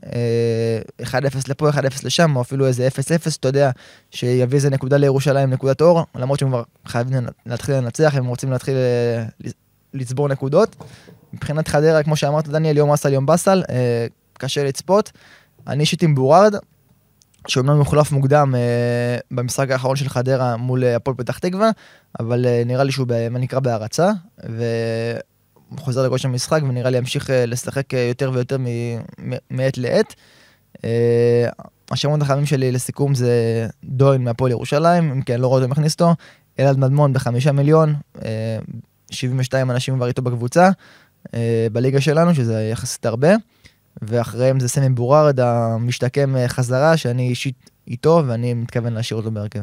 אה, 1.01 1.05
1-0 1.05 1.47
לפה, 1.47 1.69
1-0 1.69 2.03
לשם, 2.03 2.35
או 2.35 2.41
אפילו 2.41 2.67
איזה 2.67 2.87
0-0, 2.87 3.35
אתה 3.39 3.47
יודע, 3.47 3.71
שיביא 4.11 4.55
איזה 4.55 4.69
נקודה 4.69 4.97
לירושלים, 4.97 5.49
נקודת 5.49 5.81
אור, 5.81 6.05
למרות 6.15 6.39
שהם 6.39 6.49
כבר 6.49 6.63
חייבים 6.85 7.25
להתחיל 7.45 7.75
לנצח, 7.75 8.15
הם 8.15 8.25
רוצים 8.25 8.51
להתחיל 8.51 8.75
אה, 8.75 9.49
לצבור 9.93 10.27
נקודות. 10.27 10.75
מבחינת 11.33 11.67
חדרה, 11.67 12.03
כמו 12.03 12.15
שאמרת 12.15 12.47
דניאל, 12.47 12.77
יום 12.77 12.91
אסל, 12.91 13.13
יום 13.13 13.25
באסל, 13.25 13.63
אה, 13.69 14.07
קשה 14.33 14.63
לצפות. 14.63 15.11
אני 15.67 15.81
אישית 15.81 16.03
עם 16.03 16.15
בורארד, 16.15 16.55
שאומנם 17.47 17.77
יוחלף 17.77 18.11
מוקדם 18.11 18.55
אה, 18.55 19.17
במשחק 19.31 19.71
האחרון 19.71 19.95
של 19.95 20.09
חדרה 20.09 20.57
מול 20.57 20.83
אה, 20.83 20.95
הפועל 20.95 21.17
פתח 21.17 21.37
תקווה, 21.37 21.69
אבל 22.19 22.45
אה, 22.45 22.63
נראה 22.65 22.83
לי 22.83 22.91
שהוא, 22.91 23.07
מה 23.31 23.39
נקרא, 23.39 23.59
בהרצה, 23.59 24.11
והוא 24.43 25.79
חוזר 25.79 26.05
לכושר 26.05 26.27
המשחק, 26.27 26.61
ונראה 26.63 26.89
לי 26.89 26.97
ימשיך 26.97 27.29
אה, 27.29 27.45
לשחק 27.45 27.93
אה, 27.93 27.99
יותר 27.99 28.31
ויותר 28.33 28.57
מעת 29.51 29.77
לעת. 29.77 30.15
אה, 30.83 31.49
השמות 31.91 32.21
החמים 32.21 32.45
שלי 32.45 32.71
לסיכום 32.71 33.15
זה 33.15 33.67
דוין 33.83 34.23
מהפועל 34.23 34.51
ירושלים, 34.51 35.11
אם 35.11 35.21
כן, 35.21 35.39
לא 35.39 35.47
רואה 35.47 35.61
אותו 35.61 35.71
מכניס 35.71 35.93
אותו, 35.93 36.15
אלעד 36.59 36.77
מדמון 36.77 37.13
בחמישה 37.13 37.51
מיליון, 37.51 37.95
אה, 38.25 38.57
72 39.11 39.71
אנשים 39.71 39.95
כבר 39.95 40.07
איתו 40.07 40.21
בקבוצה, 40.21 40.69
אה, 41.33 41.67
בליגה 41.71 42.01
שלנו, 42.01 42.35
שזה 42.35 42.69
יחסית 42.71 43.05
הרבה. 43.05 43.29
ואחריהם 44.07 44.59
זה 44.59 44.69
סמי 44.69 44.89
בורארד 44.89 45.39
המשתקם 45.39 46.35
אה, 46.35 46.47
חזרה, 46.47 46.97
שאני 46.97 47.29
אישית 47.29 47.69
איתו, 47.87 48.23
ואני 48.27 48.53
מתכוון 48.53 48.93
להשאיר 48.93 49.17
אותו 49.17 49.31
בהרכב. 49.31 49.59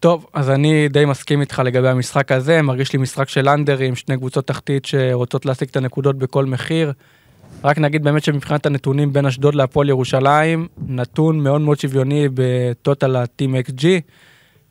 טוב, 0.00 0.26
אז 0.32 0.50
אני 0.50 0.88
די 0.88 1.04
מסכים 1.04 1.40
איתך 1.40 1.62
לגבי 1.64 1.88
המשחק 1.88 2.32
הזה, 2.32 2.62
מרגיש 2.62 2.92
לי 2.92 2.98
משחק 2.98 3.28
של 3.28 3.48
אנדרים, 3.48 3.96
שני 3.96 4.16
קבוצות 4.16 4.46
תחתית 4.46 4.84
שרוצות 4.84 5.46
להשיג 5.46 5.68
את 5.68 5.76
הנקודות 5.76 6.18
בכל 6.18 6.44
מחיר. 6.44 6.92
רק 7.64 7.78
נגיד 7.78 8.04
באמת 8.04 8.24
שמבחינת 8.24 8.66
הנתונים 8.66 9.12
בין 9.12 9.26
אשדוד 9.26 9.54
להפועל 9.54 9.88
ירושלים, 9.88 10.68
נתון 10.86 11.40
מאוד 11.40 11.60
מאוד 11.60 11.80
שוויוני 11.80 12.28
בטוטל 12.34 13.16
הטים 13.16 13.54
XG. 13.54 13.84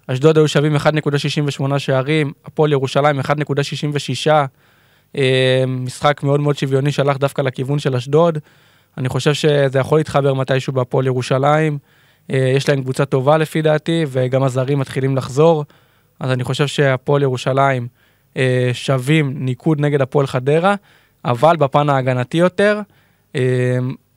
אשדוד 0.07 0.37
היו 0.37 0.47
שווים 0.47 0.75
1.68 0.75 1.79
שערים, 1.79 2.33
הפועל 2.45 2.71
ירושלים 2.71 3.19
1.66. 3.19 3.23
אה, 5.15 5.63
משחק 5.67 6.23
מאוד 6.23 6.39
מאוד 6.39 6.57
שוויוני 6.57 6.91
שהלך 6.91 7.17
דווקא 7.17 7.41
לכיוון 7.41 7.79
של 7.79 7.95
אשדוד. 7.95 8.37
אני 8.97 9.09
חושב 9.09 9.33
שזה 9.33 9.79
יכול 9.79 9.99
להתחבר 9.99 10.33
מתישהו 10.33 10.73
בהפועל 10.73 11.05
ירושלים. 11.05 11.77
אה, 12.31 12.53
יש 12.55 12.69
להם 12.69 12.81
קבוצה 12.81 13.05
טובה 13.05 13.37
לפי 13.37 13.61
דעתי, 13.61 14.05
וגם 14.07 14.43
הזרים 14.43 14.79
מתחילים 14.79 15.17
לחזור. 15.17 15.65
אז 16.19 16.31
אני 16.31 16.43
חושב 16.43 16.67
שהפועל 16.67 17.21
ירושלים 17.21 17.87
אה, 18.37 18.69
שווים 18.73 19.33
ניקוד 19.45 19.81
נגד 19.81 20.01
הפועל 20.01 20.27
חדרה, 20.27 20.75
אבל 21.25 21.55
בפן 21.55 21.89
ההגנתי 21.89 22.37
יותר, 22.37 22.81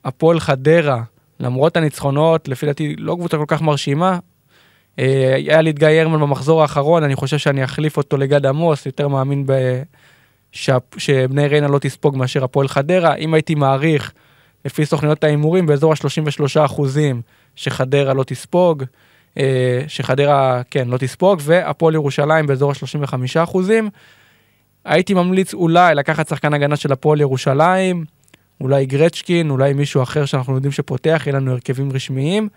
הפועל 0.05 0.39
חדרה, 0.39 1.03
למרות 1.39 1.77
הניצחונות, 1.77 2.47
לפי 2.47 2.65
דעתי 2.65 2.95
לא 2.97 3.15
קבוצה 3.15 3.37
כל 3.37 3.45
כך 3.47 3.61
מרשימה, 3.61 4.19
היה 4.97 5.61
לי 5.61 5.69
את 5.69 5.79
גיא 5.79 5.87
הרמן 5.87 6.21
במחזור 6.21 6.61
האחרון, 6.61 7.03
אני 7.03 7.15
חושב 7.15 7.37
שאני 7.37 7.63
אחליף 7.63 7.97
אותו 7.97 8.17
לגד 8.17 8.45
עמוס, 8.45 8.85
יותר 8.85 9.07
מאמין 9.07 9.45
ב... 9.45 9.51
שבני 10.97 11.47
ריינה 11.47 11.67
לא 11.67 11.79
תספוג 11.79 12.17
מאשר 12.17 12.43
הפועל 12.43 12.67
חדרה. 12.67 13.15
אם 13.15 13.33
הייתי 13.33 13.55
מעריך, 13.55 14.11
לפי 14.65 14.85
סוכניות 14.85 15.23
ההימורים, 15.23 15.65
באזור 15.65 15.91
ה-33 15.91 16.65
אחוזים 16.65 17.21
שחדרה 17.55 18.13
לא 18.13 18.23
תספוג, 18.23 18.83
אה, 19.37 19.83
שחדרה, 19.87 20.61
כן, 20.71 20.87
לא 20.87 20.97
תספוג, 20.97 21.39
והפועל 21.43 21.93
ירושלים 21.93 22.47
באזור 22.47 22.71
ה-35 22.71 23.43
אחוזים. 23.43 23.89
הייתי 24.85 25.13
ממליץ 25.13 25.53
אולי 25.53 25.95
לקחת 25.95 26.27
שחקן 26.27 26.53
הגנה 26.53 26.75
של 26.75 26.91
הפועל 26.91 27.21
ירושלים, 27.21 28.05
אולי 28.61 28.85
גרצ'קין, 28.85 29.49
אולי 29.49 29.73
מישהו 29.73 30.03
אחר 30.03 30.25
שאנחנו 30.25 30.55
יודעים 30.55 30.71
שפותח, 30.71 31.23
יהיה 31.25 31.35
לנו 31.35 31.51
הרכבים 31.51 31.91
רשמיים. 31.91 32.49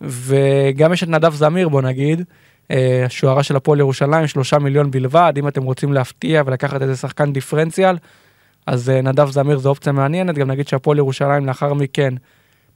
וגם 0.00 0.92
יש 0.92 1.02
את 1.02 1.08
נדב 1.08 1.34
זמיר, 1.34 1.68
בוא 1.68 1.82
נגיד, 1.82 2.22
השוערה 2.70 3.42
של 3.42 3.56
הפועל 3.56 3.78
ירושלים, 3.78 4.26
שלושה 4.26 4.58
מיליון 4.58 4.90
בלבד, 4.90 5.32
אם 5.36 5.48
אתם 5.48 5.62
רוצים 5.62 5.92
להפתיע 5.92 6.42
ולקחת 6.46 6.82
איזה 6.82 6.96
שחקן 6.96 7.32
דיפרנציאל, 7.32 7.96
אז 8.66 8.90
אה, 8.90 9.02
נדב 9.02 9.30
זמיר 9.30 9.58
זו 9.58 9.68
אופציה 9.68 9.92
מעניינת, 9.92 10.34
גם 10.34 10.50
נגיד 10.50 10.68
שהפועל 10.68 10.98
ירושלים 10.98 11.46
לאחר 11.46 11.74
מכן, 11.74 12.14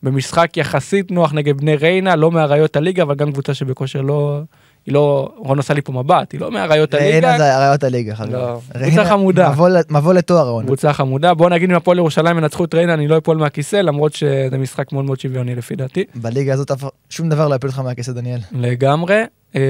במשחק 0.02 0.56
יחסית 0.56 1.10
נוח 1.10 1.32
נגד 1.32 1.56
בני 1.56 1.76
ריינה, 1.76 2.16
לא 2.16 2.30
מאריות 2.30 2.76
הליגה, 2.76 3.02
אבל 3.02 3.14
גם 3.14 3.32
קבוצה 3.32 3.54
שבכושר 3.54 4.00
לא... 4.00 4.40
היא 4.86 4.94
לא, 4.94 5.32
רון 5.36 5.58
עשה 5.58 5.74
לי 5.74 5.82
פה 5.82 5.92
מבט, 5.92 6.32
היא 6.32 6.40
לא 6.40 6.50
מאריות 6.50 6.94
הליגה. 6.94 7.10
ריינה 7.10 7.38
זה 7.38 7.56
אריות 7.56 7.84
הליגה, 7.84 8.14
חברים. 8.14 8.32
לא, 8.32 8.60
קבוצה 8.72 9.04
חמודה. 9.04 9.52
מבוא 9.90 10.14
לתואר, 10.14 10.48
רון. 10.48 10.64
קבוצה 10.64 10.92
חמודה. 10.92 11.34
בוא 11.34 11.50
נגיד 11.50 11.70
אם 11.70 11.76
הפועל 11.76 11.98
ירושלים 11.98 12.38
ינצחו 12.38 12.64
את 12.64 12.74
ריינה, 12.74 12.94
אני 12.94 13.08
לא 13.08 13.18
אפול 13.18 13.36
מהכיסא, 13.36 13.76
למרות 13.76 14.14
שזה 14.14 14.58
משחק 14.58 14.92
מאוד 14.92 15.04
מאוד 15.04 15.20
שוויוני 15.20 15.54
לפי 15.54 15.76
דעתי. 15.76 16.04
בליגה 16.14 16.52
הזאת 16.52 16.70
שום 17.10 17.28
דבר 17.28 17.48
לא 17.48 17.54
יפיל 17.54 17.70
אותך 17.70 17.78
מהכיסא, 17.78 18.12
דניאל. 18.12 18.40
לגמרי. 18.52 19.22
אמ, 19.54 19.60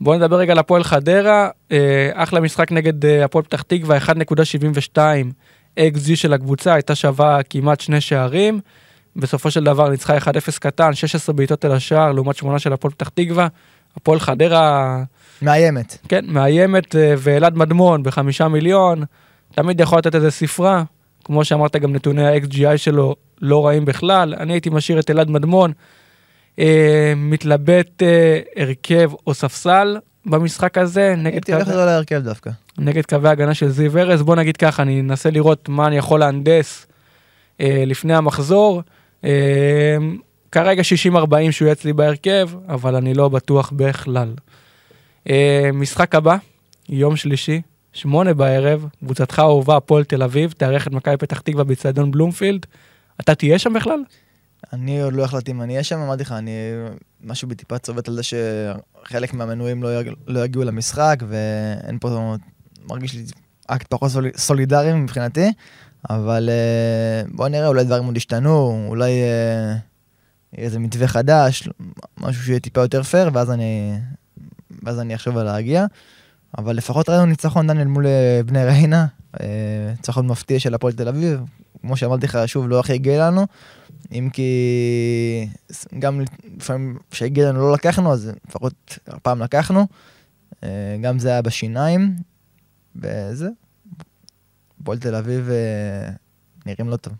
בואו 0.00 0.16
נדבר 0.16 0.36
רגע 0.36 0.52
על 0.52 0.58
הפועל 0.58 0.84
חדרה, 0.84 1.48
אה, 1.72 2.10
אחלה 2.14 2.40
משחק 2.40 2.72
נגד 2.72 3.04
אה, 3.04 3.24
הפועל 3.24 3.44
פתח 3.44 3.62
תקווה, 3.62 3.98
1.72 3.98 4.98
XG 5.78 6.16
של 6.16 6.32
הקבוצה, 6.32 6.74
הייתה 6.74 6.94
שווה 6.94 7.42
כמעט 7.42 7.80
שני 7.80 8.00
שערים. 8.00 8.60
בסופו 9.16 9.50
של 9.50 9.64
דבר 9.64 9.88
ניצחה 9.88 10.18
1-0 10.18 10.22
קטן, 10.60 10.94
16 10.94 11.34
בעיטות 11.34 11.64
אל 11.64 11.72
השער 11.72 12.12
לעומת 12.12 12.36
שמונה 12.36 12.58
של 12.58 12.72
הפועל 12.72 12.92
פתח 12.94 13.08
תקווה. 13.08 13.48
הפועל 13.96 14.20
חדרה, 14.20 15.02
מאיימת. 15.42 15.98
כן, 16.08 16.24
מאיימת, 16.28 16.96
אה, 16.96 17.14
ואלעד 17.18 17.56
מדמון 17.56 18.02
בחמישה 18.02 18.48
מיליון, 18.48 19.04
תמיד 19.50 19.80
יכול 19.80 19.98
לתת 19.98 20.14
איזה 20.14 20.30
ספרה. 20.30 20.82
כמו 21.24 21.44
שאמרת, 21.44 21.76
גם 21.76 21.92
נתוני 21.92 22.26
ה-XGI 22.28 22.76
שלו 22.76 23.16
לא 23.42 23.66
רעים 23.66 23.84
בכלל. 23.84 24.34
אני 24.34 24.52
הייתי 24.52 24.70
משאיר 24.70 25.00
את 25.00 25.10
אלעד 25.10 25.30
מדמון. 25.30 25.72
אה, 26.58 27.12
מתלבט 27.16 28.02
אה, 28.02 28.40
הרכב 28.56 29.10
או 29.26 29.34
ספסל 29.34 29.96
במשחק 30.26 30.78
הזה 30.78 31.14
הייתי 31.24 31.52
הולך 31.52 31.64
קו... 31.64 31.70
איתו 31.70 31.84
להרכב 31.86 32.20
דווקא. 32.24 32.50
נגד 32.78 33.04
קווי 33.06 33.28
הגנה 33.28 33.54
של 33.54 33.68
זיו 33.68 33.98
ארז. 33.98 34.22
בוא 34.22 34.36
נגיד 34.36 34.56
ככה, 34.56 34.82
אני 34.82 35.00
אנסה 35.00 35.30
לראות 35.30 35.68
מה 35.68 35.86
אני 35.86 35.96
יכול 35.96 36.20
להנדס 36.20 36.86
אה, 37.60 37.82
לפני 37.86 38.14
המחזור. 38.14 38.82
אה, 39.24 39.96
כרגע 40.52 40.82
60-40 40.82 40.84
שהוא 41.50 41.66
יהיה 41.66 41.72
אצלי 41.72 41.92
בהרכב, 41.92 42.50
אבל 42.68 42.96
אני 42.96 43.14
לא 43.14 43.28
בטוח 43.28 43.72
בכלל. 43.76 44.28
אה, 45.30 45.70
משחק 45.74 46.14
הבא, 46.14 46.36
יום 46.88 47.16
שלישי, 47.16 47.60
שמונה 47.92 48.34
בערב, 48.34 48.86
קבוצתך 49.04 49.38
האהובה, 49.38 49.76
הפועל 49.76 50.04
תל 50.04 50.22
אביב, 50.22 50.54
תארח 50.56 50.86
את 50.86 50.92
מכבי 50.92 51.16
פתח 51.16 51.40
תקווה 51.40 51.64
באצטדיון 51.64 52.10
בלומפילד. 52.10 52.66
אתה 53.20 53.34
תהיה 53.34 53.58
שם 53.58 53.72
בכלל? 53.72 54.00
אני 54.72 55.02
עוד 55.02 55.12
לא 55.12 55.24
החלטתי 55.24 55.50
אם 55.50 55.62
אני 55.62 55.72
אהיה 55.72 55.84
שם, 55.84 55.98
אמרתי 55.98 56.22
לך, 56.22 56.32
אני 56.32 56.50
משהו 57.24 57.48
בטיפה 57.48 57.78
צובט 57.78 58.08
על 58.08 58.14
זה 58.14 58.22
שחלק 58.22 59.34
מהמנויים 59.34 59.82
לא, 59.82 60.00
יג... 60.00 60.12
לא 60.26 60.44
יגיעו 60.44 60.64
למשחק, 60.64 61.22
ואין 61.28 61.98
פה, 61.98 62.36
מרגיש 62.88 63.14
לי 63.14 63.24
אקט 63.66 63.86
פחות 63.90 64.10
סול... 64.10 64.30
סולידרי 64.36 64.92
מבחינתי, 64.92 65.52
אבל 66.10 66.48
אה, 66.52 67.22
בוא 67.34 67.48
נראה, 67.48 67.68
אולי 67.68 67.84
דברים 67.84 68.04
עוד 68.04 68.16
ישתנו, 68.16 68.84
אולי 68.88 69.10
אה, 69.10 69.76
יהיה 70.52 70.66
איזה 70.66 70.78
מתווה 70.78 71.08
חדש, 71.08 71.68
משהו 72.18 72.42
שיהיה 72.42 72.60
טיפה 72.60 72.80
יותר 72.80 73.02
פייר, 73.02 73.30
ואז 73.32 73.50
אני, 73.50 73.98
ואז 74.82 75.00
אני 75.00 75.14
אחשוב 75.14 75.38
על 75.38 75.46
להגיע. 75.46 75.86
אבל 76.58 76.76
לפחות 76.76 77.08
ראינו 77.08 77.26
ניצחון 77.26 77.66
דניאל 77.66 77.86
מול 77.86 78.06
אה, 78.06 78.40
בני 78.46 78.64
ריינה, 78.64 79.06
ניצחון 79.90 80.26
מפתיע 80.26 80.60
של 80.60 80.74
הפועל 80.74 80.92
תל 80.92 81.08
אביב, 81.08 81.40
כמו 81.80 81.96
שאמרתי 81.96 82.26
לך, 82.26 82.38
שוב, 82.46 82.68
לא 82.68 82.80
הכי 82.80 82.92
הגיע 82.92 83.26
לנו. 83.26 83.46
אם 84.12 84.28
כי 84.32 85.48
גם 85.98 86.20
לפעמים 86.56 86.98
כשהגיע 87.10 87.48
לנו 87.48 87.60
לא 87.60 87.72
לקחנו, 87.72 88.12
אז 88.12 88.32
לפחות 88.48 88.98
הפעם 89.06 89.42
לקחנו. 89.42 89.86
אה, 90.64 90.96
גם 91.02 91.18
זה 91.18 91.28
היה 91.28 91.42
בשיניים, 91.42 92.16
וזה. 92.96 93.48
הפועל 94.80 94.98
תל 94.98 95.14
אביב 95.14 95.50
אה, 95.50 96.10
נראים 96.66 96.88
לא 96.88 96.96
טוב. 96.96 97.12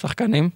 שחקנים? 0.00 0.50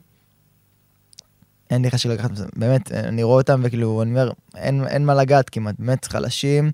אין 1.70 1.83
לי 1.83 1.90
חשוב 1.90 2.12
לקחת, 2.12 2.31
באמת, 2.57 2.92
אני 2.92 3.22
רואה 3.22 3.37
אותם 3.37 3.61
וכאילו, 3.64 4.03
אני 4.03 4.11
אומר, 4.11 4.31
אין, 4.55 4.87
אין 4.87 5.05
מה 5.05 5.14
לגעת 5.14 5.50
כמעט, 5.50 5.74
באמת 5.79 6.05
חלשים. 6.05 6.70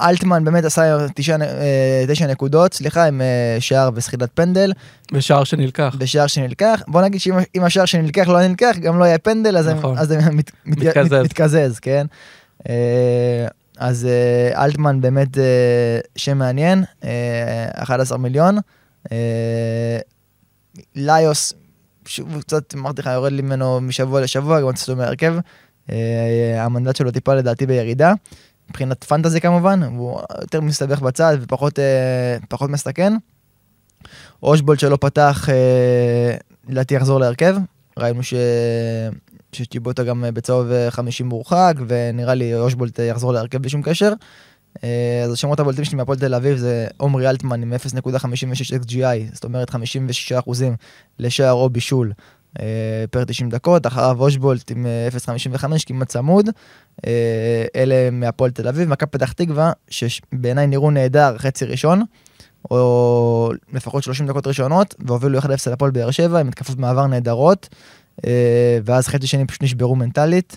אלטמן 0.00 0.44
באמת 0.44 0.64
עשה 0.64 1.06
תשע, 1.14 1.36
אה, 1.40 2.04
תשע 2.08 2.26
נקודות, 2.26 2.74
סליחה, 2.74 3.04
עם 3.04 3.20
אה, 3.20 3.56
שער 3.60 3.90
וסחידת 3.94 4.30
פנדל, 4.34 4.72
בשער 5.12 5.44
שנלקח. 5.44 5.96
בשער 5.98 6.26
שנלקח. 6.26 6.82
בוא 6.88 7.02
נגיד 7.02 7.20
שאם 7.20 7.34
אם 7.54 7.64
השער 7.64 7.84
שנלקח 7.84 8.28
לא 8.28 8.48
נלקח, 8.48 8.76
גם 8.80 8.98
לא 8.98 9.04
היה 9.04 9.18
פנדל, 9.18 9.56
אז 9.56 9.68
נכון. 9.68 10.04
זה 10.04 10.18
מת, 10.18 10.32
מת, 10.32 10.50
מתקזז. 10.64 11.12
מת, 11.12 11.24
מתקזז, 11.24 11.78
כן? 11.78 12.06
אה, 12.68 13.46
אז 13.78 14.08
אלטמן 14.54 15.00
באמת 15.00 15.38
שם 16.16 16.38
מעניין, 16.38 16.84
אה, 17.04 17.68
11 17.74 18.18
מיליון. 18.18 18.58
ליוס, 20.94 21.52
שוב 22.06 22.40
קצת 22.40 22.74
אמרתי 22.74 23.02
לך, 23.02 23.06
יורד 23.06 23.32
לי 23.32 23.42
ממנו 23.42 23.80
משבוע 23.80 24.20
לשבוע, 24.20 24.60
גם 24.60 24.68
אצלו 24.68 24.96
מהרכב. 24.96 25.34
המנדט 26.58 26.96
שלו 26.96 27.10
טיפה 27.10 27.34
לדעתי 27.34 27.66
בירידה. 27.66 28.12
מבחינת 28.70 29.04
פנטזי 29.04 29.40
כמובן, 29.40 29.82
הוא 29.82 30.20
יותר 30.40 30.60
מסתבך 30.60 31.00
בצד 31.00 31.36
ופחות 31.40 31.78
אה, 31.78 32.36
פחות 32.48 32.70
מסתכן. 32.70 33.12
אושבולט 34.42 34.80
שלא 34.80 34.98
פתח, 35.00 35.48
אה, 35.48 36.36
לדעתי 36.68 36.94
יחזור 36.94 37.20
להרכב. 37.20 37.56
ראינו 37.98 38.22
ש... 38.22 38.34
שצ'יבוטה 39.52 40.04
גם 40.04 40.24
אה, 40.24 40.32
בצהוב 40.32 40.70
אה, 40.70 40.90
50 40.90 41.26
מורחק, 41.26 41.74
ונראה 41.86 42.34
לי 42.34 42.54
אושבולט 42.54 43.00
אה, 43.00 43.04
יחזור 43.04 43.32
להרכב 43.32 43.58
בלי 43.58 43.70
שום 43.70 43.82
קשר. 43.82 44.12
אה, 44.84 45.22
אז 45.24 45.32
השמות 45.32 45.60
הבולטים 45.60 45.84
שלי 45.84 45.96
מהפועל 45.96 46.18
תל 46.18 46.34
אביב 46.34 46.56
זה 46.56 46.86
עומרי 46.96 47.30
אלטמן 47.30 47.62
עם 47.62 47.72
0.56 47.72 48.16
XGI, 48.84 49.34
זאת 49.34 49.44
אומרת 49.44 49.70
56% 49.70 49.74
לשער 51.18 51.52
או 51.52 51.70
בישול 51.70 52.08
אה, 52.08 52.22
פר 53.10 53.24
90 53.24 53.50
דקות, 53.50 53.86
אחריו 53.86 54.16
אושבולט 54.20 54.70
עם 54.70 54.86
אה, 54.86 55.08
0.55 55.56 55.64
כמעט 55.86 56.08
צמוד. 56.08 56.50
אה, 57.06 57.64
אלה 57.76 58.10
מהפועל 58.10 58.50
תל 58.50 58.68
אביב, 58.68 58.88
מכבי 58.88 59.10
פתח 59.10 59.32
תקווה, 59.32 59.72
שבעיניי 59.88 60.66
נראו 60.66 60.90
נהדר 60.90 61.38
חצי 61.38 61.64
ראשון, 61.64 62.02
או 62.70 63.52
לפחות 63.72 64.02
30 64.02 64.26
דקות 64.26 64.46
ראשונות, 64.46 64.94
והובילו 64.98 65.38
1-0 65.38 65.46
לפועל 65.72 65.90
באר 65.90 66.10
שבע 66.10 66.40
עם 66.40 66.48
התקפות 66.48 66.78
מעבר 66.78 67.06
נהדרות, 67.06 67.68
אה, 68.26 68.78
ואז 68.84 69.08
חצי 69.08 69.26
שני 69.26 69.46
פשוט 69.46 69.62
נשברו 69.62 69.96
מנטלית, 69.96 70.56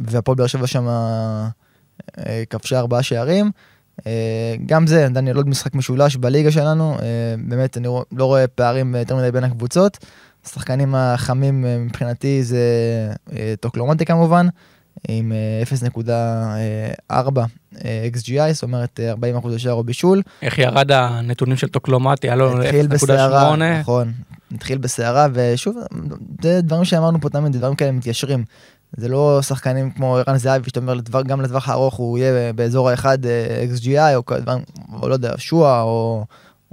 והפועל 0.00 0.36
באר 0.36 0.46
שבע 0.46 0.66
שם 0.66 0.88
אה, 2.18 2.42
כבשה 2.50 2.78
ארבעה 2.78 3.02
שערים. 3.02 3.50
אה, 4.06 4.54
גם 4.66 4.86
זה, 4.86 5.08
דניאל, 5.10 5.36
עוד 5.36 5.48
משחק 5.48 5.74
משולש 5.74 6.16
בליגה 6.16 6.50
שלנו, 6.50 6.96
אה, 7.02 7.34
באמת 7.48 7.76
אני 7.76 7.88
לא 8.12 8.24
רואה 8.24 8.46
פערים 8.46 8.94
יותר 8.94 9.16
מדי 9.16 9.32
בין 9.32 9.44
הקבוצות. 9.44 9.98
השחקנים 10.46 10.94
החמים 10.94 11.64
אה, 11.64 11.78
מבחינתי 11.78 12.42
זה 12.42 12.58
אה, 13.32 13.54
טוקלומטי 13.60 14.04
כמובן, 14.04 14.46
עם 15.08 15.32
אה, 15.32 15.62
0.4 16.00 16.10
אה, 17.84 18.08
XGI, 18.14 18.52
זאת 18.52 18.62
אומרת 18.62 19.00
אה, 19.00 19.12
40% 19.42 19.48
לשער 19.48 19.72
או 19.72 19.84
בישול. 19.84 20.22
איך 20.42 20.58
ירד 20.58 20.92
הנתונים 20.92 21.56
של 21.56 21.68
טוקלומטי, 21.68 22.26
היה 22.26 22.36
לו 22.36 22.62
התחיל 22.62 22.86
בסערה, 22.86 23.54
0.8. 23.54 23.62
נכון, 23.80 24.12
התחיל 24.54 24.78
בסערה, 24.78 25.26
ושוב, 25.32 25.76
זה 26.42 26.60
דברים 26.62 26.84
שאמרנו 26.84 27.20
פה 27.20 27.28
תמיד, 27.30 27.52
דברים 27.52 27.74
כאלה 27.74 27.92
מתיישרים. 27.92 28.44
זה 28.96 29.08
לא 29.08 29.42
שחקנים 29.42 29.90
כמו 29.90 30.16
ערן 30.16 30.36
זהבי, 30.36 30.68
שאתה 30.68 30.80
אומר, 30.80 30.94
לדבר- 30.94 31.22
גם 31.22 31.40
לטווח 31.40 31.68
הארוך 31.68 31.94
הוא 31.94 32.18
יהיה 32.18 32.52
באזור 32.52 32.90
האחד 32.90 33.18
XGI, 33.74 34.14
או, 34.14 34.22
או 35.02 35.08
לא 35.08 35.14
יודע, 35.14 35.32
שואה, 35.36 35.80
או, 35.82 36.24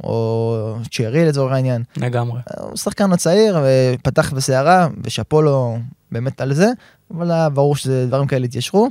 או 0.04 0.76
צ'רי 0.92 1.26
לצורך 1.26 1.54
העניין. 1.54 1.84
לגמרי. 1.98 2.42
הוא 2.60 2.78
שחקן 2.78 3.12
הצעיר, 3.12 3.58
ופתח 3.64 4.34
בסערה, 4.34 4.88
ושאפו 5.04 5.42
לו 5.42 5.78
באמת 6.12 6.42
על 6.42 6.54
זה, 6.54 6.68
אבל 7.12 7.32
היה 7.32 7.50
ברור 7.50 7.76
שזה 7.76 8.06
דברים 8.08 8.28
כאלה 8.28 8.46
התיישרו. 8.46 8.90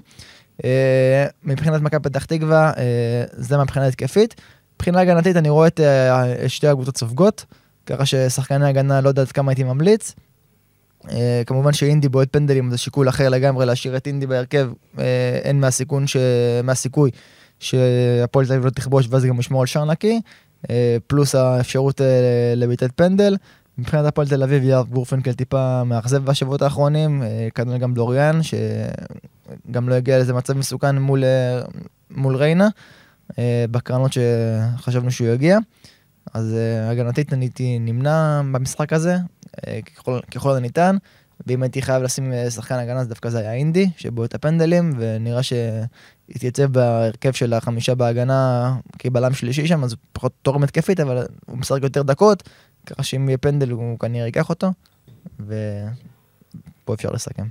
אה, 0.64 1.26
מבחינת 1.44 1.82
מכבי 1.82 2.02
פתח 2.02 2.24
תקווה, 2.24 2.72
אה, 2.76 3.24
זה 3.32 3.56
מהבחינה 3.56 3.86
התקפית. 3.86 4.34
מבחינה 4.76 5.00
הגנתית 5.00 5.36
אני 5.36 5.48
רואה 5.48 5.66
את 5.66 5.80
אה, 5.80 6.48
שתי 6.48 6.68
הקבוצות 6.68 6.96
סופגות, 6.96 7.44
ככה 7.86 8.06
ששחקני 8.06 8.68
הגנה 8.68 9.00
לא 9.00 9.08
יודעת 9.08 9.32
כמה 9.32 9.50
הייתי 9.50 9.64
ממליץ. 9.64 10.14
אה, 11.10 11.42
כמובן 11.46 11.72
שאינדי 11.72 12.08
בועט 12.08 12.28
פנדלים 12.30 12.70
זה 12.70 12.78
שיקול 12.78 13.08
אחר 13.08 13.28
לגמרי 13.28 13.66
להשאיר 13.66 13.96
את 13.96 14.06
אינדי 14.06 14.26
בהרכב, 14.26 14.70
אה, 14.98 15.38
אין 15.42 15.60
מהסיכון, 15.60 16.06
ש... 16.06 16.16
מהסיכוי 16.64 17.10
שהפועל 17.58 18.46
תל 18.46 18.52
אביב 18.52 18.64
לא 18.64 18.70
תכבוש 18.70 19.06
ואז 19.10 19.24
גם 19.24 19.40
ישמור 19.40 19.60
על 19.60 19.66
שער 19.66 19.84
נקי, 19.84 20.12
אה, 20.14 20.20
פלוס 21.06 21.34
האפשרות 21.34 22.00
אה, 22.00 22.52
לבעיטת 22.56 22.90
פנדל. 22.96 23.36
מבחינת 23.78 24.04
הפועל 24.04 24.28
תל 24.28 24.42
אביב, 24.42 24.64
יאב 24.64 24.88
גורפנקל 24.88 25.32
טיפה 25.32 25.84
מאכזב 25.84 26.24
בשבועות 26.24 26.62
האחרונים, 26.62 27.22
אה, 27.22 27.48
כנראה 27.54 27.78
גם 27.78 27.94
דוריאן, 27.94 28.40
שגם 28.42 29.88
לא 29.88 29.94
הגיע 29.94 30.16
לאיזה 30.16 30.32
מצב 30.32 30.52
מסוכן 30.52 30.98
מול, 30.98 31.24
אה, 31.24 31.60
מול 32.10 32.36
ריינה, 32.36 32.68
אה, 33.38 33.64
בקרנות 33.70 34.12
שחשבנו 34.12 35.10
שהוא 35.10 35.28
יגיע. 35.28 35.58
אז 36.34 36.54
אה, 36.54 36.90
הגנתית 36.90 37.32
הייתי 37.32 37.78
נמנע 37.78 38.40
במשחק 38.52 38.92
הזה, 38.92 39.16
אה, 39.66 39.80
ככל, 39.82 40.20
ככל 40.34 40.56
הניתן, 40.56 40.96
ואם 41.46 41.62
הייתי 41.62 41.82
חייב 41.82 42.02
לשים 42.02 42.32
אה, 42.32 42.50
שחקן 42.50 42.74
הגנה 42.74 43.00
אז 43.00 43.08
דווקא 43.08 43.30
זה 43.30 43.38
היה 43.38 43.52
אינדי, 43.52 43.90
שבו 43.96 44.24
את 44.24 44.34
הפנדלים, 44.34 44.92
ונראה 44.98 45.42
שהתייצב 46.32 46.64
בהרכב 46.64 47.32
של 47.32 47.52
החמישה 47.52 47.94
בהגנה 47.94 48.74
כבלם 48.98 49.34
שלישי 49.34 49.66
שם, 49.66 49.84
אז 49.84 49.96
פחות 50.12 50.32
תורם 50.42 50.62
התקפית, 50.62 51.00
אבל 51.00 51.26
הוא 51.46 51.58
משחק 51.58 51.82
יותר 51.82 52.02
דקות, 52.02 52.48
ככה 52.86 53.02
שאם 53.02 53.28
יהיה 53.28 53.38
פנדל 53.38 53.70
הוא 53.70 53.98
כנראה 53.98 54.26
ייקח 54.26 54.48
אותו, 54.48 54.72
ופה 55.40 56.94
אפשר 56.94 57.10
לסכם. 57.10 57.46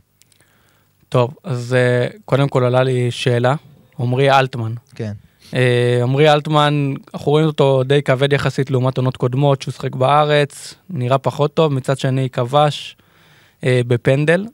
טוב, 1.10 1.34
אז 1.44 1.74
אה, 1.74 2.08
קודם 2.26 2.50
כל 2.50 2.64
עלה 2.64 2.84
לי 2.84 3.12
שאלה, 3.12 3.56
עמרי 4.00 4.32
אלטמן. 4.32 4.74
כן. 4.96 5.14
אה, 5.54 6.00
עמרי 6.04 6.34
אלטמן, 6.34 6.94
אנחנו 7.14 7.32
רואים 7.32 7.46
אותו 7.46 7.84
די 7.84 8.02
כבד 8.02 8.34
יחסית 8.34 8.72
לעומת 8.72 8.98
עונות 8.98 9.18
קודמות, 9.18 9.62
שהוא 9.62 9.72
שחק 9.72 9.96
בארץ, 9.96 10.74
נראה 10.90 11.18
פחות 11.18 11.54
טוב, 11.54 11.74
מצד 11.74 11.98
שני 11.98 12.30
כבש 12.30 12.98
אה, 13.64 13.82
בפנדל. 13.88 14.46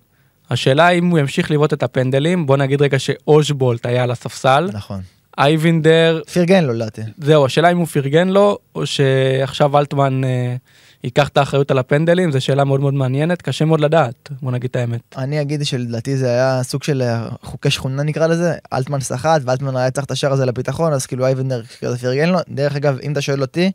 השאלה 0.49 0.89
אם 0.89 1.09
הוא 1.09 1.19
ימשיך 1.19 1.51
לבעוט 1.51 1.73
את 1.73 1.83
הפנדלים, 1.83 2.45
בוא 2.45 2.57
נגיד 2.57 2.81
רגע 2.81 2.99
שאושבולט 2.99 3.85
היה 3.85 4.03
על 4.03 4.11
הספסל, 4.11 4.69
נכון. 4.73 5.01
אייבינדר, 5.37 6.21
פרגן 6.33 6.63
לו 6.63 6.73
לדעתי. 6.73 7.01
זהו, 7.17 7.45
השאלה 7.45 7.71
אם 7.71 7.77
הוא 7.77 7.87
פרגן 7.87 8.27
לו, 8.27 8.57
או 8.75 8.85
שעכשיו 8.85 9.77
אלטמן 9.77 10.23
אה, 10.23 10.55
ייקח 11.03 11.27
את 11.27 11.37
האחריות 11.37 11.71
על 11.71 11.77
הפנדלים, 11.77 12.31
זו 12.31 12.41
שאלה 12.41 12.63
מאוד 12.63 12.81
מאוד 12.81 12.93
מעניינת, 12.93 13.41
קשה 13.41 13.65
מאוד 13.65 13.79
לדעת, 13.79 14.29
בוא 14.41 14.51
נגיד 14.51 14.69
את 14.69 14.75
האמת. 14.75 15.01
אני 15.17 15.41
אגיד 15.41 15.65
שלדעתי 15.65 16.17
זה 16.17 16.29
היה 16.29 16.63
סוג 16.63 16.83
של 16.83 17.01
אה, 17.01 17.27
חוקי 17.43 17.69
שכונה 17.69 18.03
נקרא 18.03 18.27
לזה, 18.27 18.53
אלטמן 18.73 18.99
סחט 18.99 19.41
ואלטמן 19.45 19.75
היה 19.75 19.91
צריך 19.91 20.05
את 20.05 20.11
השער 20.11 20.33
הזה 20.33 20.45
לביטחון, 20.45 20.93
אז 20.93 21.05
כאילו 21.05 21.25
אייבנדר 21.25 21.63
כזה 21.81 21.97
פרגן 21.97 22.29
לו. 22.29 22.39
דרך 22.49 22.75
אגב, 22.75 22.97
אם 23.03 23.11
אתה 23.11 23.21
שואל 23.21 23.41
אותי, 23.41 23.71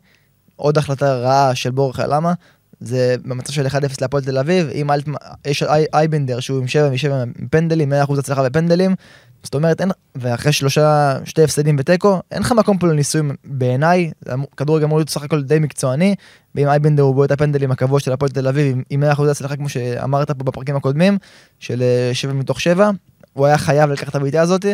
עוד 0.55 0.77
החלטה 0.77 1.15
רעה 1.15 1.55
של 1.55 1.71
בורחה, 1.71 2.07
למה? 2.07 2.33
זה 2.79 3.15
במצב 3.25 3.53
של 3.53 3.67
1-0 3.67 3.71
להפועל 4.01 4.23
תל 4.23 4.37
אביב, 4.37 4.67
אם 4.73 4.91
אלטמן, 4.91 5.15
יש 5.47 5.63
אי, 5.63 5.85
אייבנדר 5.93 6.39
שהוא 6.39 6.59
עם 6.59 6.67
7 6.67 6.89
מ-7 6.89 7.47
פנדלים, 7.49 7.93
100% 8.07 8.19
הצלחה 8.19 8.43
בפנדלים, 8.43 8.95
זאת 9.43 9.55
אומרת, 9.55 9.81
אין, 9.81 9.91
ואחרי 10.15 10.51
שלושה, 10.51 11.17
שתי 11.25 11.43
הפסדים 11.43 11.75
בתיקו, 11.77 12.21
אין 12.31 12.41
לך 12.41 12.51
מקום 12.51 12.77
פה 12.77 12.87
לניסויים 12.87 13.35
בעיניי, 13.45 14.11
כדורגל 14.57 14.85
אמור 14.85 14.97
להיות 14.97 15.09
סך 15.09 15.23
הכל 15.23 15.43
די 15.43 15.59
מקצועני, 15.59 16.15
ואם 16.55 16.67
אייבנדר 16.67 17.03
הוא 17.03 17.15
בועט 17.15 17.31
הפנדלים 17.31 17.71
הקבוע 17.71 17.99
של 17.99 18.11
הפועל 18.11 18.31
תל 18.31 18.47
אביב 18.47 18.75
עם- 18.75 18.83
עם 18.89 19.03
100% 19.03 19.29
הצלחה 19.31 19.55
כמו 19.55 19.69
שאמרת 19.69 20.31
פה 20.31 20.43
בפרקים 20.43 20.75
הקודמים, 20.75 21.17
של 21.59 21.83
7 22.13 22.33
מתוך 22.33 22.61
7, 22.61 22.89
הוא 23.33 23.45
היה 23.45 23.57
חייב 23.57 23.89
לקחת 23.89 24.09
את 24.09 24.15
הבעיטה 24.15 24.41
הזאת. 24.41 24.65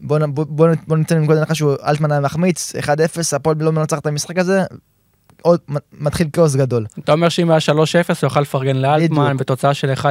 בוא, 0.00 0.18
בוא, 0.26 0.44
בוא, 0.48 0.68
בוא 0.86 0.96
ניתן 0.96 1.18
מנקודת 1.18 1.38
הנחה 1.38 1.54
שהוא 1.54 1.74
אלטמן 1.86 2.10
היה 2.12 2.20
מחמיץ, 2.20 2.72
1-0, 2.76 2.88
הפועל 3.36 3.56
לא 3.60 3.72
מנצח 3.72 3.98
את 3.98 4.06
המשחק 4.06 4.38
הזה, 4.38 4.62
עוד 5.42 5.60
מתחיל 6.00 6.26
כאוס 6.32 6.56
גדול. 6.56 6.86
אתה 6.98 7.12
אומר 7.12 7.28
שאם 7.28 7.50
היה 7.50 7.58
3-0 7.58 7.72
הוא 7.72 8.16
יוכל 8.22 8.40
לפרגן 8.40 8.76
לאלטמן. 8.76 9.36
בתוצאה 9.36 9.74
של 9.74 9.92
1-0, 9.92 10.02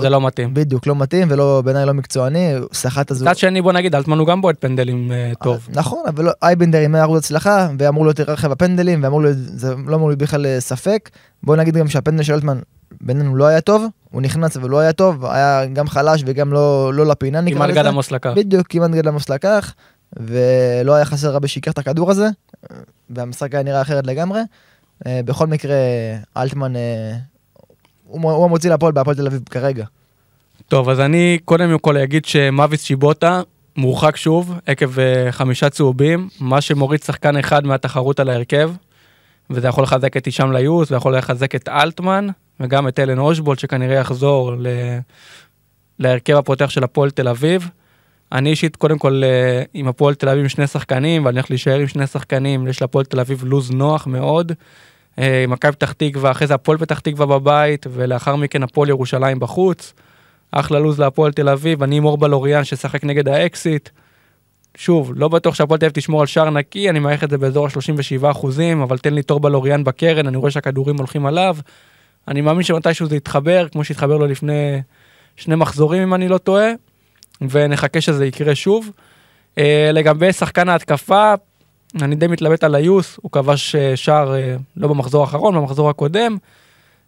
זה 0.00 0.08
לא 0.08 0.20
מתאים. 0.26 0.54
בדיוק, 0.54 0.86
לא 0.86 0.96
מתאים 0.96 1.28
ולא, 1.30 1.62
בעיניי 1.64 1.86
לא 1.86 1.94
מקצועני, 1.94 2.54
סחט 2.72 3.10
אז 3.10 3.22
הוא... 3.22 3.30
מצד 3.30 3.38
שני 3.38 3.62
בוא 3.62 3.72
נגיד 3.72 3.94
אלטמן 3.94 4.18
הוא 4.18 4.26
גם 4.26 4.40
בועט 4.42 4.56
פנדלים 4.60 5.12
אה, 5.12 5.32
טוב. 5.42 5.68
נכון, 5.72 6.02
אבל 6.08 6.24
לא, 6.24 6.32
אייבנדר 6.42 6.78
עם 6.78 6.94
100% 6.94 6.98
הצלחה, 7.18 7.68
ואמור 7.78 8.04
להיות 8.04 8.18
היררכיה 8.18 8.48
בפנדלים, 8.48 9.02
ואמור 9.02 9.22
להיות, 9.22 9.36
זה 9.38 9.74
לא 9.86 9.96
אמור 9.96 10.08
להיות 10.08 10.18
בכלל 10.18 10.46
אה, 10.46 10.60
ספק. 10.60 11.10
בוא 11.42 11.56
נגיד 11.56 11.76
גם 11.76 11.88
שהפנדל 11.88 12.22
של 12.22 12.32
אלטמן 12.32 12.58
בינינו 13.00 13.36
לא 13.36 13.44
היה 13.44 13.60
טוב, 13.60 13.86
הוא 14.10 14.22
נכנס 14.22 14.56
אבל 14.56 14.70
לא 14.70 14.78
היה 14.78 14.92
טוב, 14.92 15.26
היה 15.26 15.66
גם 15.66 15.88
חלש 15.88 16.22
וגם 16.26 16.52
לא, 16.52 16.94
לא 16.94 17.06
לפינה 17.06 17.40
נקרא 17.40 17.56
כמעט 17.56 17.70
לזה. 17.70 17.80
גד 17.80 17.86
עמוס 17.86 18.10
לקח. 18.10 18.30
בדיוק, 18.36 18.66
כמעט 18.68 18.90
גד 18.90 19.08
עמוס 19.08 19.28
לקח, 19.28 19.74
ולא 20.16 20.94
היה 20.94 21.04
חסר 21.04 21.32
הרבה 21.32 21.48
שייקח 21.48 21.72
את 21.72 21.78
הכדור 21.78 22.10
הזה, 22.10 22.28
והמשחק 23.10 23.54
היה 23.54 23.62
נראה 23.62 23.82
אחרת 23.82 24.06
לגמרי. 24.06 24.40
אה, 25.06 25.20
בכל 25.24 25.46
מקרה, 25.46 25.76
אלטמן, 26.36 26.76
אה, 26.76 27.16
הוא 28.06 28.32
הוא 28.32 28.44
המוציא 28.44 28.70
לפועל 28.70 28.92
בהפועל 28.92 29.16
תל 29.16 29.26
אביב 29.26 29.42
כרגע. 29.50 29.84
טוב 30.68 30.88
אז 30.88 31.00
אני 31.00 31.38
קודם 31.44 31.78
כל 31.78 31.96
אגיד 31.96 32.24
שמאביס 32.24 32.82
שיבוטה 32.82 33.40
מורחק 33.76 34.16
שוב 34.16 34.54
עקב 34.66 34.98
אה, 34.98 35.32
חמישה 35.32 35.70
צהובים, 35.70 36.28
מה 36.40 36.60
שמוריד 36.60 37.02
שחקן 37.02 37.36
אחד 37.36 37.64
מהתחרות 37.64 38.20
על 38.20 38.28
ההרכב. 38.28 38.70
וזה 39.50 39.68
יכול 39.68 39.84
לחזק 39.84 40.16
את 40.16 40.26
הישאם 40.26 40.52
ליוס 40.52 40.90
ויכול 40.90 41.16
לחזק 41.16 41.54
את 41.54 41.68
אלטמן 41.68 42.26
וגם 42.60 42.88
את 42.88 42.98
אלן 42.98 43.18
אושבולט 43.18 43.58
שכנראה 43.58 43.96
יחזור 43.96 44.52
ל... 44.58 44.66
להרכב 45.98 46.36
הפותח 46.36 46.70
של 46.70 46.84
הפועל 46.84 47.10
תל 47.10 47.28
אביב. 47.28 47.68
אני 48.32 48.50
אישית 48.50 48.76
קודם 48.76 48.98
כל 48.98 49.22
אה, 49.24 49.62
עם 49.74 49.88
הפועל 49.88 50.14
תל 50.14 50.28
אביב 50.28 50.42
עם 50.42 50.48
שני 50.48 50.66
שחקנים 50.66 51.24
ואני 51.24 51.38
הולך 51.38 51.50
להישאר 51.50 51.78
עם 51.78 51.86
שני 51.86 52.06
שחקנים, 52.06 52.68
יש 52.68 52.80
להפועל 52.80 53.04
תל 53.04 53.20
אביב 53.20 53.44
לוז 53.44 53.70
נוח 53.70 54.06
מאוד. 54.06 54.52
אה, 55.18 55.44
מכבי 55.48 55.72
פתח 55.72 55.92
תקווה, 55.92 56.30
אחרי 56.30 56.46
זה 56.46 56.54
הפועל 56.54 56.78
פתח 56.78 56.98
תקווה 56.98 57.26
בבית 57.26 57.86
ולאחר 57.90 58.36
מכן 58.36 58.62
הפועל 58.62 58.88
ירושלים 58.88 59.38
בחוץ. 59.38 59.94
אחלה 60.52 60.78
לוז 60.78 61.00
להפועל 61.00 61.32
תל 61.32 61.48
אביב, 61.48 61.82
אני 61.82 61.96
עם 61.96 62.04
אורבה 62.04 62.28
לוריאן 62.28 62.64
ששחק 62.64 63.04
נגד 63.04 63.28
האקסיט. 63.28 63.88
שוב, 64.76 65.12
לא 65.16 65.28
בטוח 65.28 65.54
שהפועל 65.54 65.80
תל 65.80 65.86
אביב 65.86 65.94
תשמור 65.94 66.20
על 66.20 66.26
שער 66.26 66.50
נקי, 66.50 66.90
אני 66.90 66.98
מעריך 66.98 67.24
את 67.24 67.30
זה 67.30 67.38
באזור 67.38 67.66
ה-37 67.66 68.30
אחוזים, 68.30 68.80
אבל 68.80 68.98
תן 68.98 69.14
לי 69.14 69.22
תור 69.22 69.40
בלוריאן 69.40 69.84
בקרן, 69.84 70.26
אני 70.26 70.36
רואה 70.36 70.50
שהכדורים 70.50 70.96
הולכים 70.96 71.26
עליו. 71.26 71.56
אני 72.28 72.40
מאמין 72.40 72.62
שמתישהו 72.62 73.06
זה 73.06 73.16
יתחבר, 73.16 73.68
כמו 73.68 73.84
שהתחבר 73.84 74.16
לו 74.16 74.26
לפני 74.26 74.80
שני 75.36 75.54
מחזורים 75.54 76.02
אם 76.02 76.14
אני 76.14 76.28
לא 76.28 76.38
טועה, 76.38 76.70
ונחכה 77.40 78.00
שזה 78.00 78.26
יקרה 78.26 78.54
שוב. 78.54 78.90
אה, 79.58 79.90
לגבי 79.92 80.32
שחקן 80.32 80.68
ההתקפה, 80.68 81.34
אני 82.02 82.16
די 82.16 82.26
מתלבט 82.26 82.64
על 82.64 82.74
היוס, 82.74 83.18
הוא 83.22 83.30
כבש 83.30 83.74
אה, 83.74 83.96
שער 83.96 84.34
אה, 84.34 84.56
לא 84.76 84.88
במחזור 84.88 85.20
האחרון, 85.20 85.54
במחזור 85.54 85.90
הקודם. 85.90 86.36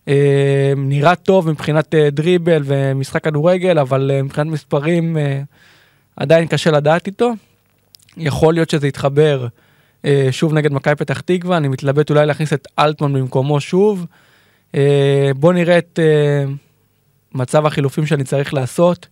אה, 0.09 0.73
נראה 0.77 1.15
טוב 1.15 1.51
מבחינת 1.51 1.95
דריבל 2.13 2.63
ומשחק 2.65 3.25
כדורגל, 3.25 3.79
אבל 3.79 4.11
מבחינת 4.25 4.47
מספרים 4.47 5.17
עדיין 6.17 6.47
קשה 6.49 6.71
לדעת 6.71 7.07
איתו. 7.07 7.33
יכול 8.17 8.55
להיות 8.55 8.71
שזה 8.71 8.89
יתחבר 8.89 9.47
שוב 10.31 10.53
נגד 10.55 10.73
מכבי 10.73 10.95
פתח 10.95 11.21
תקווה, 11.21 11.57
אני 11.57 11.69
מתלבט 11.69 12.11
אולי 12.11 12.27
להכניס 12.27 12.53
את 12.53 12.69
אלטמן 12.79 13.13
במקומו 13.13 13.61
שוב. 13.61 14.07
אה, 14.75 15.31
בוא 15.37 15.53
נראה 15.53 15.79
את 15.79 15.99
מצב 17.35 17.67
החילופים 17.67 18.07
שאני 18.07 18.25
צריך 18.25 18.55
לעשות. 18.55 19.07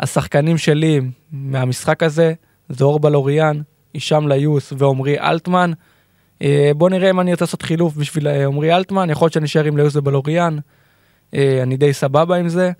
השחקנים 0.00 0.58
שלי 0.58 1.00
מהמשחק 1.32 2.02
הזה 2.02 2.32
זה 2.68 2.84
אורבה 2.84 3.10
לוריאן, 3.10 3.60
הישאם 3.94 4.28
ליוס 4.28 4.72
ועמרי 4.78 5.20
אלטמן. 5.20 5.72
אה, 6.42 6.70
בוא 6.76 6.90
נראה 6.90 7.10
אם 7.10 7.20
אני 7.20 7.32
רוצה 7.32 7.44
לעשות 7.44 7.62
חילוף 7.62 7.96
בשביל 7.96 8.28
אה, 8.28 8.46
עמרי 8.46 8.74
אלטמן, 8.74 9.10
יכול 9.10 9.26
להיות 9.26 9.32
שאני 9.32 9.44
אשאר 9.46 9.64
עם 9.64 9.76
ליוס 9.76 9.96
ובלוריאן. 9.96 10.58
אה, 11.34 11.62
אני 11.62 11.76
די 11.76 11.92
סבבה 11.92 12.36
עם 12.36 12.48
זה. 12.48 12.70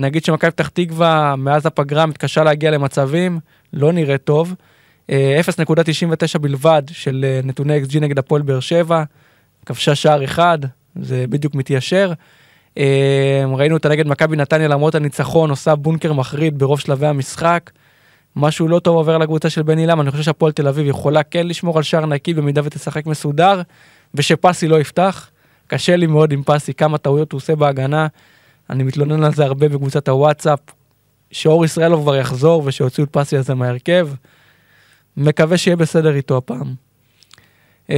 נגיד 0.00 0.24
שמכבי 0.24 0.50
פתח 0.50 0.68
תקווה 0.68 1.36
מאז 1.36 1.66
הפגרה 1.66 2.06
מתקשה 2.06 2.44
להגיע 2.44 2.70
למצבים, 2.70 3.40
לא 3.72 3.92
נראה 3.92 4.18
טוב. 4.18 4.54
אה, 5.10 5.40
0.99 5.40 6.38
בלבד 6.38 6.82
של 6.90 7.40
נתוני 7.44 7.80
XG 7.82 8.00
נגד 8.00 8.18
הפועל 8.18 8.42
באר 8.42 8.60
שבע, 8.60 9.04
כבשה 9.66 9.94
שער 9.94 10.24
אחד, 10.24 10.58
זה 10.96 11.24
בדיוק 11.28 11.54
מתיישר. 11.54 12.12
אה, 12.78 13.44
ראינו 13.56 13.76
אותה 13.76 13.88
נגד 13.88 14.06
מכבי 14.06 14.36
נתניה 14.36 14.68
למרות 14.68 14.94
הניצחון, 14.94 15.50
עושה 15.50 15.74
בונקר 15.74 16.12
מחריד 16.12 16.58
ברוב 16.58 16.80
שלבי 16.80 17.06
המשחק. 17.06 17.70
משהו 18.36 18.68
לא 18.68 18.78
טוב 18.78 18.96
עובר 18.96 19.18
לקבוצה 19.18 19.50
של 19.50 19.62
בני 19.62 19.86
למה, 19.86 20.02
אני 20.02 20.10
חושב 20.10 20.22
שהפועל 20.22 20.52
תל 20.52 20.68
אביב 20.68 20.86
יכולה 20.86 21.22
כן 21.22 21.46
לשמור 21.46 21.76
על 21.76 21.82
שער 21.82 22.06
נקי 22.06 22.34
במידה 22.34 22.60
ותשחק 22.64 23.06
מסודר, 23.06 23.62
ושפסי 24.14 24.68
לא 24.68 24.80
יפתח. 24.80 25.30
קשה 25.66 25.96
לי 25.96 26.06
מאוד 26.06 26.32
עם 26.32 26.42
פסי, 26.42 26.74
כמה 26.74 26.98
טעויות 26.98 27.32
הוא 27.32 27.38
עושה 27.38 27.56
בהגנה. 27.56 28.06
אני 28.70 28.82
מתלונן 28.82 29.24
על 29.24 29.34
זה 29.34 29.44
הרבה 29.44 29.68
בקבוצת 29.68 30.08
הוואטסאפ. 30.08 30.58
שאור 31.30 31.64
ישראלוב 31.64 32.02
כבר 32.02 32.16
יחזור 32.16 32.62
ושיוציאו 32.66 33.06
את 33.06 33.10
פסי 33.12 33.36
הזה 33.36 33.54
מההרכב. 33.54 34.08
מקווה 35.16 35.56
שיהיה 35.56 35.76
בסדר 35.76 36.14
איתו 36.14 36.36
הפעם. 36.36 36.74
אמ, 37.90 37.94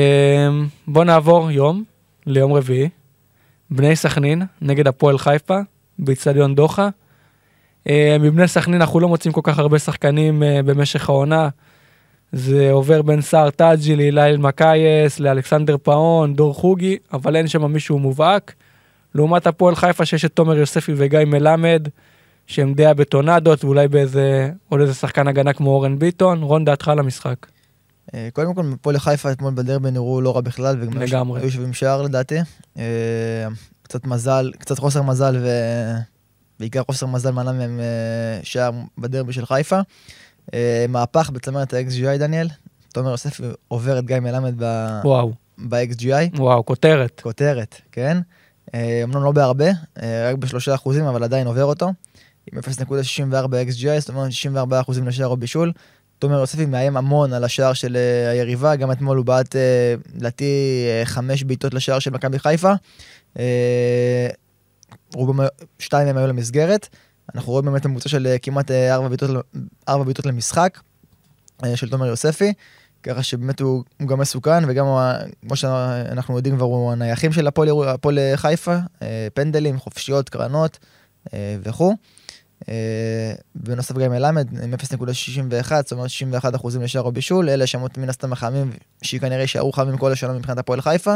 בוא 0.87 1.05
נעבור 1.05 1.51
יום 1.51 1.85
ליום 2.27 2.53
רביעי. 2.53 2.89
בני 3.77 3.97
סכנין 3.97 4.43
נגד 4.63 4.87
הפועל 4.87 5.19
חיפה 5.19 5.59
באיצטדיון 5.99 6.55
דוחא. 6.55 6.89
אה, 7.89 8.17
מבני 8.21 8.49
סכנין 8.49 8.81
אנחנו 8.81 9.01
לא 9.01 9.09
מוצאים 9.09 9.33
כל 9.33 9.41
כך 9.45 9.59
הרבה 9.59 9.79
שחקנים 9.79 10.43
אה, 10.43 10.61
במשך 10.65 11.09
העונה. 11.09 11.49
זה 12.33 12.71
עובר 12.71 13.03
בין 13.03 13.21
סער 13.21 13.51
טאג'י 13.51 13.97
להילל 13.97 14.37
מקייס, 14.37 15.21
לאלכסנדר 15.21 15.77
פאון, 15.83 16.35
דור 16.35 16.55
חוגי, 16.55 16.97
אבל 17.13 17.37
אין 17.37 17.49
שם 17.49 17.73
מישהו 17.73 17.99
מובהק. 17.99 18.55
לעומת 19.15 19.47
הפועל 19.47 19.75
חיפה 19.75 20.05
שיש 20.05 20.25
את 20.25 20.33
תומר 20.33 20.57
יוספי 20.57 20.93
וגיא 20.97 21.19
מלמד, 21.27 21.89
שהם 22.47 22.75
די 22.75 22.87
הבטוחות, 22.87 23.65
ואולי 23.65 23.89
באיזה, 23.89 24.51
עוד 24.69 24.81
איזה 24.81 24.95
שחקן 24.95 25.29
הגנה 25.29 25.53
כמו 25.53 25.71
אורן 25.71 25.99
ביטון. 25.99 26.43
רון, 26.43 26.65
דעתך 26.65 26.89
על 26.89 26.99
המשחק. 26.99 27.47
אה, 28.15 28.29
קודם 28.33 28.55
כל, 28.55 28.63
הפועל 28.75 28.99
חיפה 28.99 29.33
אתמול 29.33 29.53
בדרבי 29.55 29.91
נראו 29.91 30.21
לא 30.21 30.35
רע 30.35 30.41
בכלל, 30.41 30.77
וגם 30.81 31.03
לגמרי. 31.03 31.41
היו 31.41 31.51
שווים 31.51 31.73
שער 31.73 32.03
לדעתי. 32.03 32.39
אה, 32.79 33.47
קצת 33.83 34.05
מזל, 34.07 34.53
קצת 34.59 34.79
חוסר 34.79 35.03
מזל, 35.03 35.37
ובעיקר 36.57 36.83
חוסר 36.83 37.07
מזל 37.07 37.31
מנע 37.31 37.53
מהם 37.53 37.81
אה, 37.81 38.41
שער 38.43 38.71
בדרבי 38.99 39.33
של 39.33 39.47
חיפה. 39.47 39.81
מהפך 40.89 41.31
בצמרת 41.31 41.75
ה-XGI, 41.75 42.19
דניאל. 42.19 42.49
תומר 42.93 43.11
יוסף 43.11 43.41
עובר 43.69 43.99
את 43.99 44.07
גיא 44.07 44.21
מלמד 44.21 44.55
ב- 44.59 45.01
וואו, 45.05 45.33
ב-XGI. 45.69 46.39
וואו, 46.39 46.65
כותרת. 46.65 47.21
כותרת, 47.25 47.81
כן? 47.93 48.19
אמנם 49.05 49.25
לא 49.25 49.33
בהרבה, 49.33 49.67
רק 50.31 50.37
בשלושה 50.39 50.75
אחוזים, 50.75 51.05
אבל 51.05 51.25
עדיין 51.25 51.47
עובר 51.47 51.65
אותו. 51.65 51.93
עם 52.53 52.59
0.64 52.59 52.93
XGI, 53.71 54.01
זאת 54.01 54.09
אומרת 54.09 54.33
64 54.33 54.81
אחוזים 54.81 55.09
לשער 55.09 55.27
או 55.27 55.37
בישול. 55.37 55.73
תומר 56.19 56.39
יוספי 56.39 56.67
מאיים 56.67 56.97
המון 56.97 57.33
על 57.33 57.45
השער 57.45 57.73
של 57.73 57.97
אה, 57.97 58.31
היריבה, 58.31 58.77
גם 58.77 58.93
אתמול 58.93 59.17
הוא 59.17 59.27
בעט, 59.27 59.57
אה, 59.57 59.95
לדעתי, 60.15 60.45
אה, 60.89 61.05
חמש 61.05 61.43
בעיטות 61.43 61.75
לשער 61.75 61.99
של 61.99 62.11
מכבי 62.11 62.39
חיפה. 62.39 62.73
רובם, 65.15 65.47
שתיים 65.79 66.07
מהם 66.07 66.17
היו 66.17 66.27
למסגרת. 66.27 66.89
אנחנו 67.35 67.53
רואים 67.53 67.67
באמת 67.67 67.87
ממוצע 67.87 68.09
של 68.09 68.37
כמעט 68.43 68.71
ארבע 69.89 70.05
בעיטות, 70.05 70.27
למשחק 70.27 70.81
של 71.75 71.91
תומר 71.91 72.07
יוספי. 72.07 72.53
ככה 73.03 73.23
שבאמת 73.23 73.61
הוא, 73.61 73.85
הוא 74.01 74.09
גם 74.09 74.21
מסוכן, 74.21 74.65
וגם 74.69 74.87
כמו 75.47 75.57
שאנחנו 75.57 76.37
יודעים 76.37 76.57
כבר, 76.57 76.65
הוא 76.65 76.93
הנייחים 76.93 77.33
של 77.33 77.47
הפועל 77.47 78.19
חיפה, 78.37 78.77
פנדלים, 79.35 79.79
חופשיות, 79.79 80.29
קרנות 80.29 80.79
וכו'. 81.63 81.95
אה, 82.69 83.33
בנוסף 83.55 83.95
גם 83.95 84.11
מלמד 84.11 84.49
עם 84.63 84.75
0.61, 84.75 85.75
זאת 85.83 85.93
אומרת 85.93 86.11
61 86.11 86.55
אחוזים 86.55 86.83
לשער 86.83 87.03
או 87.03 87.13
בישול, 87.13 87.49
אלה 87.49 87.67
שמות 87.67 87.99
מן 87.99 88.09
הסתם 88.09 88.33
החמים, 88.33 88.73
שכנראה 89.03 89.41
יישארו 89.41 89.73
חמים 89.73 89.97
כל 89.97 90.13
השנה 90.13 90.33
מבחינת 90.33 90.59
הפועל 90.59 90.81
חיפה. 90.81 91.15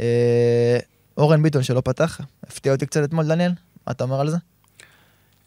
אה, 0.00 0.78
אורן 1.16 1.42
ביטון 1.42 1.62
שלא 1.62 1.80
פתח, 1.80 2.20
הפתיע 2.46 2.72
אותי 2.72 2.86
קצת 2.86 3.04
אתמול, 3.04 3.28
דניאל, 3.28 3.52
מה 3.86 3.92
אתה 3.92 4.04
אומר 4.04 4.20
על 4.20 4.30
זה? 4.30 4.36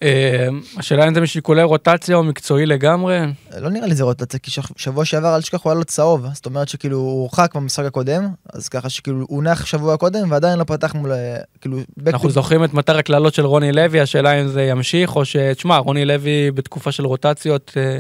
אה, 0.04 0.48
השאלה 0.78 1.08
אם 1.08 1.14
זה 1.14 1.22
משיקולי 1.22 1.64
רוטציה 1.64 2.16
או 2.16 2.24
מקצועי 2.24 2.66
לגמרי. 2.66 3.20
לא 3.60 3.70
נראה 3.70 3.88
לי 3.88 3.96
זה 3.96 4.04
רוטציה, 4.04 4.40
כי 4.40 4.52
שבוע 4.76 5.06
שעבר 5.06 5.36
אל 5.36 5.42
תשכח 5.42 5.64
הוא 5.64 5.72
היה 5.72 5.78
לו 5.78 5.86
צהוב, 5.86 6.26
זאת 6.34 6.46
אומרת 6.46 6.70
שכאילו 6.70 6.98
הוא 6.98 7.22
הורחק 7.22 7.56
במשחק 7.56 7.86
הקודם, 7.86 8.30
אז 8.54 8.70
ככה 8.70 8.90
שכאילו 8.90 9.18
הוא 9.18 9.28
הונח 9.30 9.66
שבוע 9.66 9.98
קודם 9.98 10.32
ועדיין 10.32 10.60
לא 10.60 10.64
פתח 10.64 10.96
מול, 10.96 11.12
אה, 11.12 11.38
כאילו, 11.62 11.78
אנחנו 12.08 12.30
זוכרים 12.30 12.64
את 12.64 12.74
מטר 12.74 12.98
הקללות 12.98 13.34
של 13.34 13.46
רוני 13.46 13.72
לוי, 13.72 14.00
השאלה 14.02 14.42
אם 14.42 14.48
זה 14.48 14.64
ימשיך 14.64 15.16
או 15.16 15.26
ש... 15.26 15.36
תשמע, 15.36 15.78
רוני 15.78 16.06
לוי 16.06 16.52
בתקופה 16.52 16.92
של 16.92 17.06
רוטציות, 17.06 17.72
אה, 17.78 18.00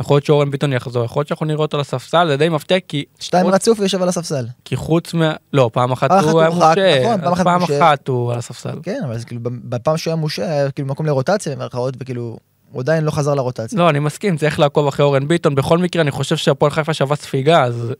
יכול 0.00 0.14
להיות 0.14 0.24
שאורן 0.24 0.50
ביטון 0.50 0.72
יחזור, 0.72 1.04
יכול 1.04 1.20
להיות 1.20 1.28
שאנחנו 1.28 1.46
נראה 1.46 1.60
אותו 1.60 1.76
על 1.76 1.80
הספסל, 1.80 2.26
זה 2.28 2.36
די 2.36 2.48
מפתיע 2.48 2.78
כי, 2.88 3.04
שתיים 3.20 3.44
חוץ- 3.46 3.54
רצוף 3.54 3.80
ויושב 3.80 4.02
על 4.02 4.08
הספסל. 4.08 4.46
כי 4.64 4.76
חוץ 4.76 5.14
מה... 5.14 5.32
לא, 5.52 5.70
פעם 5.72 5.92
אחת 5.92 6.10
הוא 6.10 6.40
היה 6.40 6.50
מושעה, 6.50 7.00
נכון, 7.02 7.20
פעם 7.20 7.44
פעם 7.44 7.60
מושעה. 7.60 7.78
אחת 7.78 8.08
הוא 8.08 8.32
על 8.32 8.38
הספסל. 8.38 8.78
כן, 8.82 9.00
אבל 9.06 9.18
זה 9.18 9.26
כאילו 9.26 9.40
בפעם 9.44 9.96
שהוא 9.96 10.10
היה 10.10 10.16
מושעה, 10.16 10.48
היה 10.50 10.70
כאילו 10.70 10.88
מקום 10.88 11.06
לרוטציה 11.06 11.56
במרכאות, 11.56 11.94
וכאילו, 12.00 12.36
הוא 12.72 12.80
עדיין 12.80 13.04
לא 13.04 13.10
חזר 13.10 13.34
לרוטציה. 13.34 13.78
לא, 13.78 13.90
אני 13.90 13.98
מסכים, 13.98 14.36
צריך 14.36 14.58
לעקוב 14.58 14.86
אחרי 14.86 15.04
אורן 15.06 15.28
ביטון. 15.28 15.54
בכל 15.54 15.78
מקרה, 15.78 16.02
אני 16.02 16.10
חושב 16.10 16.36
שהפועל 16.36 16.70
חיפה 16.70 16.94
שווה 16.94 17.16
ספיגה, 17.16 17.64
אז 17.64 17.92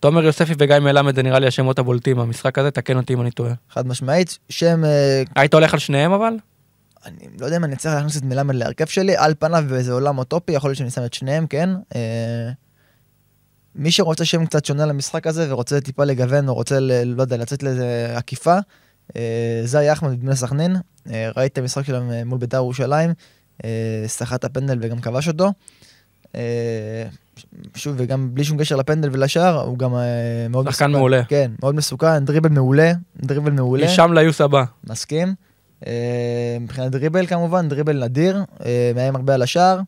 תומר 0.00 0.24
יוספי 0.24 0.52
וגיא 0.58 0.78
מלמד 0.78 1.14
זה 1.14 1.22
נראה 1.22 1.38
לי 1.38 1.46
השמות 1.46 1.78
הבולטים 1.78 2.16
במשחק 2.16 2.58
הזה, 2.58 2.70
תקן 2.70 2.96
אותי 2.96 3.14
אם 3.14 3.20
אני 3.20 3.30
טועה. 3.30 3.52
חד 3.72 3.86
משמעית, 3.86 4.38
שם, 4.48 4.84
אה, 4.84 5.22
היית 5.36 5.54
הולך 5.54 5.72
על 5.72 5.78
שניהם 5.78 6.12
אבל? 6.12 6.32
אני 7.06 7.16
לא 7.40 7.44
יודע 7.44 7.56
אם 7.56 7.64
אני 7.64 7.74
אצליח 7.74 7.94
להכניס 7.94 8.16
את 8.16 8.22
מלמד 8.22 8.54
להרכב 8.54 8.86
שלי, 8.86 9.16
על 9.16 9.34
פניו 9.38 9.64
באיזה 9.68 9.92
עולם 9.92 10.18
אוטופי, 10.18 10.52
יכול 10.52 10.70
להיות 10.70 10.78
שאני 10.78 10.90
שם 10.90 11.04
את 11.04 11.14
שניהם, 11.14 11.46
כן. 11.46 11.70
אה, 11.94 12.50
מי 13.74 13.90
שרוצה 13.90 14.24
שם 14.24 14.46
קצת 14.46 14.64
שונה 14.64 14.86
למשחק 14.86 15.26
הזה 15.26 15.52
ורוצה 15.52 15.80
טיפה 15.80 16.04
לגוון 16.04 16.48
או 16.48 16.54
רוצה, 16.54 16.80
ל- 16.80 17.02
לא 17.04 17.22
יודע, 17.22 17.36
לצאת 17.36 17.62
לאיזה 17.62 18.12
עקיפה, 18.16 18.56
אה, 19.16 19.60
זי 19.64 19.92
אחמד 19.92 20.10
מבני 20.10 20.36
סכנין, 20.36 20.76
אה, 21.10 21.30
ראיתי 21.36 21.52
את 21.52 21.58
המשחק 21.58 21.84
שלהם 21.84 22.10
אה, 22.10 22.24
מול 22.24 22.38
בית"ר 22.38 22.56
ירושלים, 22.56 23.12
אה, 23.64 24.04
סחט 24.06 24.44
הפנדל 24.44 24.78
וגם 24.80 25.00
כבש 25.00 25.28
אותו. 25.28 25.52
אה, 26.34 27.04
שוב, 27.74 27.94
וגם 27.98 28.34
בלי 28.34 28.44
שום 28.44 28.58
קשר 28.58 28.76
לפנדל 28.76 29.08
ולשער, 29.12 29.60
הוא 29.60 29.78
גם 29.78 29.94
אה, 29.94 30.00
מאוד 30.50 30.70
שחקן 30.70 30.90
מעולה. 30.92 31.24
כן, 31.24 31.50
מאוד 31.62 31.74
מסוכן, 31.74 32.24
דריבל 32.24 32.48
מעולה, 32.48 32.92
דריבל 33.16 33.50
מעולה. 33.52 33.84
משם 33.86 34.12
ליוס 34.12 34.40
הבא. 34.40 34.64
מסכים. 34.84 35.34
אה, 35.86 36.56
מבחינת 36.60 36.92
דריבל 36.92 37.26
כמובן, 37.26 37.68
דריבל 37.68 38.04
נדיר, 38.04 38.42
אה, 38.64 38.92
מאיים 38.94 39.16
הרבה 39.16 39.34
על 39.34 39.42
השער. 39.42 39.80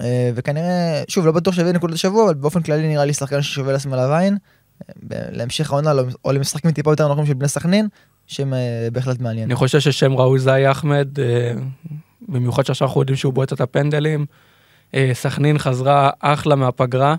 אה, 0.00 0.30
וכנראה, 0.34 1.02
שוב, 1.08 1.26
לא 1.26 1.32
בטוח 1.32 1.54
שיביא 1.54 1.72
נקודות 1.72 1.94
השבוע, 1.94 2.24
אבל 2.24 2.34
באופן 2.34 2.62
כללי 2.62 2.88
נראה 2.88 3.04
לי 3.04 3.14
שחקן 3.14 3.42
ששווה 3.42 3.72
לשים 3.72 3.92
עליו 3.92 4.14
עין. 4.14 4.36
להמשך 5.10 5.72
העונה 5.72 5.92
לא- 5.94 6.02
או 6.24 6.32
למשחקים 6.32 6.70
טיפה 6.70 6.92
יותר 6.92 7.08
נוחים 7.08 7.26
של 7.26 7.34
בני 7.34 7.48
סכנין, 7.48 7.88
שם 8.26 8.52
בהחלט 8.92 9.20
מעניין. 9.20 9.44
אני 9.44 9.54
חושב 9.54 9.80
ששם 9.80 10.12
ראוי 10.12 10.38
זי 10.38 10.70
אחמד, 10.70 11.08
אה, 11.18 11.52
במיוחד 12.28 12.66
שעכשיו 12.66 12.88
אנחנו 12.88 13.00
יודעים 13.00 13.16
שהוא 13.16 13.32
בועט 13.32 13.52
את 13.52 13.60
הפנדלים. 13.60 14.26
סכנין 15.12 15.58
חזרה 15.58 16.10
אחלה 16.20 16.56
מהפגרה. 16.56 17.14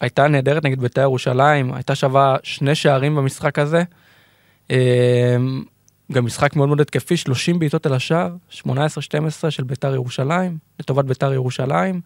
הייתה 0.00 0.28
נהדרת 0.28 0.64
נגד 0.64 0.80
בית"ר 0.80 1.00
ירושלים, 1.00 1.72
הייתה 1.72 1.94
שווה 1.94 2.36
שני 2.42 2.74
שערים 2.74 3.16
במשחק 3.16 3.58
הזה. 3.58 3.82
אה, 4.70 5.36
גם 6.12 6.24
משחק 6.24 6.56
מאוד 6.56 6.68
מאוד 6.68 6.80
התקפי, 6.80 7.16
30 7.16 7.58
בעיטות 7.58 7.86
אל 7.86 7.92
השער, 7.92 8.30
18-12 8.52 8.64
של 9.50 9.64
בית"ר 9.64 9.94
ירושלים, 9.94 10.58
לטובת 10.80 11.04
בית"ר 11.04 11.32
ירושלים. 11.32 12.00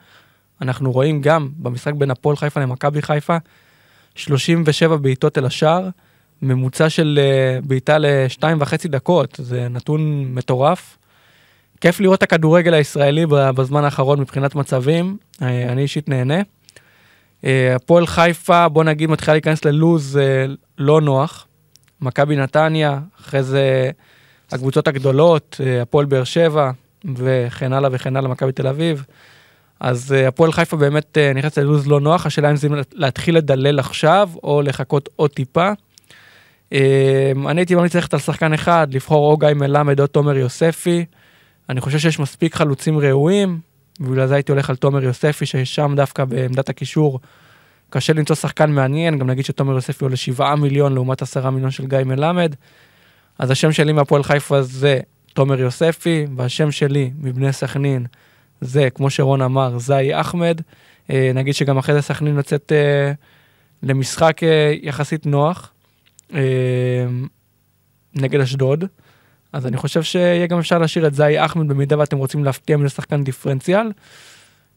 אנחנו 0.63 0.93
רואים 0.93 1.21
גם 1.21 1.49
במשחק 1.57 1.95
בין 1.95 2.11
הפועל 2.11 2.37
חיפה 2.37 2.61
למכבי 2.61 3.03
חיפה, 3.03 3.37
37 4.15 4.97
בעיטות 4.97 5.39
אל 5.39 5.45
השער, 5.45 5.89
ממוצע 6.43 6.91
של 6.91 7.19
אה, 7.23 7.59
בעיטה 7.65 7.97
לשתיים 7.99 8.59
וחצי 8.61 8.89
דקות, 8.89 9.41
זה 9.43 9.69
נתון 9.69 10.25
מטורף. 10.35 10.99
כיף 11.81 12.01
לראות 12.01 12.19
את 12.19 12.23
הכדורגל 12.23 12.75
הישראלי 12.75 13.27
בזמן 13.29 13.85
האחרון 13.85 14.21
מבחינת 14.21 14.55
מצבים, 14.55 15.17
אה, 15.43 15.73
אני 15.73 15.83
אישית 15.83 16.09
נהנה. 16.09 16.43
אה, 17.45 17.75
הפועל 17.77 18.07
חיפה, 18.07 18.69
בוא 18.69 18.85
נגיד, 18.85 19.11
מתחילה 19.11 19.35
להיכנס 19.35 19.65
ללוז 19.65 20.19
לא 20.79 21.01
נוח. 21.01 21.47
מכבי 22.05 22.37
נתניה, 22.37 22.99
אחרי 23.21 23.43
זה 23.43 23.91
הקבוצות 24.53 24.89
הגדולות, 24.89 25.61
אה, 25.67 25.83
הפועל 25.83 26.07
באר 26.07 26.25
שבע 26.25 26.71
וכן 27.15 27.73
הלאה 27.73 27.91
וכן 27.93 28.17
הלאה, 28.17 28.31
מכבי 28.31 28.53
תל 28.53 28.67
אביב. 28.67 29.05
אז 29.81 30.13
אה, 30.13 30.29
הפועל 30.29 30.53
חיפה 30.53 30.77
באמת 30.77 31.19
אה, 31.19 31.33
נכנסת 31.35 31.59
ללוז 31.59 31.87
לא 31.87 32.01
נוח, 32.01 32.27
השאלה 32.27 32.51
אם 32.51 32.57
זה 32.57 32.69
להתחיל 32.93 33.37
לדלל 33.37 33.79
עכשיו 33.79 34.31
או 34.43 34.63
לחכות 34.63 35.09
עוד 35.17 35.31
טיפה. 35.31 35.73
אני 37.47 37.61
הייתי 37.61 37.75
ממליץ 37.75 37.95
ללכת 37.95 38.15
על 38.15 38.21
שחקן 38.21 38.53
אחד, 38.53 38.87
לבחור 38.95 39.33
או 39.33 39.37
גיא 39.37 39.49
מלמד 39.55 40.01
או 40.01 40.07
תומר 40.07 40.37
יוספי. 40.37 41.05
אני 41.69 41.81
חושב 41.81 41.99
שיש 41.99 42.19
מספיק 42.19 42.55
חלוצים 42.55 42.99
ראויים, 42.99 43.59
ובגלל 44.01 44.27
זה 44.27 44.35
הייתי 44.35 44.53
הולך 44.53 44.71
על 44.71 44.77
תומר 44.77 45.05
יוספי, 45.05 45.47
ששם 45.47 45.93
דווקא 45.97 46.25
בעמדת 46.25 46.69
הקישור 46.69 47.21
קשה 47.91 48.13
למצוא 48.13 48.37
שחקן 48.37 48.71
מעניין, 48.71 49.19
גם 49.19 49.31
נגיד 49.31 49.45
שתומר 49.45 49.75
יוספי 49.75 50.05
עולה 50.05 50.17
7 50.17 50.55
מיליון 50.55 50.95
לעומת 50.95 51.23
10 51.23 51.51
מיליון 51.51 51.71
של 51.71 51.87
גיא 51.87 51.99
מלמד. 51.99 52.55
אז 53.39 53.51
השם 53.51 53.73
שלי 53.73 53.93
מהפועל 53.93 54.23
חיפה 54.23 54.63
זה 54.63 55.01
תומר 55.35 55.61
יוספי, 55.61 56.27
והשם 56.37 56.71
שלי 56.71 57.11
מבני 57.21 57.53
סכנין 57.53 58.07
זה, 58.61 58.89
כמו 58.95 59.11
שרון 59.11 59.43
אמר, 59.43 59.79
זאי 59.79 60.21
אחמד. 60.21 60.61
אה, 61.11 61.31
נגיד 61.35 61.55
שגם 61.55 61.79
אחרי 61.79 61.95
זה 61.95 62.03
סכנין 62.03 62.37
יוצאת 62.37 62.73
אה, 62.73 63.13
למשחק 63.83 64.43
אה, 64.43 64.75
יחסית 64.83 65.27
נוח 65.27 65.71
נגד 68.15 68.41
אשדוד. 68.41 68.85
אז 69.53 69.67
אני 69.67 69.77
חושב 69.77 70.03
שיהיה 70.03 70.47
גם 70.47 70.59
אפשר 70.59 70.79
להשאיר 70.79 71.07
את 71.07 71.15
זאי 71.15 71.45
אחמד 71.45 71.69
במידה 71.69 71.99
ואתם 71.99 72.19
רוצים 72.19 72.45
להפתיע 72.45 72.77
מזה 72.77 72.89
שחקן 72.89 73.25
דיפרנציאל. 73.25 73.87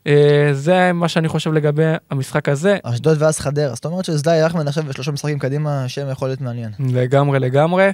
אה, 0.08 0.50
זה 0.54 0.94
מה 0.94 1.08
שאני 1.08 1.28
חושב 1.28 1.54
לגבי 1.54 1.84
המשחק 2.10 2.50
הזה. 2.50 2.78
אשדוד 2.84 3.22
ואז 3.22 3.40
חדרה, 3.40 3.76
זאת 3.76 3.86
אומרת 3.86 4.06
שזדאי 4.06 4.46
אחמד 4.46 4.68
עכשיו 4.68 4.84
בשלושה 4.84 5.12
משחקים 5.12 5.40
קדימה, 5.40 5.88
שם 5.88 6.08
יכול 6.12 6.28
להיות 6.28 6.42
מעניין. 6.42 6.72
לגמרי 6.80 7.40
לגמרי. 7.40 7.90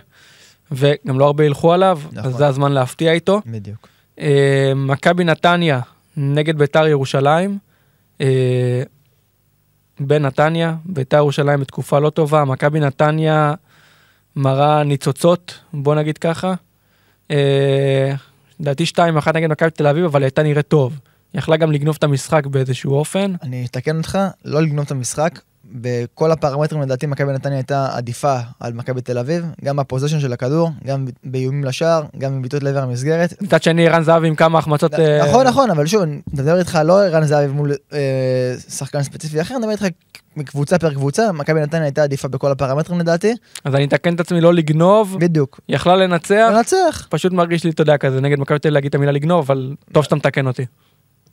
וגם 0.71 1.19
לא 1.19 1.25
הרבה 1.25 1.45
ילכו 1.45 1.73
עליו, 1.73 1.99
נכון. 2.11 2.31
אז 2.31 2.37
זה 2.37 2.47
הזמן 2.47 2.71
להפתיע 2.71 3.11
איתו. 3.11 3.41
בדיוק. 3.45 3.87
אה, 4.19 4.71
מכבי 4.75 5.23
נתניה 5.23 5.79
נגד 6.17 6.57
ביתר 6.57 6.87
ירושלים. 6.87 7.57
אה, 8.21 8.83
בנתניה, 9.99 10.75
ביתר 10.85 11.17
ירושלים 11.17 11.59
בתקופה 11.59 11.99
לא 11.99 12.09
טובה, 12.09 12.45
מכבי 12.45 12.79
נתניה 12.79 13.53
מראה 14.35 14.83
ניצוצות, 14.83 15.59
בוא 15.73 15.95
נגיד 15.95 16.17
ככה. 16.17 16.53
לדעתי 18.59 18.83
2-1 18.83 18.97
נגד 19.33 19.51
מכבי 19.51 19.69
תל 19.69 19.87
אביב, 19.87 20.05
אבל 20.05 20.23
הייתה 20.23 20.43
נראית 20.43 20.67
טוב. 20.67 20.99
יכלה 21.33 21.57
גם 21.57 21.71
לגנוב 21.71 21.95
את 21.99 22.03
המשחק 22.03 22.47
באיזשהו 22.47 22.93
אופן. 22.93 23.33
אני 23.43 23.65
אתקן 23.65 23.97
אותך, 23.97 24.19
לא 24.45 24.61
לגנוב 24.61 24.85
את 24.85 24.91
המשחק, 24.91 25.39
בכל 25.65 26.31
הפרמטרים 26.31 26.81
לדעתי 26.81 27.05
מכבי 27.05 27.33
נתניה 27.33 27.57
הייתה 27.57 27.87
עדיפה 27.93 28.37
על 28.59 28.73
מכבי 28.73 29.01
תל 29.01 29.17
אביב, 29.17 29.45
גם 29.63 29.75
בפוזיישן 29.75 30.19
של 30.19 30.33
הכדור, 30.33 30.69
גם 30.85 31.05
באיומים 31.23 31.63
לשער, 31.63 32.03
גם 32.17 32.37
בבעיטות 32.37 32.63
לעבר 32.63 32.79
המסגרת. 32.79 33.41
מצד 33.41 33.63
שני 33.63 33.87
ערן 33.87 34.03
זהבי 34.03 34.27
עם 34.27 34.35
כמה 34.35 34.59
החמצות... 34.59 34.93
אה, 34.93 35.27
נכון, 35.29 35.47
נכון, 35.47 35.71
אבל 35.71 35.85
שוב, 35.85 36.01
אני 36.01 36.21
מדבר 36.33 36.59
איתך 36.59 36.79
לא 36.85 37.03
ערן 37.03 37.23
זהבי 37.23 37.53
מול 37.53 37.71
אה, 37.93 37.99
שחקן 38.69 39.03
ספציפי 39.03 39.41
אחר, 39.41 39.55
אני 39.55 39.59
מדבר 39.59 39.71
איתך 39.71 39.85
מקבוצה 40.35 40.79
פר 40.79 40.93
קבוצה, 40.93 41.31
מכבי 41.31 41.61
נתניה 41.61 41.83
הייתה 41.83 42.03
עדיפה 42.03 42.27
בכל 42.27 42.51
הפרמטרים 42.51 42.99
לדעתי. 42.99 43.33
אז 43.65 43.75
אני 43.75 43.85
אתקן 43.85 44.15
את 44.15 44.19
עצמי 44.19 44.41
לא 44.41 44.53
לגנוב, 44.53 45.17
בדיוק. 45.19 45.59
יכלה 45.69 45.95
לנצח, 45.95 46.51
לנצח. 46.53 47.07
פשוט 47.09 47.33
מרגיש 47.33 47.63
לי, 47.63 47.69
אתה 47.69 47.81
יודע, 47.81 47.97
כזה 47.97 48.21
נגד 48.21 48.39
מכבי 48.39 48.59
תל 48.59 48.67
אביב 48.67 48.73
להגיד 48.73 48.89
את 48.89 48.95
המילה 48.95 49.11
לגנוב, 49.11 49.45
אבל 49.45 49.75
טוב 49.91 50.03
שאתה 50.03 50.15
מתקן 50.15 50.47
אותי. 50.47 50.65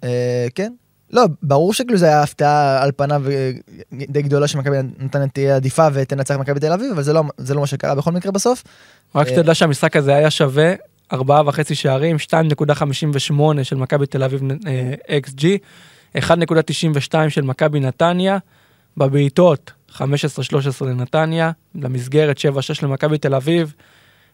אה, 0.05 0.47
כן. 0.55 0.73
לא, 1.13 1.25
ברור 1.43 1.75
שכאילו 1.75 1.99
זה 1.99 2.07
היה 2.07 2.23
הפתעה 2.23 2.83
על 2.83 2.91
פניו 2.97 3.23
אה, 3.31 3.51
די 3.93 4.23
גדולה 4.23 4.49
שמכבי 4.49 4.77
נתניה 4.99 5.29
תהיה 5.29 5.57
עדיפה 5.57 5.87
ותנצח 5.93 6.37
מכבי 6.37 6.61
תל 6.61 6.73
אביב, 6.73 6.93
אבל 6.93 7.03
זה 7.03 7.13
לא, 7.13 7.23
זה 7.37 7.55
לא 7.55 7.61
מה 7.61 7.67
שקרה 7.67 7.95
בכל 7.95 8.13
מקרה 8.13 8.33
בסוף. 8.33 8.65
רק 9.15 9.27
אה, 9.27 9.33
שתדע 9.33 9.55
שהמשחק 9.55 9.97
הזה 9.97 10.15
היה 10.15 10.31
שווה 10.31 10.73
ארבעה 11.13 11.43
וחצי 11.47 11.75
שערים, 11.75 12.17
2.58 12.17 13.63
של 13.63 13.77
מכבי 13.77 14.07
תל 14.07 14.23
אביב 14.23 14.43
אה, 14.67 15.19
XG, 15.27 15.45
1.92 16.17 17.29
של 17.29 17.43
מכבי 17.43 17.81
נתניה, 17.81 18.39
בבעיטות 18.97 19.73
15-13 19.93 20.01
לנתניה, 20.81 21.51
למסגרת 21.75 22.39
7-6 22.39 22.41
למכבי 22.83 23.19
תל 23.19 23.35
אביב, 23.35 23.75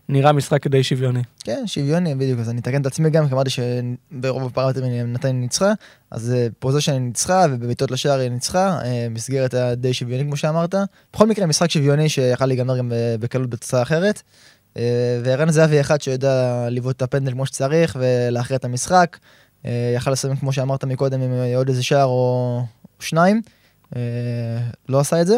נראה 0.09 0.33
משחק 0.33 0.67
די 0.67 0.83
שוויוני. 0.83 1.23
כן, 1.41 1.63
שוויוני, 1.67 2.15
בדיוק, 2.15 2.41
אז 2.41 2.51
אני 2.51 2.61
אתקן 2.61 2.81
את 2.81 2.87
עצמי 2.87 3.11
גם, 3.11 3.29
כי 3.29 3.35
אמרתי 3.35 3.51
שברוב 3.51 4.47
הפרמטרים 4.47 5.13
נתניה 5.13 5.33
ניצחה, 5.33 5.73
אז 6.11 6.35
פוזיישן 6.59 6.93
היא 6.93 7.01
ניצחה, 7.01 7.45
ובבעיטות 7.51 7.91
לשער 7.91 8.19
היא 8.19 8.31
ניצחה, 8.31 8.79
אה, 8.85 9.07
מסגרת 9.11 9.55
היה 9.55 9.75
די 9.75 9.95
שוויוני 9.95 10.25
כמו 10.25 10.37
שאמרת. 10.37 10.75
בכל 11.13 11.27
מקרה, 11.27 11.47
משחק 11.47 11.71
שוויוני 11.71 12.09
שיכל 12.09 12.47
להיגמר 12.47 12.79
גם 12.79 12.93
בקלות 13.21 13.51
בתוצאה 13.51 13.83
אחרת. 13.83 14.23
אה, 14.77 15.21
וערן 15.25 15.51
זהבי 15.51 15.81
אחד 15.81 16.01
שיודע 16.01 16.67
לבעוט 16.71 16.97
את 16.97 17.03
הפנדל 17.03 17.33
כמו 17.33 17.47
שצריך 17.47 17.97
ולהכריע 18.01 18.57
את 18.57 18.65
המשחק. 18.65 19.19
אה, 19.67 19.93
יכל 19.97 20.11
לסיים 20.11 20.37
כמו 20.37 20.53
שאמרת 20.53 20.85
מקודם 20.85 21.21
עם 21.21 21.31
עוד 21.57 21.69
איזה 21.69 21.83
שער 21.83 22.05
או 22.05 22.63
שניים. 23.01 23.43
לא 24.89 25.01
עשה 25.01 25.21
את 25.21 25.27
זה. 25.27 25.37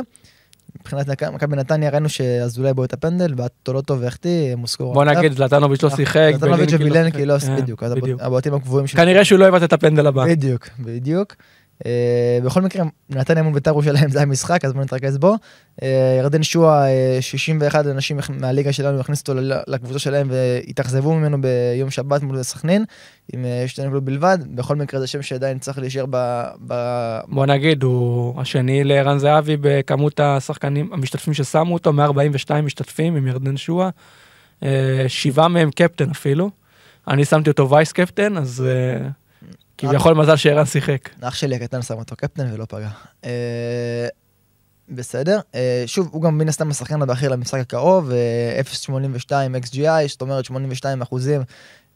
מבחינת 0.81 1.23
מכבי 1.33 1.57
נתניה 1.57 1.91
ראינו 1.91 2.09
שאזולאי 2.09 2.75
בועט 2.75 2.93
הפנדל, 2.93 3.35
אותו 3.39 3.73
לא 3.73 3.81
טוב 3.81 3.99
והחטיא, 4.03 4.55
מוסקור. 4.55 4.95
בוא 4.95 5.05
נגיד, 5.05 5.33
זלטנוביץ' 5.33 5.83
לא 5.83 5.91
שיחק, 5.91 6.33
זלטנוביץ' 6.41 6.73
ובילנקי 6.73 7.27
לא, 7.27 7.37
בדיוק, 7.57 7.83
הבועטים 8.21 8.55
הקבועים 8.55 8.87
שלו. 8.87 9.01
כנראה 9.01 9.25
שהוא 9.25 9.39
לא 9.39 9.45
יבעט 9.45 9.63
את 9.63 9.73
הפנדל 9.73 10.07
הבא. 10.07 10.25
בדיוק, 10.25 10.69
בדיוק. 10.81 11.35
Uh, 11.79 12.45
בכל 12.45 12.63
מקרה, 12.63 12.85
נתניה 13.11 13.43
מול 13.43 13.55
בית"ר 13.55 13.71
ירושלים 13.71 14.09
זה 14.09 14.23
המשחק, 14.23 14.65
אז 14.65 14.73
בוא 14.73 14.83
נתרכז 14.83 15.19
בו. 15.19 15.35
Uh, 15.35 15.85
ירדן 16.19 16.43
שועה, 16.43 16.87
uh, 17.19 17.23
61 17.23 17.87
אנשים 17.87 18.19
מהליגה 18.41 18.73
שלנו 18.73 19.01
הכניסו 19.01 19.23
אותו 19.29 19.41
לקבוצה 19.67 19.99
שלהם 19.99 20.29
והתאכזבו 20.31 21.15
ממנו 21.15 21.39
ביום 21.41 21.91
שבת 21.91 22.23
מול 22.23 22.43
סכנין, 22.43 22.85
עם 23.33 23.45
שתי 23.67 23.83
נקודות 23.83 24.05
בלבד. 24.05 24.39
בכל 24.55 24.77
מקרה 24.77 25.01
זה 25.01 25.07
שם 25.07 25.23
שעדיין 25.23 25.59
צריך 25.59 25.79
להישאר 25.79 26.05
ב... 26.11 26.45
ב... 26.67 26.75
בוא 27.29 27.47
נגיד, 27.47 27.83
הוא 27.83 28.41
השני 28.41 28.85
לערן 28.85 29.19
זהבי 29.19 29.57
בכמות 29.61 30.21
השחקנים, 30.21 30.91
המשתתפים 30.93 31.35
ששמו 31.35 31.75
אותו, 31.75 31.93
142 31.93 32.65
משתתפים 32.65 33.17
עם 33.17 33.27
ירדן 33.27 33.57
שועה, 33.57 33.91
שבעה 35.09 35.49
מהם 35.49 35.71
קפטן 35.71 36.11
אפילו. 36.11 36.51
אני 37.09 37.25
שמתי 37.25 37.51
אותו 37.51 37.71
וייס 37.71 37.93
קפטן, 37.93 38.37
אז... 38.37 38.65
כביכול 39.79 40.15
מזל 40.15 40.37
שערן 40.37 40.65
שיחק. 40.65 41.09
אח 41.21 41.35
שלי 41.35 41.57
הקטן 41.57 41.83
שם 41.83 41.95
אותו 41.95 42.17
קפטן 42.17 42.53
ולא 42.53 42.65
פגע. 42.69 42.89
אה, 43.25 44.09
בסדר. 44.89 45.41
אה, 45.55 45.83
שוב, 45.87 46.09
הוא 46.13 46.23
גם 46.23 46.39
מן 46.39 46.49
הסתם 46.49 46.71
השחקן 46.71 47.03
הבכיר 47.03 47.31
למשחק 47.31 47.61
הקרוב, 47.61 48.11
0.82 48.87 49.31
xGI, 49.67 50.09
זאת 50.09 50.21
אומרת 50.21 50.45
82 50.45 51.03
אחוזים 51.03 51.43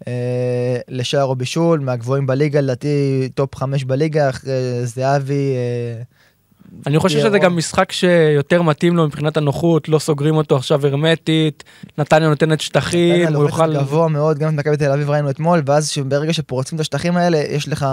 אה, 0.07 0.77
לשער 0.89 1.25
או 1.25 1.37
בישול, 1.37 1.81
מהגבוהים 1.81 2.27
בליגה, 2.27 2.61
לדעתי 2.61 3.29
טופ 3.35 3.55
5 3.55 3.85
בליגה, 3.85 4.31
אחרי 4.31 4.87
זהבי. 4.87 5.55
אני 6.87 6.99
חושב 6.99 7.21
שזה 7.21 7.39
גם 7.39 7.57
משחק 7.57 7.93
שיותר 7.93 8.63
מתאים 8.63 8.97
לו 8.97 9.07
מבחינת 9.07 9.37
הנוחות, 9.37 9.89
לא 9.89 9.99
סוגרים 9.99 10.37
אותו 10.37 10.57
עכשיו 10.57 10.87
הרמטית, 10.87 11.65
נתניה 11.99 12.29
נותנת 12.29 12.61
שטחים, 12.61 13.35
הוא 13.35 13.45
יוכל... 13.45 13.77
גבוה 13.77 14.09
מאוד, 14.09 14.39
גם 14.39 14.49
את 14.49 14.55
מכבי 14.55 14.77
תל 14.77 14.91
אביב 14.91 15.11
ראינו 15.11 15.31
אתמול, 15.31 15.63
ואז 15.67 15.93
ברגע 16.07 16.33
שפורצים 16.33 16.77
את 16.77 16.81
השטחים 16.81 17.17
האלה, 17.17 17.39
יש 17.39 17.69
לך 17.69 17.87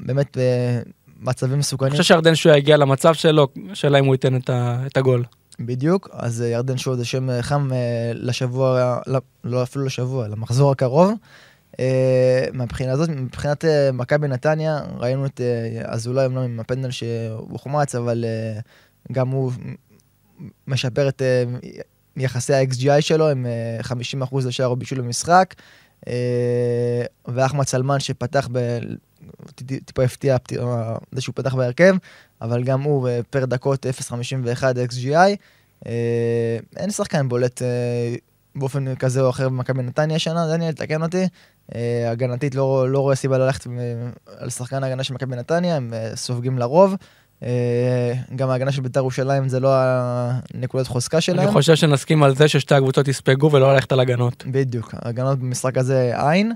באמת 0.00 0.38
אה, 0.38 0.78
מצבים 1.20 1.58
מסוכנים. 1.58 1.92
אני 1.92 1.98
חושב 1.98 2.14
שירדן 2.14 2.34
שועה 2.34 2.56
הגיע 2.56 2.76
למצב 2.76 3.14
שלו, 3.14 3.48
השאלה 3.70 3.98
אם 3.98 4.04
הוא 4.04 4.14
ייתן 4.14 4.36
את 4.86 4.96
הגול. 4.96 5.24
בדיוק, 5.60 6.08
אז 6.12 6.42
אה, 6.42 6.48
ירדן 6.48 6.76
שועה 6.76 6.96
זה 6.96 7.04
שם 7.04 7.30
אה, 7.30 7.42
חם 7.42 7.70
לשבוע, 8.14 8.98
לא, 9.06 9.20
לא 9.44 9.62
אפילו 9.62 9.84
לשבוע, 9.84 10.28
למחזור 10.28 10.70
הקרוב. 10.70 11.12
Uh, 11.74 11.76
מהבחינה 12.52 12.92
הזאת, 12.92 13.08
מבחינת 13.08 13.64
uh, 13.64 13.92
מכבי 13.92 14.28
נתניה, 14.28 14.80
ראינו 14.96 15.26
את 15.26 15.40
uh, 15.40 15.86
אזולאי 15.86 16.26
אמנם 16.26 16.38
עם 16.38 16.60
הפנדל 16.60 16.90
שהוא 16.90 17.58
חומץ, 17.58 17.94
אבל 17.94 18.24
גם 19.12 19.28
הוא 19.28 19.52
משפר 20.66 21.08
את 21.08 21.22
יחסי 22.16 22.54
ה-XGI 22.54 23.00
שלו 23.00 23.28
עם 23.28 23.46
uh, 23.80 23.86
50% 24.30 24.36
לשער 24.46 24.66
או 24.66 24.76
בישול 24.76 25.00
במשחק. 25.00 25.54
ואחמד 27.28 27.66
סלמן 27.66 28.00
שפתח, 28.00 28.48
ב... 28.52 28.78
טיפה 29.84 30.02
הפתיע 30.04 30.36
זה 31.12 31.20
שהוא 31.20 31.34
פתח 31.34 31.54
בהרכב, 31.54 31.96
אבל 32.40 32.64
גם 32.64 32.82
הוא 32.82 33.08
פר 33.30 33.44
דקות 33.44 33.86
0.51 33.86 34.62
XGI. 34.90 35.36
אין 36.76 36.90
שחקן 36.90 37.28
בולט 37.28 37.62
באופן 38.56 38.94
כזה 38.94 39.20
או 39.20 39.30
אחר 39.30 39.48
במכבי 39.48 39.82
נתניה 39.82 40.16
השנה, 40.16 40.46
דניאל, 40.46 40.72
תקן 40.72 41.02
אותי. 41.02 41.26
אה, 41.74 42.10
הגנתית 42.10 42.54
לא, 42.54 42.90
לא 42.90 42.98
רואה 42.98 43.14
סיבה 43.14 43.38
ללכת 43.38 43.66
על 44.38 44.50
שחקן 44.50 44.82
ההגנה 44.82 45.04
של 45.04 45.14
מכבי 45.14 45.36
נתניה, 45.36 45.76
הם 45.76 45.94
אה, 45.94 46.16
סופגים 46.16 46.58
לרוב. 46.58 46.94
אה, 47.42 48.12
גם 48.36 48.50
ההגנה 48.50 48.72
של 48.72 48.82
בית"ר 48.82 49.00
ירושלים 49.00 49.48
זה 49.48 49.60
לא 49.60 49.70
הנקודת 49.74 50.86
חוזקה 50.86 51.20
שלהם. 51.20 51.46
אני 51.46 51.52
חושב 51.52 51.74
שנסכים 51.74 52.22
על 52.22 52.34
זה 52.34 52.48
ששתי 52.48 52.74
הקבוצות 52.74 53.08
יספגו 53.08 53.50
ולא 53.52 53.74
ללכת 53.74 53.92
על 53.92 54.00
הגנות. 54.00 54.44
בדיוק, 54.46 54.94
הגנות 55.02 55.38
במשחק 55.38 55.78
הזה 55.78 56.12
אין. 56.30 56.52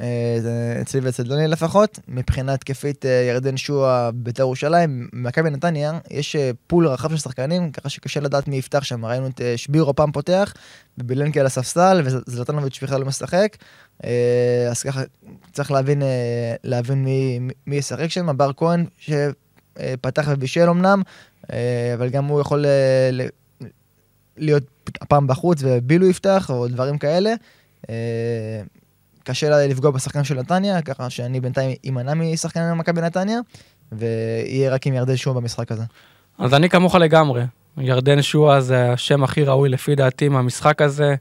אה, 0.00 0.78
אצלי 0.82 1.00
ואצל 1.00 1.22
דוני 1.22 1.48
לפחות. 1.48 1.98
מבחינה 2.08 2.54
התקפית 2.54 3.06
אה, 3.06 3.10
ירדן 3.10 3.56
שועה 3.56 4.10
בית"ר 4.14 4.42
ירושלים, 4.42 5.08
מכבי 5.12 5.50
נתניה, 5.50 5.98
יש 6.10 6.36
אה, 6.36 6.50
פול 6.66 6.88
רחב 6.88 7.10
של 7.10 7.16
שחקנים, 7.16 7.72
ככה 7.72 7.88
שקשה 7.88 8.20
לדעת 8.20 8.48
מי 8.48 8.56
יפתח 8.56 8.84
שם. 8.84 9.04
ראינו 9.04 9.26
את 9.26 9.40
שבירו 9.56 9.94
פעם 9.94 10.12
פותח, 10.12 10.54
ובילנקי 10.98 11.40
על 11.40 11.46
הספסל, 11.46 12.02
וזלטנוביץ' 12.04 12.82
בכלל 12.82 13.00
לא 13.00 13.06
משחק. 13.06 13.56
אז 14.70 14.82
ככה 14.84 15.02
צריך 15.52 15.70
להבין, 15.70 16.02
להבין 16.64 17.04
מי, 17.04 17.40
מי 17.66 17.76
ישחק 17.76 18.08
שם. 18.08 18.36
בר 18.36 18.50
כהן 18.56 18.86
שפתח 18.98 20.26
ובישל 20.28 20.68
אמנם, 20.68 21.02
אבל 21.94 22.08
גם 22.10 22.24
הוא 22.24 22.40
יכול 22.40 22.64
להיות 24.36 24.62
הפעם 25.00 25.26
בחוץ 25.26 25.58
ובילו 25.62 26.06
יפתח, 26.06 26.50
או 26.50 26.68
דברים 26.68 26.98
כאלה. 26.98 27.34
קשה 29.26 29.48
לה 29.48 29.66
לפגוע 29.66 29.90
בשחקן 29.90 30.24
של 30.24 30.34
נתניה, 30.34 30.82
ככה 30.82 31.10
שאני 31.10 31.40
בינתיים 31.40 31.74
אמנע 31.88 32.14
משחקן 32.14 32.72
מכבי 32.72 33.00
נתניה, 33.00 33.38
ויהיה 33.92 34.70
רק 34.70 34.86
עם 34.86 34.94
ירדן 34.94 35.16
שועה 35.16 35.40
במשחק 35.40 35.72
הזה. 35.72 35.82
אז 36.38 36.54
אני 36.54 36.68
כמוך 36.68 36.94
לגמרי. 36.94 37.42
ירדן 37.78 38.22
שועה 38.22 38.60
זה 38.60 38.92
השם 38.92 39.24
הכי 39.24 39.44
ראוי 39.44 39.68
לפי 39.68 39.94
דעתי 39.94 40.28
מהמשחק 40.28 40.82
הזה. 40.82 41.14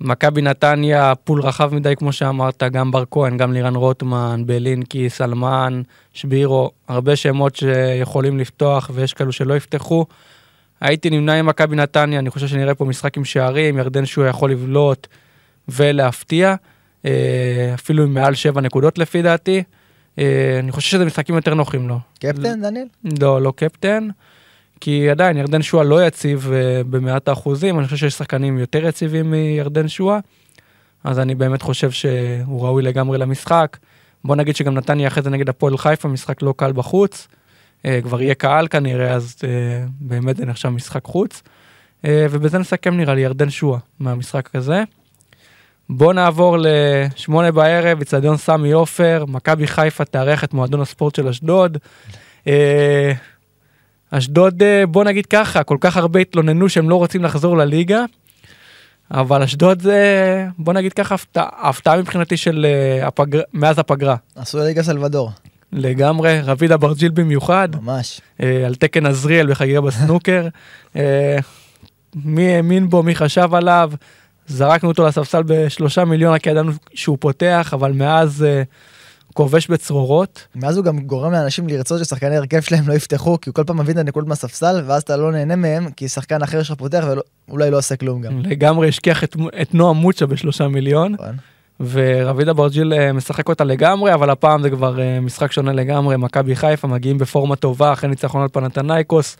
מכבי 0.00 0.42
נתניה, 0.42 1.12
פול 1.24 1.40
רחב 1.42 1.74
מדי 1.74 1.96
כמו 1.96 2.12
שאמרת, 2.12 2.62
גם 2.62 2.90
בר 2.90 3.04
כהן, 3.10 3.36
גם 3.36 3.52
לירן 3.52 3.74
רוטמן, 3.74 4.42
בלינקי, 4.46 5.10
סלמן, 5.10 5.82
שבירו, 6.12 6.70
הרבה 6.88 7.16
שמות 7.16 7.56
שיכולים 7.56 8.38
לפתוח 8.38 8.90
ויש 8.94 9.14
כאלו 9.14 9.32
שלא 9.32 9.56
יפתחו. 9.56 10.06
הייתי 10.80 11.10
נמנע 11.10 11.34
עם 11.34 11.46
מכבי 11.46 11.76
נתניה, 11.76 12.18
אני 12.18 12.30
חושב 12.30 12.46
שנראה 12.46 12.74
פה 12.74 12.84
משחק 12.84 13.16
עם 13.16 13.24
שערים, 13.24 13.78
ירדן 13.78 14.06
שועה 14.06 14.28
יכול 14.28 14.50
לבלוט 14.50 15.06
ולהפתיע. 15.68 16.54
אה, 17.04 17.70
אפילו 17.74 18.02
עם 18.02 18.14
מעל 18.14 18.34
7 18.34 18.60
נקודות 18.60 18.98
לפי 18.98 19.22
דעתי. 19.22 19.62
אה, 20.18 20.56
אני 20.58 20.72
חושב 20.72 20.90
שזה 20.90 21.04
משחקים 21.04 21.34
יותר 21.34 21.54
נוחים 21.54 21.88
לו. 21.88 21.98
קפטן, 22.20 22.62
דניאל? 22.62 22.86
לא, 23.20 23.42
לא 23.42 23.52
קפטן. 23.56 24.08
כי 24.80 25.10
עדיין 25.10 25.36
ירדן 25.36 25.62
שואה 25.62 25.84
לא 25.84 26.06
יציב 26.06 26.50
uh, 26.50 26.84
במאת 26.86 27.28
האחוזים, 27.28 27.78
אני 27.78 27.84
חושב 27.84 27.96
שיש 27.96 28.14
שחקנים 28.14 28.58
יותר 28.58 28.86
יציבים 28.86 29.30
מירדן 29.30 29.88
שואה, 29.88 30.18
אז 31.04 31.18
אני 31.18 31.34
באמת 31.34 31.62
חושב 31.62 31.90
שהוא 31.90 32.66
ראוי 32.66 32.82
לגמרי 32.82 33.18
למשחק. 33.18 33.76
בוא 34.24 34.36
נגיד 34.36 34.56
שגם 34.56 34.74
נתניה 34.74 35.08
אחרי 35.08 35.22
זה 35.22 35.30
נגד 35.30 35.48
הפועל 35.48 35.78
חיפה, 35.78 36.08
משחק 36.08 36.42
לא 36.42 36.54
קל 36.56 36.72
בחוץ, 36.72 37.28
כבר 38.02 38.22
יהיה 38.22 38.34
קהל 38.34 38.68
כנראה, 38.68 39.12
אז 39.12 39.36
באמת 40.00 40.36
זה 40.36 40.46
נחשב 40.46 40.68
משחק 40.68 41.04
חוץ. 41.04 41.42
ובזה 42.04 42.58
נסכם 42.58 42.96
נראה 42.96 43.14
לי 43.14 43.20
ירדן 43.20 43.50
שואה 43.50 43.78
מהמשחק 44.00 44.54
הזה. 44.54 44.82
בוא 45.92 46.12
נעבור 46.12 46.56
לשמונה 46.60 47.52
בערב, 47.52 48.00
אצטדיון 48.00 48.36
סמי 48.36 48.72
עופר, 48.72 49.24
מכבי 49.28 49.66
חיפה 49.66 50.04
תארח 50.04 50.44
את 50.44 50.54
מועדון 50.54 50.80
הספורט 50.80 51.14
של 51.14 51.28
אשדוד. 51.28 51.78
אה, 52.46 53.12
אשדוד, 54.10 54.62
אה, 54.62 54.86
בוא 54.86 55.04
נגיד 55.04 55.26
ככה, 55.26 55.62
כל 55.62 55.76
כך 55.80 55.96
הרבה 55.96 56.20
התלוננו 56.20 56.68
שהם 56.68 56.90
לא 56.90 56.96
רוצים 56.96 57.24
לחזור 57.24 57.56
לליגה, 57.56 58.04
אבל 59.10 59.42
אשדוד 59.42 59.82
זה, 59.82 60.46
בוא 60.58 60.72
נגיד 60.72 60.92
ככה, 60.92 61.14
הפתעה, 61.14 61.48
הפתעה 61.68 61.96
מבחינתי 61.96 62.36
של 62.36 62.66
אה, 62.68 63.06
הפגר, 63.06 63.40
מאז 63.52 63.78
הפגרה. 63.78 64.16
עשו 64.36 64.58
לליגה 64.58 64.82
סלבדור, 64.82 65.30
לגמרי, 65.72 66.40
רביד 66.40 66.72
אברג'יל 66.72 67.10
במיוחד, 67.10 67.68
ממש. 67.82 68.20
אה, 68.42 68.66
על 68.66 68.74
תקן 68.74 69.06
עזריאל 69.06 69.50
בחגיגה 69.50 69.80
בסנוקר. 69.80 70.48
אה, 70.96 71.38
מי 72.24 72.54
האמין 72.54 72.90
בו, 72.90 73.02
מי 73.02 73.14
חשב 73.14 73.54
עליו, 73.54 73.92
זרקנו 74.50 74.88
אותו 74.88 75.06
לספסל 75.06 75.42
בשלושה 75.46 76.04
מיליון, 76.04 76.34
רק 76.34 76.46
ידענו 76.46 76.72
שהוא 76.94 77.16
פותח, 77.20 77.70
אבל 77.72 77.92
מאז 77.92 78.42
אה, 78.42 78.62
כובש 79.34 79.68
בצרורות. 79.68 80.46
מאז 80.54 80.76
הוא 80.76 80.84
גם 80.84 80.98
גורם 80.98 81.32
לאנשים 81.32 81.68
לרצות 81.68 82.04
ששחקני 82.04 82.36
הרכב 82.36 82.60
שלהם 82.60 82.88
לא 82.88 82.92
יפתחו, 82.94 83.40
כי 83.40 83.50
הוא 83.50 83.54
כל 83.54 83.64
פעם 83.64 83.80
מביא 83.80 83.92
את 83.92 83.98
הנקודות 83.98 84.28
מהספסל, 84.28 84.82
ואז 84.86 85.02
אתה 85.02 85.16
לא 85.16 85.32
נהנה 85.32 85.56
מהם, 85.56 85.90
כי 85.90 86.08
שחקן 86.08 86.42
אחר 86.42 86.62
שלך 86.62 86.78
פותח 86.78 87.04
ואולי 87.48 87.70
לא 87.70 87.78
עושה 87.78 87.96
כלום 87.96 88.20
גם. 88.20 88.42
לגמרי 88.42 88.88
השכיח 88.88 89.24
את, 89.24 89.36
את 89.62 89.74
נועה 89.74 89.92
מוצ'ה 89.92 90.26
בשלושה 90.26 90.68
מיליון, 90.68 91.12
נכון. 91.12 91.36
ורביד 91.80 92.48
אברג'יל 92.48 92.92
אה, 92.92 93.12
משחק 93.12 93.48
אותה 93.48 93.64
לגמרי, 93.64 94.14
אבל 94.14 94.30
הפעם 94.30 94.62
זה 94.62 94.70
כבר 94.70 95.00
אה, 95.00 95.20
משחק 95.20 95.52
שונה 95.52 95.72
לגמרי, 95.72 96.16
מכבי 96.16 96.56
חיפה 96.56 96.88
מגיעים 96.88 97.18
בפורמה 97.18 97.56
טובה 97.56 97.92
אחרי 97.92 98.10
ניצחון 98.10 98.42
על 98.42 98.48
פנתנייקוס, 98.48 99.36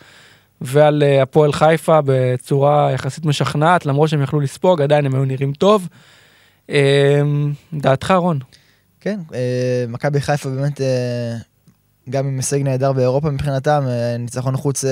ועל 0.60 1.02
אה, 1.02 1.22
הפועל 1.22 1.52
חיפה 1.52 2.00
בצורה 2.04 2.92
יחסית 2.92 3.24
משכנעת, 3.24 3.86
למרות 3.86 4.08
שהם 4.08 4.22
יכלו 4.22 4.40
לספוג, 4.40 4.82
עדיין 4.82 5.06
הם 5.06 5.14
היו 5.14 5.24
נראים 5.24 5.52
טוב. 5.52 5.88
אה, 6.70 7.22
דעתך 7.72 8.10
רון? 8.10 8.38
כן, 9.00 9.20
אה, 9.34 9.84
מכבי 9.88 10.20
חיפה 10.20 10.48
באמת, 10.48 10.80
אה, 10.80 11.36
גם 12.10 12.26
עם 12.26 12.36
הישג 12.36 12.62
נהדר 12.62 12.92
באירופה 12.92 13.30
מבחינתם, 13.30 13.84
ניצחון 14.18 14.56
חוץ 14.56 14.84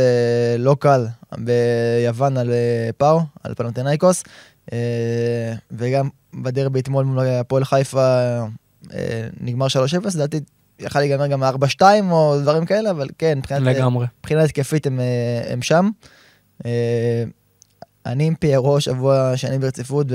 לא 0.58 0.76
קל 0.80 1.06
ביוון 1.38 2.36
על 2.36 2.50
פאו, 2.96 3.20
על 3.44 3.54
פנתנייקוס, 3.54 4.24
אה, 4.72 5.52
וגם 5.70 6.08
בדרבי 6.34 6.80
אתמול 6.80 7.04
מול 7.04 7.26
הפועל 7.26 7.64
חיפה 7.64 8.18
נגמר 9.40 9.66
3-0, 9.66 9.70
לדעתי 10.14 10.40
יכל 10.78 10.98
להיגמר 10.98 11.26
גם 11.26 11.42
4-2 11.42 11.82
או 12.10 12.40
דברים 12.40 12.66
כאלה, 12.66 12.90
אבל 12.90 13.08
כן, 13.18 13.38
מבחינת... 13.38 13.62
לגמרי. 13.62 14.06
מבחינה 14.20 14.42
התקפית 14.42 14.86
הם, 14.86 15.00
אה, 15.00 15.52
הם 15.52 15.62
שם. 15.62 15.90
אה, 16.66 17.24
אני 18.06 18.24
עם 18.24 18.34
פיירו 18.34 18.80
שבוע 18.80 19.32
שני 19.36 19.58
ברציפות 19.58 20.06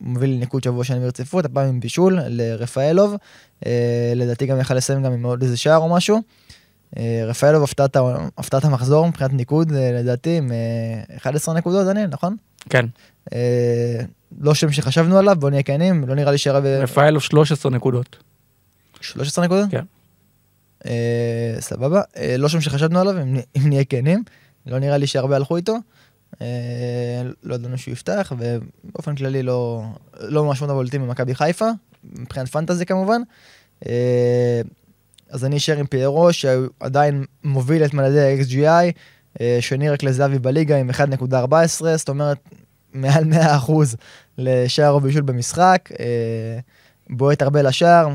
ומוביל 0.00 0.30
ניקוד 0.30 0.64
שבוע 0.64 0.84
שני 0.84 1.00
ברציפות, 1.00 1.44
הפעם 1.44 1.68
עם 1.68 1.80
בישול 1.80 2.18
לרפאלוב. 2.26 3.14
אה, 3.66 4.12
לדעתי 4.16 4.46
גם 4.46 4.60
יכל 4.60 4.74
לסיים 4.74 5.02
גם 5.02 5.12
עם 5.12 5.26
עוד 5.26 5.42
איזה 5.42 5.56
שער 5.56 5.76
או 5.78 5.88
משהו. 5.88 6.20
אה, 6.96 7.22
רפאלוב 7.26 7.62
הפתעת 8.38 8.64
המחזור 8.64 9.08
מבחינת 9.08 9.32
ניקוד, 9.32 9.72
אה, 9.72 9.90
לדעתי 9.92 10.36
עם 10.38 10.52
אה, 10.52 11.16
11 11.16 11.54
נקודות, 11.54 11.86
דניאל, 11.86 12.06
נכון? 12.06 12.36
כן, 12.70 12.86
אה, 13.32 14.00
לא 14.40 14.54
שם 14.54 14.72
שחשבנו 14.72 15.18
עליו, 15.18 15.36
בוא 15.38 15.50
נהיה 15.50 15.62
כנים, 15.62 16.04
לא 16.08 16.14
נראה 16.14 16.32
לי 16.32 16.38
שירה 16.38 16.60
ב... 16.60 16.64
רפאלוב 16.64 17.22
13 17.22 17.72
נקודות. 17.72 18.16
13 19.00 19.44
נקודות? 19.44 19.70
כן. 19.70 19.84
אה, 20.86 21.56
סבבה. 21.60 22.02
אה, 22.16 22.36
לא 22.38 22.48
שם 22.48 22.60
שחשבנו 22.60 23.00
עליו, 23.00 23.22
אם, 23.22 23.36
אם 23.56 23.68
נהיה 23.68 23.84
כנים. 23.84 24.22
לא 24.66 24.78
נראה 24.78 24.98
לי 24.98 25.06
שהרבה 25.06 25.36
הלכו 25.36 25.56
איתו. 25.56 25.76
אה, 26.42 27.22
לא 27.42 27.54
ידענו 27.54 27.78
שהוא 27.78 27.92
יפתח, 27.92 28.32
ובאופן 28.38 29.14
כללי 29.14 29.42
לא, 29.42 29.82
לא 30.20 30.44
ממש 30.44 30.60
מאוד 30.62 30.72
בולטים 30.72 31.02
במכבי 31.02 31.34
חיפה, 31.34 31.68
מבחינת 32.04 32.48
פנטזי 32.48 32.86
כמובן. 32.86 33.22
אה, 33.86 34.60
אז 35.30 35.44
אני 35.44 35.56
אשאר 35.56 35.78
עם 35.78 35.86
פיירו, 35.86 36.32
שעדיין 36.32 37.24
מוביל 37.44 37.84
את 37.84 37.94
מדדי 37.94 38.20
ה-XGI, 38.20 38.92
אה, 39.40 39.58
שני 39.60 39.90
רק 39.90 40.02
לזהבי 40.02 40.38
בליגה 40.38 40.76
עם 40.76 40.90
1.14, 40.90 41.96
זאת 41.96 42.08
אומרת, 42.08 42.38
מעל 42.92 43.24
100% 43.24 43.96
לשער 44.38 44.90
או 44.90 45.00
בישול 45.00 45.22
במשחק. 45.22 45.88
אה, 46.00 46.58
בועט 47.10 47.42
הרבה 47.42 47.62
לשער, 47.62 48.08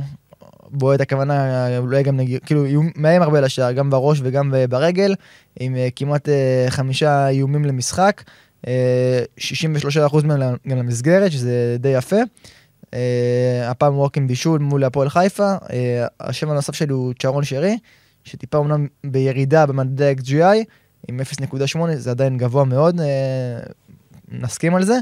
בועט 0.72 1.02
הכוונה 1.02 1.68
אולי 1.78 2.04
גם 2.04 2.18
נגיד, 2.18 2.44
כאילו 2.46 2.66
איום- 2.66 2.92
מאיים 2.96 3.22
הרבה 3.22 3.42
לשער, 3.42 3.72
גם 3.72 3.90
בראש 3.90 4.20
וגם 4.24 4.54
ברגל, 4.70 5.16
עם 5.60 5.76
אה, 5.76 5.88
כמעט 5.96 6.30
אה, 6.30 6.66
חמישה 6.70 7.28
איומים 7.28 7.66
למשחק, 7.66 8.24
אה, 8.68 9.24
63% 9.38 10.26
מהם 10.26 10.40
גם 10.68 10.78
למסגרת, 10.78 11.32
שזה 11.32 11.76
די 11.80 11.90
יפה. 11.90 12.16
אה, 12.94 13.70
הפעם 13.70 13.98
ווק 14.00 14.18
עם 14.18 14.28
בישול 14.28 14.60
מול 14.60 14.84
הפועל 14.84 15.10
חיפה, 15.10 15.54
אה, 15.74 16.08
השם 16.20 16.50
הנוסף 16.50 16.74
שלי 16.76 16.94
הוא 16.94 17.14
צ'רון 17.20 17.44
שרי, 17.44 17.78
שטיפה 18.24 18.58
אמנם 18.58 18.88
בירידה 19.04 19.66
במדדי 19.66 20.06
ה-XGI, 20.10 20.64
עם 21.08 21.20
0.8, 21.20 21.96
זה 21.96 22.12
עדיין 22.12 22.38
גבוה 22.38 22.64
מאוד, 22.66 23.00
אה, 23.02 23.06
נסכים 24.32 24.76
על 24.76 24.84
זה. 24.84 24.98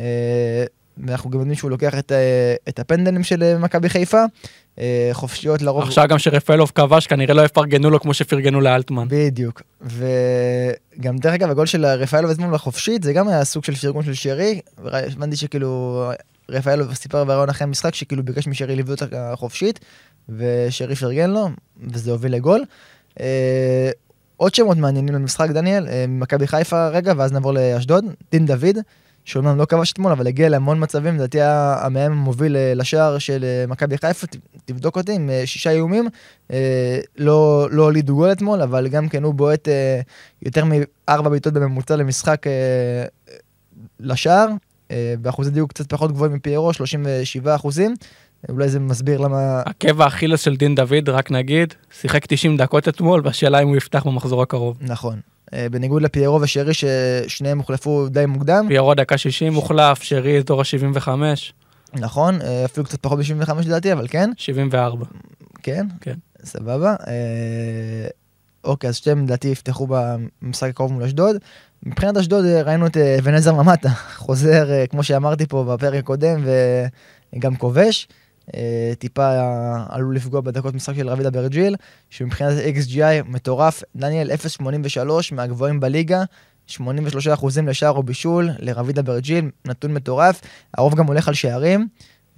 אה, 0.00 0.64
ואנחנו 0.98 1.30
גם 1.30 1.38
יודעים 1.38 1.54
שהוא 1.56 1.70
לוקח 1.70 1.98
את, 1.98 2.12
אה, 2.12 2.54
את 2.68 2.78
הפנדלים 2.78 3.22
של 3.22 3.42
אה, 3.42 3.58
מכבי 3.58 3.88
חיפה, 3.88 4.18
אה, 4.18 4.24
חופשיות 5.12 5.62
לרוב. 5.62 5.82
עכשיו 5.82 6.06
גם 6.08 6.18
שרפאלוב 6.18 6.72
כבש, 6.74 7.06
כנראה 7.06 7.34
לא 7.34 7.42
יפרגנו 7.42 7.90
לו 7.90 8.00
כמו 8.00 8.14
שפרגנו 8.14 8.60
לאלטמן. 8.60 9.06
בדיוק. 9.08 9.62
וגם 9.80 11.16
דרך 11.16 11.34
אגב, 11.34 11.50
הגול 11.50 11.66
של 11.66 11.86
רפאלוב 11.86 12.30
אתמול 12.30 12.54
בחופשית, 12.54 13.02
זה 13.02 13.12
גם 13.12 13.28
היה 13.28 13.44
סוג 13.44 13.64
של 13.64 13.74
פרגון 13.74 14.02
של 14.04 14.14
שרי. 14.14 14.60
הבנתי 14.84 15.36
שכאילו, 15.36 16.12
רפאלוב 16.48 16.94
סיפר 16.94 17.24
בראיון 17.24 17.48
אחרי 17.48 17.64
המשחק, 17.64 17.94
שכאילו 17.94 18.22
ביקש 18.22 18.46
משרי 18.46 18.76
לביא 18.76 18.94
אותה 18.94 19.32
חופשית, 19.34 19.80
ושרי 20.28 20.96
פרגן 20.96 21.30
לו, 21.30 21.48
וזה 21.92 22.10
הוביל 22.10 22.34
לגול. 22.34 22.64
אה, 23.20 23.90
עוד 24.36 24.54
שמות 24.54 24.76
מעניינים 24.76 25.14
למשחק, 25.14 25.50
דניאל, 25.50 25.88
אה, 25.88 26.04
ממכבי 26.08 26.46
חיפה 26.46 26.88
רגע, 26.88 27.12
ואז 27.16 27.32
נעבור 27.32 27.52
לאשדוד. 27.52 28.04
דין 28.32 28.46
דוד, 28.46 28.78
שאומנם 29.24 29.58
לא 29.58 29.64
כבש 29.64 29.92
אתמול, 29.92 30.12
אבל 30.12 30.26
הגיע 30.26 30.48
להמון 30.48 30.82
מצבים, 30.82 31.14
לדעתי 31.14 31.38
המאמן 31.42 32.12
המוביל 32.12 32.56
אה, 32.56 32.74
לשער 32.74 33.18
של 33.18 33.44
אה, 33.44 33.64
מכבי 33.68 33.98
חיפה, 33.98 34.26
תבדוק 34.64 34.96
אותי, 34.96 35.12
עם 35.12 35.30
אה, 35.30 35.42
שישה 35.46 35.70
איומים. 35.70 36.08
לא 37.18 37.68
לא 37.70 37.82
הולידו 37.82 38.14
גול 38.14 38.32
אתמול, 38.32 38.62
אבל 38.62 38.88
גם 38.88 39.08
כן 39.08 39.22
הוא 39.22 39.34
בועט 39.34 39.68
יותר 40.42 40.64
מארבע 40.64 41.30
בעיטות 41.30 41.52
בממוצע 41.52 41.96
למשחק 41.96 42.46
לשער, 44.00 44.48
באחוזי 45.20 45.50
דיוק 45.50 45.70
קצת 45.70 45.90
פחות 45.90 46.12
גבוהים 46.12 46.34
מפיירו, 46.34 46.72
37 46.72 47.54
אחוזים. 47.54 47.94
אולי 48.48 48.68
זה 48.68 48.80
מסביר 48.80 49.20
למה... 49.20 49.62
עקב 49.66 50.00
האכילס 50.00 50.40
של 50.40 50.56
דין 50.56 50.74
דוד, 50.74 51.08
רק 51.08 51.30
נגיד, 51.30 51.74
שיחק 52.00 52.26
90 52.26 52.56
דקות 52.56 52.88
אתמול, 52.88 53.20
והשאלה 53.24 53.62
אם 53.62 53.68
הוא 53.68 53.76
יפתח 53.76 54.06
במחזור 54.06 54.42
הקרוב. 54.42 54.76
נכון. 54.80 55.20
אה, 55.52 55.66
בניגוד 55.70 56.02
לפיירו 56.02 56.40
ושרי, 56.40 56.72
ששניהם 56.74 57.58
הוחלפו 57.58 58.08
די 58.08 58.26
מוקדם. 58.26 58.64
פיירו 58.68 58.94
דקה 58.94 59.18
60 59.18 59.52
מוחלף, 59.52 60.02
שרי 60.02 60.38
אזור 60.38 60.60
ה-75, 60.60 61.08
נכון, 61.94 62.42
אה, 62.42 62.64
אפילו 62.64 62.86
קצת 62.86 63.00
פחות 63.00 63.18
מ-75 63.18 63.52
לדעתי, 63.66 63.92
אבל 63.92 64.06
כן. 64.08 64.30
74. 64.36 65.04
כן? 65.62 65.86
כן. 66.00 66.14
סבבה. 66.44 66.94
אה, 67.06 68.06
אוקיי, 68.64 68.88
אז 68.88 68.96
שתיהם 68.96 69.24
לדעתי 69.24 69.48
יפתחו 69.48 69.86
במשחק 69.90 70.68
הקרוב 70.68 70.92
מול 70.92 71.02
אשדוד. 71.02 71.36
מבחינת 71.82 72.16
אשדוד 72.16 72.44
ראינו 72.44 72.86
את 72.86 72.96
ונזר 73.22 73.54
ממטה, 73.54 73.88
חוזר, 74.26 74.84
כמו 74.90 75.02
שאמרתי 75.02 75.46
פה 75.46 75.64
בפרק 75.64 75.98
הקודם, 75.98 76.44
וגם 77.36 77.56
כובש. 77.56 78.08
אה, 78.56 78.92
טיפה 78.98 79.30
עלול 79.88 80.16
לפגוע 80.16 80.40
בדקות 80.40 80.74
משחק 80.74 80.96
של 80.96 81.08
רביד 81.08 81.26
אברג'יל, 81.26 81.76
שמבחינת 82.10 82.52
XGI 82.76 83.28
מטורף. 83.28 83.82
דניאל 83.96 84.30
0.83 84.30 84.64
מהגבוהים 85.32 85.80
בליגה. 85.80 86.24
83% 86.70 86.76
לשער 87.66 87.90
או 87.92 88.02
בישול 88.02 88.50
לרביד 88.58 88.98
אברג'יל, 88.98 89.50
נתון 89.64 89.94
מטורף. 89.94 90.40
הרוב 90.74 90.94
גם 90.94 91.06
הולך 91.06 91.28
על 91.28 91.34
שערים, 91.34 91.88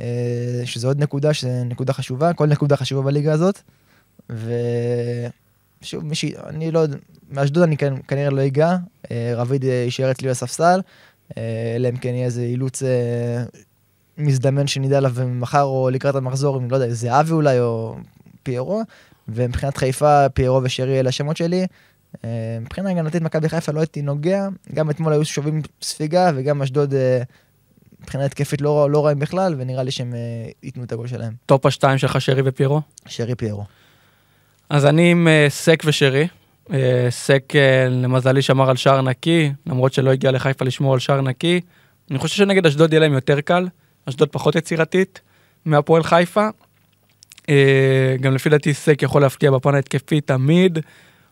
אה, 0.00 0.62
שזה 0.64 0.86
עוד 0.86 1.02
נקודה, 1.02 1.34
שזה 1.34 1.62
נקודה 1.64 1.92
חשובה, 1.92 2.32
כל 2.32 2.46
נקודה 2.46 2.76
חשובה 2.76 3.02
בליגה 3.02 3.32
הזאת. 3.32 3.60
ושוב, 4.30 6.04
מי 6.04 6.14
ש... 6.14 6.24
אני 6.24 6.70
לא 6.70 6.78
יודע, 6.78 6.96
מאשדוד 7.30 7.62
אני 7.62 7.76
כנ- 7.76 8.02
כנראה 8.08 8.30
לא 8.30 8.46
אגע, 8.46 8.76
אה, 9.10 9.32
רביד 9.36 9.64
יישאר 9.64 10.10
אצלי 10.10 10.28
בספסל, 10.28 10.80
אה, 11.38 11.42
אלא 11.76 11.88
אם 11.88 11.96
כן 11.96 12.14
יהיה 12.14 12.24
איזה 12.24 12.42
אילוץ 12.42 12.82
מזדמן 14.18 14.66
שנדע 14.66 14.96
עליו 14.96 15.12
מחר 15.26 15.62
או 15.62 15.90
לקראת 15.92 16.14
המחזור, 16.14 16.58
אם 16.58 16.70
לא 16.70 16.76
יודע, 16.76 16.94
זהבי 16.94 17.32
אולי 17.32 17.60
או 17.60 17.96
פיירו, 18.42 18.82
ומבחינת 19.28 19.76
חיפה, 19.76 20.28
פיירו 20.28 20.60
ושרי 20.62 21.00
אלה 21.00 21.08
השמות 21.08 21.36
שלי. 21.36 21.66
אה, 22.24 22.58
מבחינה 22.60 22.90
הגנתית 22.90 23.22
מכבי 23.22 23.48
חיפה 23.48 23.72
לא 23.72 23.80
הייתי 23.80 24.02
נוגע, 24.02 24.48
גם 24.74 24.90
אתמול 24.90 25.12
היו 25.12 25.24
שווים 25.24 25.62
ספיגה 25.82 26.30
וגם 26.34 26.62
אשדוד 26.62 26.94
אה, 26.94 27.22
מבחינה 28.00 28.24
התקפית 28.24 28.60
לא, 28.60 28.90
לא 28.90 29.06
רעים 29.06 29.18
בכלל, 29.18 29.54
ונראה 29.58 29.82
לי 29.82 29.90
שהם 29.90 30.14
אה, 30.14 30.50
ייתנו 30.62 30.84
את 30.84 30.92
הגול 30.92 31.06
שלהם. 31.06 31.32
טופ 31.46 31.66
השתיים 31.66 31.98
שלך 31.98 32.20
שרי 32.20 32.42
ופיירו. 32.44 32.80
שרי 33.06 33.34
פיירו. 33.34 33.64
אז 34.70 34.86
אני 34.86 35.10
עם 35.10 35.28
סק 35.48 35.82
ושרי. 35.86 36.28
סק 37.10 37.52
למזלי 37.90 38.42
שמר 38.42 38.70
על 38.70 38.76
שער 38.76 39.02
נקי, 39.02 39.52
למרות 39.66 39.92
שלא 39.92 40.10
הגיע 40.10 40.30
לחיפה 40.30 40.64
לשמור 40.64 40.92
על 40.92 40.98
שער 40.98 41.20
נקי. 41.20 41.60
אני 42.10 42.18
חושב 42.18 42.36
שנגד 42.36 42.66
אשדוד 42.66 42.92
יהיה 42.92 43.00
להם 43.00 43.12
יותר 43.12 43.40
קל, 43.40 43.68
אשדוד 44.08 44.28
פחות 44.28 44.54
יצירתית 44.54 45.20
מהפועל 45.64 46.02
חיפה. 46.02 46.48
אה, 47.48 48.16
גם 48.20 48.34
לפי 48.34 48.48
דעתי 48.48 48.74
סק 48.74 49.02
יכול 49.02 49.22
להפתיע 49.22 49.50
בפן 49.50 49.74
ההתקפי 49.74 50.20
תמיד, 50.20 50.78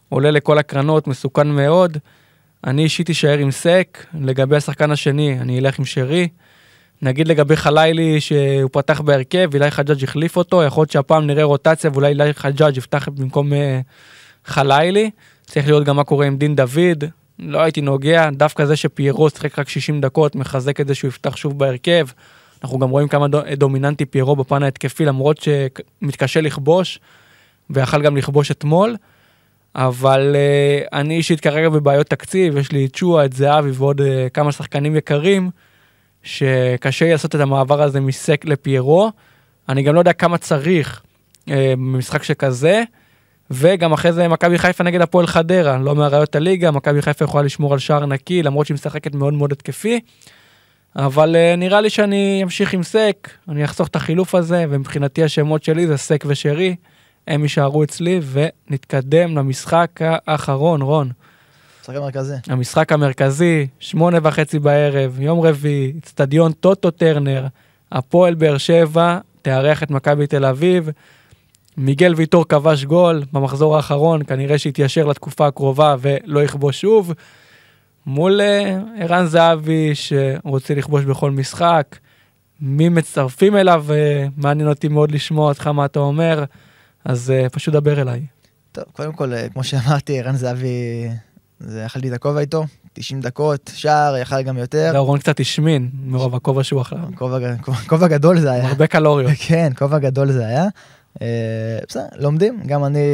עולה 0.09 0.31
לכל 0.31 0.59
הקרנות, 0.59 1.07
מסוכן 1.07 1.49
מאוד. 1.49 1.99
אני 2.66 2.83
אישית 2.83 3.11
אשאר 3.11 3.39
עם 3.39 3.51
סק, 3.51 4.07
לגבי 4.20 4.57
השחקן 4.57 4.91
השני, 4.91 5.41
אני 5.41 5.59
אלך 5.59 5.79
עם 5.79 5.85
שרי. 5.85 6.29
נגיד 7.03 7.29
לגבי 7.29 7.57
חלילי 7.57 8.20
שהוא 8.20 8.70
פתח 8.72 9.01
בהרכב, 9.01 9.51
אילי 9.55 9.70
חג'אג' 9.70 10.05
החליף 10.05 10.37
אותו, 10.37 10.62
יכול 10.62 10.81
להיות 10.81 10.91
שהפעם 10.91 11.27
נראה 11.27 11.45
רוטציה 11.45 11.91
ואולי 11.93 12.09
אילי 12.09 12.35
חג'אג' 12.35 12.77
יפתח 12.77 13.09
במקום 13.09 13.53
uh, 13.53 13.57
חלילי. 14.45 15.11
צריך 15.47 15.68
לראות 15.68 15.85
גם 15.85 15.97
מה 15.97 16.05
קורה 16.05 16.27
עם 16.27 16.37
דין 16.37 16.57
דוד, 16.57 17.05
לא 17.39 17.62
הייתי 17.62 17.81
נוגע, 17.81 18.31
דווקא 18.31 18.64
זה 18.64 18.77
שפיירו 18.77 19.31
שיחק 19.31 19.59
רק 19.59 19.68
60 19.68 20.01
דקות 20.01 20.37
מחזק 20.37 20.81
את 20.81 20.89
זה 20.89 20.95
שהוא 20.95 21.09
יפתח 21.09 21.37
שוב 21.37 21.59
בהרכב. 21.59 22.07
אנחנו 22.64 22.78
גם 22.78 22.90
רואים 22.90 23.08
כמה 23.08 23.26
דומיננטי 23.56 24.04
פיירו 24.04 24.36
בפן 24.36 24.62
ההתקפי 24.62 25.04
למרות 25.04 25.38
שמתקשה 25.38 26.40
לכבוש, 26.40 27.00
ויכל 27.70 28.02
גם 28.02 28.16
לכבוש 28.16 28.50
אתמול. 28.50 28.96
אבל 29.74 30.36
uh, 30.36 30.88
אני 30.92 31.16
אישית 31.16 31.40
כרגע 31.40 31.68
בבעיות 31.68 32.06
תקציב, 32.06 32.56
יש 32.56 32.72
לי 32.72 32.86
את 32.86 32.94
שואה, 32.94 33.24
את 33.24 33.32
זהבי 33.32 33.70
ועוד 33.70 34.00
uh, 34.00 34.04
כמה 34.34 34.52
שחקנים 34.52 34.96
יקרים, 34.96 35.50
שקשה 36.22 37.12
לעשות 37.12 37.34
את 37.34 37.40
המעבר 37.40 37.82
הזה 37.82 38.00
מסק 38.00 38.44
לפיירו. 38.44 39.10
אני 39.68 39.82
גם 39.82 39.94
לא 39.94 39.98
יודע 39.98 40.12
כמה 40.12 40.38
צריך 40.38 41.02
uh, 41.40 41.50
במשחק 41.72 42.22
שכזה. 42.22 42.82
וגם 43.50 43.92
אחרי 43.92 44.12
זה 44.12 44.28
מכבי 44.28 44.58
חיפה 44.58 44.84
נגד 44.84 45.00
הפועל 45.00 45.26
חדרה, 45.26 45.78
לא 45.78 45.94
מאריות 45.94 46.36
הליגה, 46.36 46.70
מכבי 46.70 47.02
חיפה 47.02 47.24
יכולה 47.24 47.44
לשמור 47.44 47.72
על 47.72 47.78
שער 47.78 48.06
נקי, 48.06 48.42
למרות 48.42 48.66
שהיא 48.66 48.74
משחקת 48.74 49.14
מאוד 49.14 49.34
מאוד 49.34 49.52
התקפי. 49.52 50.00
אבל 50.97 51.36
uh, 51.36 51.57
נראה 51.57 51.80
לי 51.80 51.90
שאני 51.90 52.40
אמשיך 52.42 52.74
עם 52.74 52.82
סק, 52.82 53.28
אני 53.49 53.64
אחסוך 53.64 53.88
את 53.88 53.97
החילוף 53.97 54.34
הזה, 54.34 54.64
ומבחינתי 54.70 55.24
השמות 55.24 55.64
שלי 55.64 55.86
זה 55.86 55.97
סק 55.97 56.24
ושרי, 56.26 56.76
הם 57.28 57.42
יישארו 57.42 57.84
אצלי, 57.84 58.20
ונתקדם 58.32 59.38
למשחק 59.38 59.90
האחרון, 60.03 60.82
רון. 60.82 61.11
המשחק 61.78 61.97
המרכזי. 61.97 62.34
המשחק 62.49 62.92
המרכזי, 62.92 63.66
שמונה 63.80 64.18
וחצי 64.22 64.59
בערב, 64.59 65.20
יום 65.20 65.40
רביעי, 65.40 65.92
אצטדיון 65.99 66.53
טוטו 66.53 66.90
טרנר, 66.90 67.47
הפועל 67.92 68.34
באר 68.34 68.59
שבע, 68.59 69.18
תארח 69.42 69.82
את 69.82 69.90
מכבי 69.90 70.26
תל 70.26 70.45
אביב. 70.45 70.90
מיגל 71.76 72.14
ויטור 72.16 72.49
כבש 72.49 72.84
גול 72.84 73.22
במחזור 73.32 73.76
האחרון, 73.76 74.24
כנראה 74.24 74.59
שהתיישר 74.59 75.07
לתקופה 75.07 75.47
הקרובה 75.47 75.97
ולא 76.01 76.42
יכבוש 76.42 76.80
שוב. 76.80 77.12
מול 78.07 78.40
אה, 78.40 78.78
ערן 78.98 79.26
זהבי 79.26 79.92
שרוצה 79.94 80.74
לכבוש 80.74 81.05
בכל 81.05 81.30
משחק. 81.30 81.96
מי 82.61 82.88
מצטרפים 82.88 83.57
אליו, 83.57 83.84
אה, 83.90 84.26
מעניין 84.36 84.68
אותי 84.68 84.88
מאוד 84.88 85.12
לשמוע 85.12 85.48
אותך 85.48 85.66
מה 85.66 85.84
אתה 85.84 85.98
אומר, 85.98 86.44
אז 87.05 87.30
אה, 87.30 87.48
פשוט 87.48 87.74
דבר 87.74 88.00
אליי. 88.00 88.22
טוב, 88.72 88.84
קודם 88.92 89.12
כל, 89.12 89.32
כמו 89.52 89.64
שאמרתי, 89.64 90.20
ערן 90.20 90.36
זהבי, 90.36 91.09
זה 91.61 91.82
יכלתי 91.82 92.09
את 92.09 92.12
הכובע 92.12 92.40
איתו, 92.40 92.64
90 92.92 93.20
דקות, 93.20 93.70
שער, 93.74 94.16
יכל 94.16 94.42
גם 94.42 94.59
יותר. 94.59 94.90
לא, 94.94 94.98
רון 94.98 95.18
קצת 95.18 95.40
השמין 95.40 95.90
מרוב 96.05 96.34
הכובע 96.34 96.64
שהוא 96.64 96.82
אכל. 96.82 96.96
כובע 97.86 98.09
גדול 98.09 98.40
זה 98.40 98.50
היה. 98.50 98.68
הרבה 98.68 98.86
קלוריות. 98.86 99.32
כן, 99.46 99.72
כובע 99.76 99.98
גדול 99.98 100.32
זה 100.32 100.46
היה. 100.46 100.66
בסדר, 101.88 102.07
לומדים, 102.18 102.61
גם 102.66 102.84
אני 102.84 103.09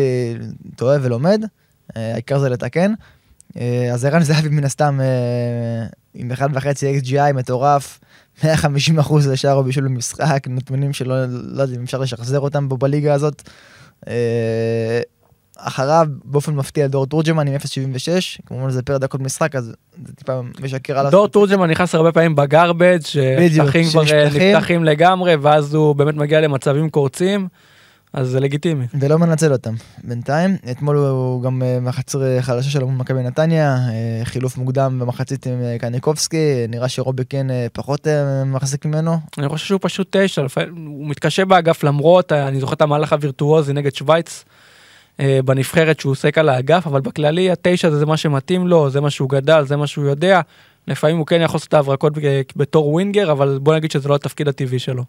טועה 0.77 0.99
ולומד, 1.03 1.45
העיקר 1.95 2.39
זה 2.39 2.49
לתקן. 2.49 2.93
אה, 3.59 3.91
אז 3.93 4.05
ערן 4.05 4.23
זהבי 4.23 4.49
מן 4.49 4.65
הסתם 4.65 5.01
עם 6.15 6.33
1.5 6.33 6.43
XGI 7.03 7.33
מטורף, 7.35 8.01
150 8.45 8.99
אחוז 8.99 9.29
לשער 9.29 9.55
או 9.55 9.65
בישול 9.65 9.85
במשחק, 9.85 10.45
נתונים 10.49 10.93
שלא 10.93 11.15
לא 11.29 11.63
יודע 11.63 11.77
אם 11.77 11.83
אפשר 11.83 11.99
לשחזר 11.99 12.41
אותם 12.41 12.67
פה 12.69 12.77
בליגה 12.77 13.15
הזאת. 13.15 13.43
אחריו 15.63 16.07
באופן 16.25 16.55
מפתיע 16.55 16.87
דור 16.87 17.07
תורג'מן 17.07 17.49
עם 17.49 17.55
0.76, 17.55 18.41
כמובן 18.47 18.71
זה 18.71 18.83
פר 18.83 18.99
דקות 18.99 19.21
משחק 19.21 19.57
אז 19.57 19.73
זה 20.07 20.13
טיפה 20.13 20.41
משקר 20.61 20.99
עליו. 20.99 21.11
דור 21.11 21.29
תורג'מן 21.29 21.71
נכנס 21.71 21.95
הרבה 21.95 22.13
פעמים 22.13 22.37
בגרבג' 22.37 22.99
ששטחים 23.01 23.89
כבר 23.91 24.03
נפתחים 24.35 24.85
לגמרי 24.85 25.37
ואז 25.37 25.75
הוא 25.75 25.95
באמת 25.95 26.15
מגיע 26.15 26.41
למצבים 26.41 26.91
קורצים. 26.91 27.49
אז 28.13 28.29
זה 28.29 28.41
לגיטימי. 28.41 28.87
ולא 28.95 29.19
מנצל 29.19 29.53
אותם 29.53 29.75
בינתיים. 30.05 30.57
אתמול 30.71 30.97
הוא 30.97 31.43
גם 31.43 31.63
אה, 31.63 31.81
מחציר 31.81 32.41
חלשה 32.41 32.71
שלו 32.71 32.89
מול 32.89 32.97
מכבי 32.97 33.23
נתניה, 33.23 33.77
אה, 33.77 34.25
חילוף 34.25 34.57
מוקדם 34.57 34.99
במחצית 35.01 35.47
עם 35.47 35.63
אה, 35.63 35.77
קניקובסקי, 35.79 36.67
נראה 36.69 36.89
שרובי 36.89 37.23
כן 37.29 37.47
פחות 37.73 38.07
מחזיק 38.47 38.85
ממנו. 38.85 39.17
אני 39.39 39.49
חושב 39.49 39.67
שהוא 39.67 39.81
פשוט 39.83 40.17
תשע, 40.17 40.43
הוא 40.77 41.09
מתקשה 41.09 41.45
באגף 41.45 41.85
למרות, 41.85 42.33
אני 42.33 42.61
זוכר 42.61 42.75
את 42.75 42.83
המהלך 42.83 43.13
הווירטואוזי 43.13 43.73
נגד 43.73 43.95
שווייץ. 43.95 44.45
בנבחרת 45.45 46.01
שהוא 46.01 46.11
עוסק 46.11 46.39
על 46.39 46.49
האגף, 46.49 46.87
אבל 46.87 47.01
בכללי 47.01 47.51
התשע 47.51 47.91
זה 47.91 48.07
מה 48.07 48.17
שמתאים 48.17 48.67
לו, 48.67 48.91
זה 48.91 49.01
מה 49.01 49.11
שהוא 49.11 49.29
גדל, 49.29 49.65
זה 49.65 49.77
מה 49.77 49.87
שהוא 49.87 50.07
יודע. 50.07 50.41
לפעמים 50.89 51.17
הוא 51.17 51.27
כן 51.27 51.41
יכול 51.41 51.57
לעשות 51.57 51.69
את 51.69 51.75
ההברקות 51.75 52.13
בתור 52.57 52.89
ווינגר, 52.89 53.33
אבל 53.33 53.59
בוא 53.63 53.75
נגיד 53.75 53.91
שזה 53.91 54.09
לא 54.09 54.15
התפקיד 54.15 54.49
הטבעי 54.49 54.79
שלו. 54.79 55.05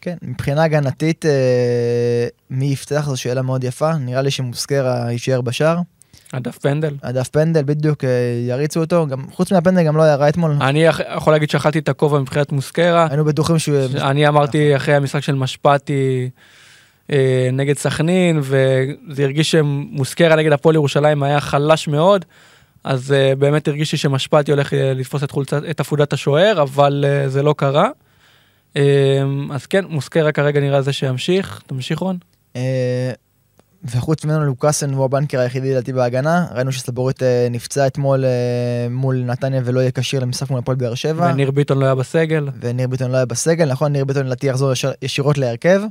כן, 0.00 0.16
מבחינה 0.22 0.62
הגנתית, 0.62 1.26
אה, 1.26 2.26
מי 2.50 2.66
יפתח 2.66 3.04
זו 3.06 3.16
שאלה 3.16 3.42
מאוד 3.42 3.64
יפה, 3.64 3.96
נראה 3.96 4.22
לי 4.22 4.30
שמוסקרה 4.30 5.12
יישאר 5.12 5.40
בשער. 5.40 5.78
הדף 6.32 6.58
פנדל. 6.58 6.94
הדף 7.02 7.28
פנדל, 7.28 7.62
בדיוק, 7.62 8.04
אה, 8.04 8.10
יריצו 8.48 8.80
אותו, 8.80 9.06
גם 9.06 9.30
חוץ 9.30 9.52
מהפנדל 9.52 9.82
גם 9.82 9.96
לא 9.96 10.02
היה 10.02 10.14
רע 10.14 10.28
אתמול. 10.28 10.52
אני 10.60 10.84
יכול 11.16 11.32
להגיד 11.32 11.50
שאכלתי 11.50 11.78
את 11.78 11.88
הכובע 11.88 12.18
מבחינת 12.18 12.52
מוסקרה. 12.52 13.06
היינו 13.10 13.24
בטוחים 13.24 13.58
שהוא... 13.58 13.78
אני 14.00 14.28
אמרתי 14.28 14.76
אחרי 14.76 14.94
המשחק 14.94 15.20
של 15.20 15.34
משפטי 15.34 16.30
אה, 17.12 17.48
נגד 17.52 17.78
סכנין, 17.78 18.40
וזה 18.42 19.22
הרגיש 19.22 19.50
שמוסקרה 19.50 20.36
נגד 20.36 20.52
הפועל 20.52 20.74
ירושלים 20.74 21.22
היה 21.22 21.40
חלש 21.40 21.88
מאוד. 21.88 22.24
אז 22.84 23.14
באמת 23.38 23.68
הרגיש 23.68 23.92
לי 23.92 23.98
שמשפטי 23.98 24.50
הולך 24.50 24.72
לתפוס 24.76 25.24
את, 25.24 25.30
חולצת, 25.30 25.62
את 25.70 25.80
עפודת 25.80 26.12
השוער, 26.12 26.62
אבל 26.62 27.04
זה 27.26 27.42
לא 27.42 27.54
קרה. 27.58 27.88
אמ, 28.78 29.52
אז 29.52 29.66
כן, 29.66 29.84
מוסקרה 29.88 30.32
כרגע 30.32 30.60
נראה 30.60 30.82
זה 30.82 30.92
שימשיך, 30.92 31.62
תמשיך 31.66 31.98
רון. 31.98 32.18
אה, 32.56 33.12
וחוץ 33.84 34.24
ממנו 34.24 34.44
לוקאסן 34.44 34.92
הוא 34.92 35.04
הבנקר 35.04 35.40
היחידי 35.40 35.70
לדעתי 35.70 35.92
בהגנה, 35.92 36.46
ראינו 36.54 36.72
שסבורית 36.72 37.22
אה, 37.22 37.48
נפצע 37.50 37.86
אתמול 37.86 38.24
אה, 38.24 38.30
מול 38.90 39.22
נתניה 39.24 39.60
ולא 39.64 39.80
יהיה 39.80 39.90
כשיר 39.90 40.20
למשחק 40.20 40.50
מול 40.50 40.58
הפועל 40.58 40.76
באר 40.76 40.94
שבע. 40.94 41.30
וניר 41.32 41.50
ביטון 41.50 41.78
לא 41.78 41.84
היה 41.84 41.94
בסגל. 41.94 42.48
וניר 42.60 42.88
ביטון 42.88 43.10
לא 43.10 43.16
היה 43.16 43.26
בסגל, 43.26 43.72
נכון, 43.72 43.92
ניר 43.92 44.04
ביטון 44.04 44.26
לדעתי 44.26 44.46
יחזור 44.46 44.72
ישירות 45.02 45.38
להרכב, 45.38 45.82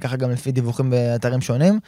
ככה 0.00 0.16
גם 0.16 0.30
לפי 0.30 0.52
דיווחים 0.52 0.90
באתרים 0.90 1.40
שונים. 1.40 1.80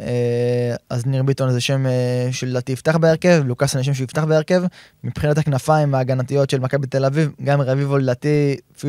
אה, 0.00 0.76
אז 0.90 1.06
ניר 1.06 1.22
ביטון 1.22 1.50
זה 1.50 1.60
שם 1.60 1.86
אה, 1.86 2.28
שלדעתי 2.32 2.72
יפתח 2.72 2.96
בהרכב, 2.96 3.42
לוקאסן 3.46 3.78
זה 3.78 3.84
שם 3.84 3.94
שיפתח 3.94 4.24
בהרכב. 4.24 4.62
מבחינת 5.04 5.38
הכנפיים 5.38 5.94
ההגנתיות 5.94 6.50
של 6.50 6.60
מכבי 6.60 6.86
תל 6.86 7.04
אביב, 7.04 7.30
גם 7.44 7.60
רביבו 7.60 7.98
לדעתי 7.98 8.56
50-50 8.78 8.82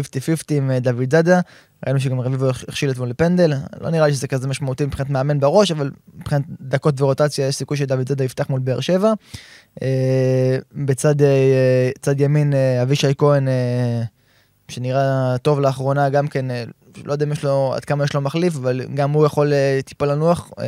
עם 0.51 0.72
אה, 0.72 0.80
דוד 0.80 1.12
זאדה. 1.12 1.39
ראינו 1.86 1.99
שגם 1.99 2.20
רביבו 2.20 2.49
הכשיל 2.49 2.91
אתמול 2.91 3.10
לפנדל, 3.10 3.53
לא 3.82 3.89
נראה 3.89 4.07
לי 4.07 4.14
שזה 4.14 4.28
כזה 4.28 4.47
משמעותי 4.47 4.86
מבחינת 4.86 5.10
מאמן 5.10 5.39
בראש, 5.39 5.72
אבל 5.72 5.91
מבחינת 6.18 6.41
דקות 6.62 7.01
ורוטציה 7.01 7.47
יש 7.47 7.55
סיכוי 7.55 7.78
שדוד 7.78 8.10
זאדה 8.10 8.24
יפתח 8.24 8.49
מול 8.49 8.60
באר 8.60 8.80
שבע. 8.80 9.14
בצד 10.76 11.16
ימין 12.20 12.53
אבישי 12.82 13.12
כהן, 13.18 13.47
שנראה 14.68 15.38
טוב 15.38 15.60
לאחרונה, 15.60 16.10
גם 16.10 16.28
כן 16.28 16.45
לא 17.05 17.11
יודע 17.11 17.25
אם 17.25 17.31
יש 17.31 17.43
לו, 17.43 17.73
עד 17.75 17.85
כמה 17.85 18.03
יש 18.03 18.13
לו 18.13 18.21
מחליף, 18.21 18.55
אבל 18.55 18.81
גם 18.93 19.11
הוא 19.11 19.25
יכול 19.25 19.53
אה, 19.53 19.79
טיפה 19.85 20.05
לנוח 20.05 20.51
אה, 20.59 20.65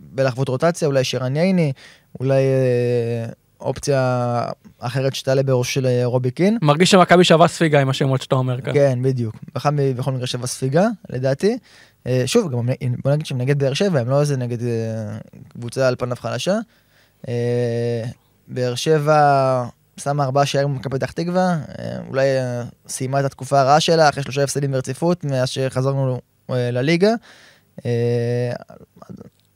בלחוות 0.00 0.48
רוטציה, 0.48 0.88
אולי 0.88 1.04
שרן 1.04 1.36
ייני, 1.36 1.72
אולי 2.20 2.42
אה, 2.42 3.32
אופציה 3.60 4.42
אחרת 4.78 5.14
שתעלה 5.14 5.42
בראש 5.42 5.74
של 5.74 5.86
אה, 5.86 6.02
רובי 6.04 6.30
קין. 6.30 6.58
מרגיש 6.62 6.90
שמכבי 6.90 7.24
שווה 7.24 7.48
ספיגה 7.48 7.80
עם 7.80 7.88
השמות 7.88 8.22
שאתה 8.22 8.34
אומר 8.34 8.60
כאן. 8.60 8.74
כן, 8.74 8.98
בדיוק. 9.02 9.36
בכל, 9.54 9.68
בכל 9.96 10.12
מקרה 10.12 10.26
שווה 10.26 10.46
ספיגה, 10.46 10.86
לדעתי. 11.10 11.58
אה, 12.06 12.22
שוב, 12.26 12.52
גם 12.52 12.68
בוא 13.04 13.12
נגיד 13.12 13.26
שהם 13.26 13.38
נגד 13.38 13.58
באר 13.58 13.74
שבע, 13.74 14.00
הם 14.00 14.08
לא 14.08 14.20
איזה 14.20 14.36
נגד 14.36 14.62
אה, 14.62 15.18
קבוצה 15.48 15.88
על 15.88 15.96
פניו 15.98 16.16
חלשה. 16.16 16.58
אה, 17.28 18.04
באר 18.48 18.74
שבע... 18.74 19.64
שמה 20.04 20.24
ארבעה 20.24 20.46
שערים 20.46 20.74
במכבי 20.74 20.98
פתח 20.98 21.12
תקווה, 21.12 21.42
אה, 21.42 21.96
אולי 22.08 22.38
אה, 22.38 22.62
סיימה 22.88 23.20
את 23.20 23.24
התקופה 23.24 23.60
הרעה 23.60 23.80
שלה 23.80 24.08
אחרי 24.08 24.22
שלושה 24.22 24.44
הפסדים 24.44 24.72
ברציפות 24.72 25.24
מאז 25.24 25.48
שחזרנו 25.48 26.20
אה, 26.50 26.70
לליגה. 26.70 27.14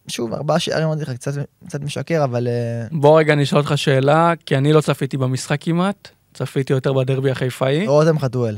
שוב, 0.09 0.35
ארבעה 0.35 0.59
שערים 0.59 0.87
אמרתי 0.87 1.03
לך 1.03 1.11
קצת, 1.11 1.33
קצת 1.67 1.81
משקר, 1.81 2.25
אבל... 2.25 2.49
בוא 2.93 3.19
רגע 3.19 3.33
אני 3.33 3.43
אשאל 3.43 3.59
אותך 3.59 3.73
שאלה, 3.77 4.33
כי 4.47 4.57
אני 4.57 4.73
לא 4.73 4.81
צפיתי 4.81 5.17
במשחק 5.17 5.59
כמעט, 5.61 6.09
צפיתי 6.35 6.73
יותר 6.73 6.93
בדרבי 6.93 7.31
החיפאי. 7.31 7.87
רותם 7.87 8.19
חתואל. 8.19 8.57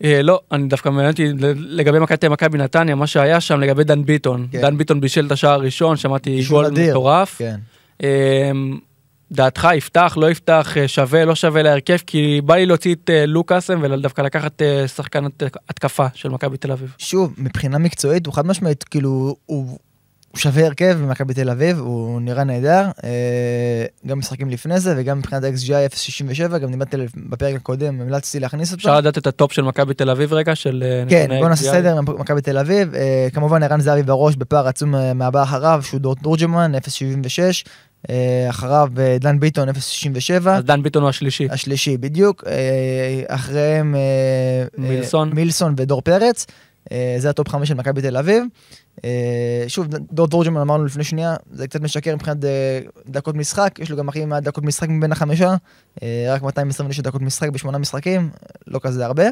לא, 0.00 0.40
אני 0.52 0.68
דווקא 0.68 0.88
מעניין 0.88 1.10
אותי 1.10 1.32
לגבי 1.56 1.98
מכבי 2.30 2.58
נתניה, 2.58 2.94
מה 2.94 3.06
שהיה 3.06 3.40
שם 3.40 3.60
לגבי 3.60 3.84
דן 3.84 4.04
ביטון. 4.04 4.46
כן. 4.50 4.60
דן 4.60 4.78
ביטון 4.78 5.00
בישל 5.00 5.26
את 5.26 5.32
השער 5.32 5.52
הראשון, 5.52 5.96
שמעתי 5.96 6.44
גול 6.48 6.66
מטורף. 6.70 7.38
כן. 7.38 7.56
דעתך 9.32 9.68
יפתח, 9.74 10.14
לא 10.20 10.30
יפתח, 10.30 10.76
אה, 10.76 10.88
שווה, 10.88 11.24
לא 11.24 11.34
שווה 11.34 11.62
להרכב, 11.62 11.96
כי 12.06 12.40
בא 12.44 12.54
לי 12.54 12.66
להוציא 12.66 12.94
את 12.94 13.10
אה, 13.10 13.26
לוקאסן 13.26 13.80
ודווקא 13.82 14.22
לקחת 14.22 14.62
אה, 14.62 14.88
שחקן 14.88 15.24
התקפה 15.68 16.06
של 16.14 16.28
מכבי 16.28 16.56
תל 16.56 16.72
אביב. 16.72 16.94
שוב, 16.98 17.34
מבחינה 17.38 17.78
מקצועית 17.78 18.26
הוא 18.26 18.34
חד 18.34 18.46
משמעית, 18.46 18.84
כאילו, 18.84 19.36
הוא 19.46 19.78
הוא 20.28 20.38
שווה 20.38 20.66
הרכב 20.66 20.98
במכבי 21.02 21.34
תל 21.34 21.50
אביב, 21.50 21.78
הוא 21.78 22.20
נראה 22.20 22.44
נהדר, 22.44 22.84
גם 24.06 24.18
משחקים 24.18 24.50
לפני 24.50 24.80
זה 24.80 24.94
וגם 24.96 25.18
מבחינת 25.18 25.44
ה-XGI 25.44 25.94
0.67, 26.54 26.58
גם 26.58 26.70
דיברתי 26.70 26.96
בפרק 27.16 27.54
הקודם, 27.54 28.00
המלצתי 28.00 28.40
להכניס 28.40 28.72
אותו. 28.72 28.80
אפשר 28.80 28.98
לדעת 28.98 29.18
את 29.18 29.26
הטופ 29.26 29.52
של 29.52 29.62
מכבי 29.62 29.94
תל 29.94 30.10
אביב 30.10 30.32
רגע, 30.32 30.54
של 30.54 30.84
כן, 31.08 31.28
בוא 31.40 31.48
נעשה? 31.48 31.70
סדר, 31.70 32.00
מכבי 32.00 32.40
תל 32.40 32.58
אביב, 32.58 32.94
כמובן 33.34 33.62
ערן 33.62 33.80
זהבי 33.80 34.02
בראש 34.02 34.36
בפער 34.36 34.68
עצום 34.68 34.94
מהבא 35.14 35.42
אחריו, 35.42 35.80
שהוא 35.82 36.00
דור 36.00 36.14
תורג'מן, 36.14 36.72
0.76, 36.74 36.78
אה, 37.40 37.50
אחריו 38.50 38.88
אה, 38.98 39.16
דן 39.20 39.40
ביטון, 39.40 39.68
0.67. 39.68 39.72
אז 40.48 40.64
דן 40.64 40.82
ביטון 40.82 41.02
הוא 41.02 41.08
השלישי. 41.10 41.48
השלישי 41.50 41.96
בדיוק, 41.96 42.44
אה, 42.46 43.22
אחריהם 43.28 43.94
אה, 43.94 44.00
מילסון. 44.78 45.28
אה, 45.28 45.34
מילסון 45.34 45.74
ודור 45.76 46.02
פרץ, 46.02 46.46
אה, 46.92 47.14
זה 47.18 47.30
הטופ 47.30 47.48
חמש 47.48 47.68
של 47.68 47.74
מכבי 47.74 48.02
תל 48.02 48.16
אביב. 48.16 48.44
אה, 49.04 49.64
שוב, 49.68 49.86
דור 50.12 50.28
תורג'מן 50.28 50.60
אמרנו 50.60 50.84
לפני 50.84 51.04
שנייה, 51.04 51.36
זה 51.52 51.68
קצת 51.68 51.80
משקר 51.80 52.14
מבחינת 52.14 52.44
אה, 52.44 52.80
דקות 53.06 53.34
משחק, 53.34 53.78
יש 53.78 53.90
לו 53.90 53.96
גם 53.96 54.08
הכי 54.08 54.24
מעט 54.24 54.42
דקות 54.42 54.64
משחק 54.64 54.88
מבין 54.88 55.12
החמישה, 55.12 55.54
אה, 56.02 56.26
רק 56.28 56.42
229 56.42 57.02
דקות 57.02 57.22
משחק 57.22 57.48
בשמונה 57.48 57.78
משחקים, 57.78 58.30
לא 58.66 58.80
כזה 58.82 59.06
הרבה. 59.06 59.24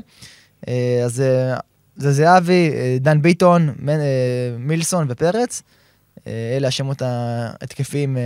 אה, 0.69 1.01
אז 1.05 1.21
אה, 1.21 1.57
זה 1.97 2.13
זהבי, 2.13 2.71
אה, 2.75 2.97
דן 3.01 3.23
ביטון, 3.23 3.69
אה, 3.89 3.95
מילסון 4.59 5.07
ופרץ. 5.11 5.63
אה, 6.27 6.57
אלה 6.57 6.69
השמות 6.69 7.03
ההתקפיים 7.03 8.17
אה, 8.17 8.23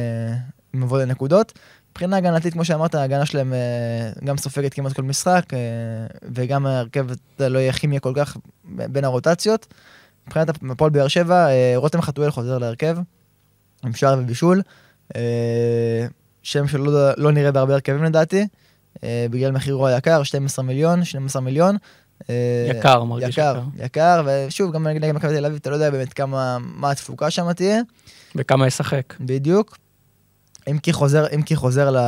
מבוא 0.74 1.02
לנקודות. 1.02 1.52
מבחינה 1.90 2.16
הגנתית, 2.16 2.52
כמו 2.52 2.64
שאמרת, 2.64 2.94
ההגנה 2.94 3.26
שלהם 3.26 3.52
אה, 3.52 4.10
גם 4.24 4.36
סופגת 4.36 4.74
כמעט 4.74 4.92
כל 4.92 5.02
משחק, 5.02 5.44
וגם 6.22 6.66
ההרכב 6.66 7.06
לא 7.40 7.58
יהיה 7.58 7.72
כימיה 7.72 8.00
כל 8.00 8.12
כך 8.16 8.36
בין 8.64 9.04
הרוטציות. 9.04 9.66
מבחינת 10.26 10.48
הפועל 10.70 10.90
באר 10.90 11.08
שבע, 11.08 11.46
רותם 11.76 12.00
חתואל 12.02 12.30
חוזר 12.30 12.58
להרכב, 12.58 12.98
עם 13.84 13.94
שער 13.94 14.18
ובישול. 14.18 14.62
שם 16.42 16.68
שלא 16.68 17.10
לא 17.16 17.32
נראה 17.32 17.52
בהרבה 17.52 17.74
הרכבים 17.74 18.04
לדעתי, 18.04 18.46
בגלל 19.04 19.52
מחירו 19.52 19.86
היקר, 19.86 20.22
12 20.22 20.64
מיליון, 20.64 21.04
12 21.04 21.42
מיליון. 21.42 21.76
אה, 22.30 22.70
יקר, 22.70 23.04
מרגיש 23.04 23.28
יקר, 23.38 23.60
יקר. 23.74 23.84
יקר, 23.84 24.22
ושוב, 24.26 24.72
גם 24.72 24.86
נגד 24.86 25.12
מכבי 25.12 25.36
תל 25.36 25.46
אביב, 25.46 25.58
אתה 25.60 25.70
לא 25.70 25.74
יודע 25.74 25.90
באמת 25.90 26.12
כמה, 26.12 26.58
מה 26.60 26.90
התפוקה 26.90 27.30
שם 27.30 27.52
תהיה. 27.52 27.80
וכמה 28.36 28.66
ישחק. 28.66 29.14
בדיוק. 29.20 29.78
אם 30.70 30.78
כי 30.78 30.92
חוזר, 30.92 31.26
אם 31.34 31.42
כי 31.42 31.56
חוזר, 31.56 31.90
ל... 31.90 31.98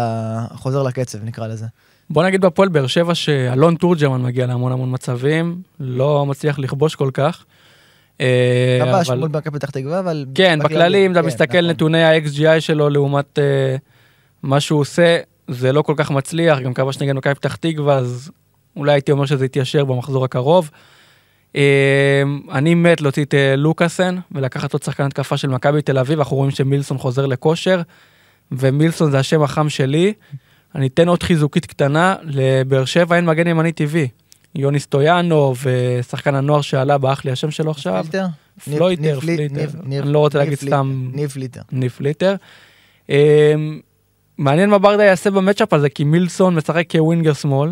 חוזר 0.57 0.83
לקצב, 0.83 1.25
נקרא 1.25 1.47
לזה. 1.47 1.67
בוא 2.11 2.25
נגיד 2.25 2.41
בהפועל 2.41 2.69
באר 2.69 2.87
שבע 2.87 3.15
שאלון 3.15 3.75
תורג'מן 3.75 4.23
מגיע 4.23 4.47
להמון 4.47 4.73
המון 4.73 4.95
מצבים, 4.95 5.63
לא 5.81 6.27
מצליח 6.27 6.59
לכבוש 6.59 6.95
כל 6.95 7.11
כך. 7.15 7.45
אה, 8.21 8.79
כבש 8.81 9.11
אבל- 9.11 9.19
מול 9.19 9.29
מכבי 9.29 9.59
פתח 9.59 9.71
תקווה, 9.71 9.99
אבל... 9.99 10.27
כן, 10.35 10.59
בכללי, 10.65 11.07
אם 11.07 11.13
אתה 11.13 11.21
כן, 11.21 11.27
מסתכל 11.27 11.59
נכון. 11.59 11.71
נתוני 11.71 12.05
ה-XGI 12.05 12.61
שלו 12.61 12.91
לעומת 12.91 13.39
אה, 13.39 13.77
מה 14.43 14.61
שהוא 14.61 14.81
עושה, 14.81 15.19
זה 15.49 15.73
לא 15.73 15.83
כל 15.83 15.95
כך 15.97 16.11
מצליח, 16.11 16.59
גם 16.59 16.75
כבש 16.75 17.01
נגד 17.01 17.13
מכבי 17.13 17.35
פתח 17.35 17.57
תקווה, 17.57 17.97
אז 17.97 18.31
אולי 18.77 18.93
הייתי 18.93 19.13
אומר 19.13 19.27
שזה 19.27 19.45
יתיישר 19.45 19.85
במחזור 19.85 20.25
הקרוב. 20.25 20.71
אה, 21.57 22.23
אני 22.53 22.75
מת 22.75 23.01
להוציא 23.01 23.25
את 23.25 23.35
אה, 23.35 23.57
לוקאסן 23.57 24.17
ולקחת 24.33 24.73
עוד 24.73 24.83
שחקן 24.83 25.05
התקפה 25.05 25.37
של 25.37 25.49
מכבי 25.49 25.83
תל 25.83 25.99
אביב, 25.99 26.19
אנחנו 26.19 26.37
רואים 26.37 26.51
שמילסון 26.51 26.99
חוזר 26.99 27.27
לכושר, 27.27 27.83
ומילסון 28.53 29.11
זה 29.11 29.19
השם 29.19 29.43
החם 29.43 29.69
שלי. 29.69 30.13
אני 30.75 30.87
אתן 30.87 31.09
עוד 31.09 31.23
חיזוקית 31.23 31.67
קטנה, 31.67 32.17
לבאר 32.23 32.85
שבע 32.85 33.17
אין 33.17 33.27
מגן 33.27 33.47
ימני 33.47 33.73
טבעי. 33.73 34.09
יוני 34.55 34.81
סטויאנוב 34.81 35.55
ושחקן 35.63 36.35
הנוער 36.35 36.61
שעלה, 36.61 36.99
ברח 36.99 37.25
לי 37.25 37.31
השם 37.31 37.51
שלו 37.51 37.71
עכשיו. 37.71 38.05
פליטר? 38.05 38.27
פלויטר, 38.65 39.21
פליטר. 39.21 39.69
אני 39.87 40.13
לא 40.13 40.19
רוצה 40.19 40.39
להגיד 40.39 40.59
סתם 40.59 41.11
ניב 41.13 41.31
פליטר. 41.31 41.61
ניב 41.73 41.91
פליטר. 41.91 42.35
אמ, 43.09 43.15
מעניין 44.39 44.71
מה 44.71 44.79
ברדה 44.79 45.05
יעשה 45.05 45.31
במצ'אפ 45.31 45.73
הזה, 45.73 45.89
כי 45.89 46.05
מילסון 46.05 46.55
משחק 46.55 46.91
כווינגר 46.91 47.33
שמאל, 47.33 47.71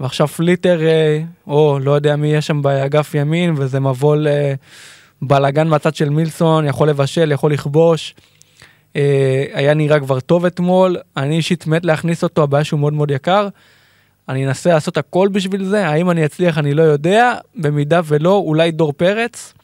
ועכשיו 0.00 0.28
פליטר, 0.28 0.80
אה, 0.82 1.22
או 1.46 1.78
לא 1.82 1.90
יודע 1.90 2.16
מי 2.16 2.28
יהיה 2.28 2.40
שם 2.40 2.62
באגף 2.62 3.14
ימין, 3.14 3.54
וזה 3.56 3.80
מבוא 3.80 4.16
לבלאגן 5.22 5.68
מהצד 5.68 5.94
של 5.94 6.10
מילסון, 6.10 6.66
יכול 6.66 6.88
לבשל, 6.88 7.32
יכול 7.32 7.52
לכבוש. 7.52 8.14
אה, 8.96 9.44
היה 9.52 9.74
נראה 9.74 10.00
כבר 10.00 10.20
טוב 10.20 10.44
אתמול, 10.44 10.96
אני 11.16 11.36
אישית 11.36 11.66
מת 11.66 11.84
להכניס 11.84 12.22
אותו, 12.22 12.42
הבעיה 12.42 12.64
שהוא 12.64 12.80
מאוד 12.80 12.92
מאוד 12.92 13.10
יקר. 13.10 13.48
אני 14.28 14.46
אנסה 14.46 14.70
לעשות 14.70 14.96
הכל 14.96 15.28
בשביל 15.28 15.64
זה, 15.64 15.86
האם 15.86 16.10
אני 16.10 16.24
אצליח 16.24 16.58
אני 16.58 16.74
לא 16.74 16.82
יודע, 16.82 17.34
במידה 17.56 18.00
ולא, 18.04 18.42
אולי 18.46 18.70
דור 18.70 18.92
פרץ. 18.92 19.54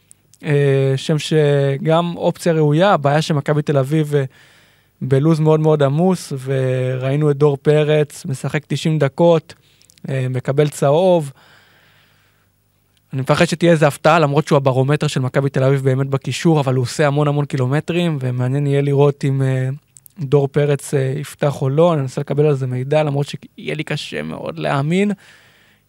אה, 0.44 0.92
שם 0.96 1.16
שגם 1.18 2.16
אופציה 2.16 2.52
ראויה, 2.52 2.92
הבעיה 2.92 3.22
שמכבי 3.22 3.62
תל 3.62 3.78
אביב 3.78 4.14
בלוז 5.02 5.40
מאוד 5.40 5.60
מאוד 5.60 5.82
עמוס, 5.82 6.32
וראינו 6.44 7.30
את 7.30 7.36
דור 7.36 7.56
פרץ 7.62 8.26
משחק 8.26 8.62
90 8.66 8.98
דקות, 8.98 9.54
מקבל 10.08 10.68
צהוב. 10.68 11.32
אני 13.12 13.22
מפחד 13.22 13.44
שתהיה 13.44 13.72
איזה 13.72 13.86
הפתעה, 13.86 14.18
למרות 14.18 14.46
שהוא 14.46 14.56
הברומטר 14.56 15.06
של 15.06 15.20
מכבי 15.20 15.50
תל 15.50 15.64
אביב 15.64 15.84
באמת 15.84 16.06
בקישור, 16.06 16.60
אבל 16.60 16.74
הוא 16.74 16.82
עושה 16.82 17.06
המון 17.06 17.28
המון 17.28 17.44
קילומטרים, 17.44 18.18
ומעניין 18.20 18.66
יהיה 18.66 18.82
לראות 18.82 19.24
אם 19.24 19.42
אה, 19.42 19.68
דור 20.20 20.48
פרץ 20.48 20.94
אה, 20.94 21.14
יפתח 21.16 21.62
או 21.62 21.68
לא, 21.68 21.92
אני 21.92 22.02
אנסה 22.02 22.20
לקבל 22.20 22.46
על 22.46 22.54
זה 22.54 22.66
מידע, 22.66 23.02
למרות 23.02 23.26
שיהיה 23.28 23.74
לי 23.74 23.84
קשה 23.84 24.22
מאוד 24.22 24.58
להאמין, 24.58 25.12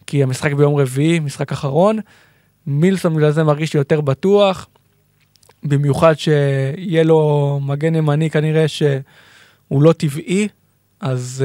כי 0.06 0.22
המשחק 0.22 0.52
ביום 0.52 0.76
רביעי, 0.76 1.20
משחק 1.20 1.52
אחרון. 1.52 1.98
מילסון 2.66 3.14
בגלל 3.16 3.30
זה 3.30 3.44
מרגיש 3.44 3.74
לי 3.74 3.78
יותר 3.78 4.00
בטוח, 4.00 4.68
במיוחד 5.62 6.14
שיהיה 6.14 7.02
לו 7.02 7.60
מגן 7.62 7.94
ימני 7.94 8.30
כנראה 8.30 8.68
שהוא 8.68 9.82
לא 9.82 9.92
טבעי, 9.92 10.48
אז 11.00 11.44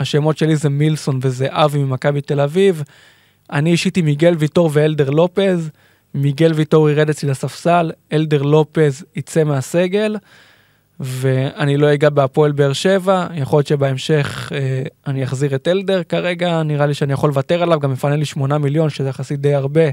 השמות 0.00 0.38
שלי 0.38 0.56
זה 0.56 0.68
מילסון 0.68 1.18
וזה 1.22 1.46
אבי 1.50 1.78
ממכבי 1.78 2.20
תל 2.20 2.40
אביב. 2.40 2.82
אני 3.52 3.70
אישית 3.70 3.96
עם 3.96 4.04
מיגל 4.04 4.34
ויטור 4.38 4.70
ואלדר 4.72 5.10
לופז, 5.10 5.70
מיגל 6.14 6.52
ויטור 6.52 6.90
ירד 6.90 7.10
אצלי 7.10 7.28
לספסל, 7.28 7.92
אלדר 8.12 8.42
לופז 8.42 9.04
יצא 9.16 9.44
מהסגל, 9.44 10.16
ואני 11.00 11.76
לא 11.76 11.94
אגע 11.94 12.10
בהפועל 12.10 12.52
באר 12.52 12.72
שבע, 12.72 13.26
יכול 13.34 13.58
להיות 13.58 13.66
שבהמשך 13.66 14.52
אה, 14.54 14.82
אני 15.06 15.24
אחזיר 15.24 15.54
את 15.54 15.68
אלדר, 15.68 16.02
כרגע 16.02 16.62
נראה 16.62 16.86
לי 16.86 16.94
שאני 16.94 17.12
יכול 17.12 17.30
לוותר 17.30 17.62
עליו, 17.62 17.80
גם 17.80 17.92
מפנה 17.92 18.16
לי 18.16 18.24
8 18.24 18.58
מיליון, 18.58 18.90
שזה 18.90 19.08
יחסית 19.08 19.40
די 19.40 19.54
הרבה 19.54 19.84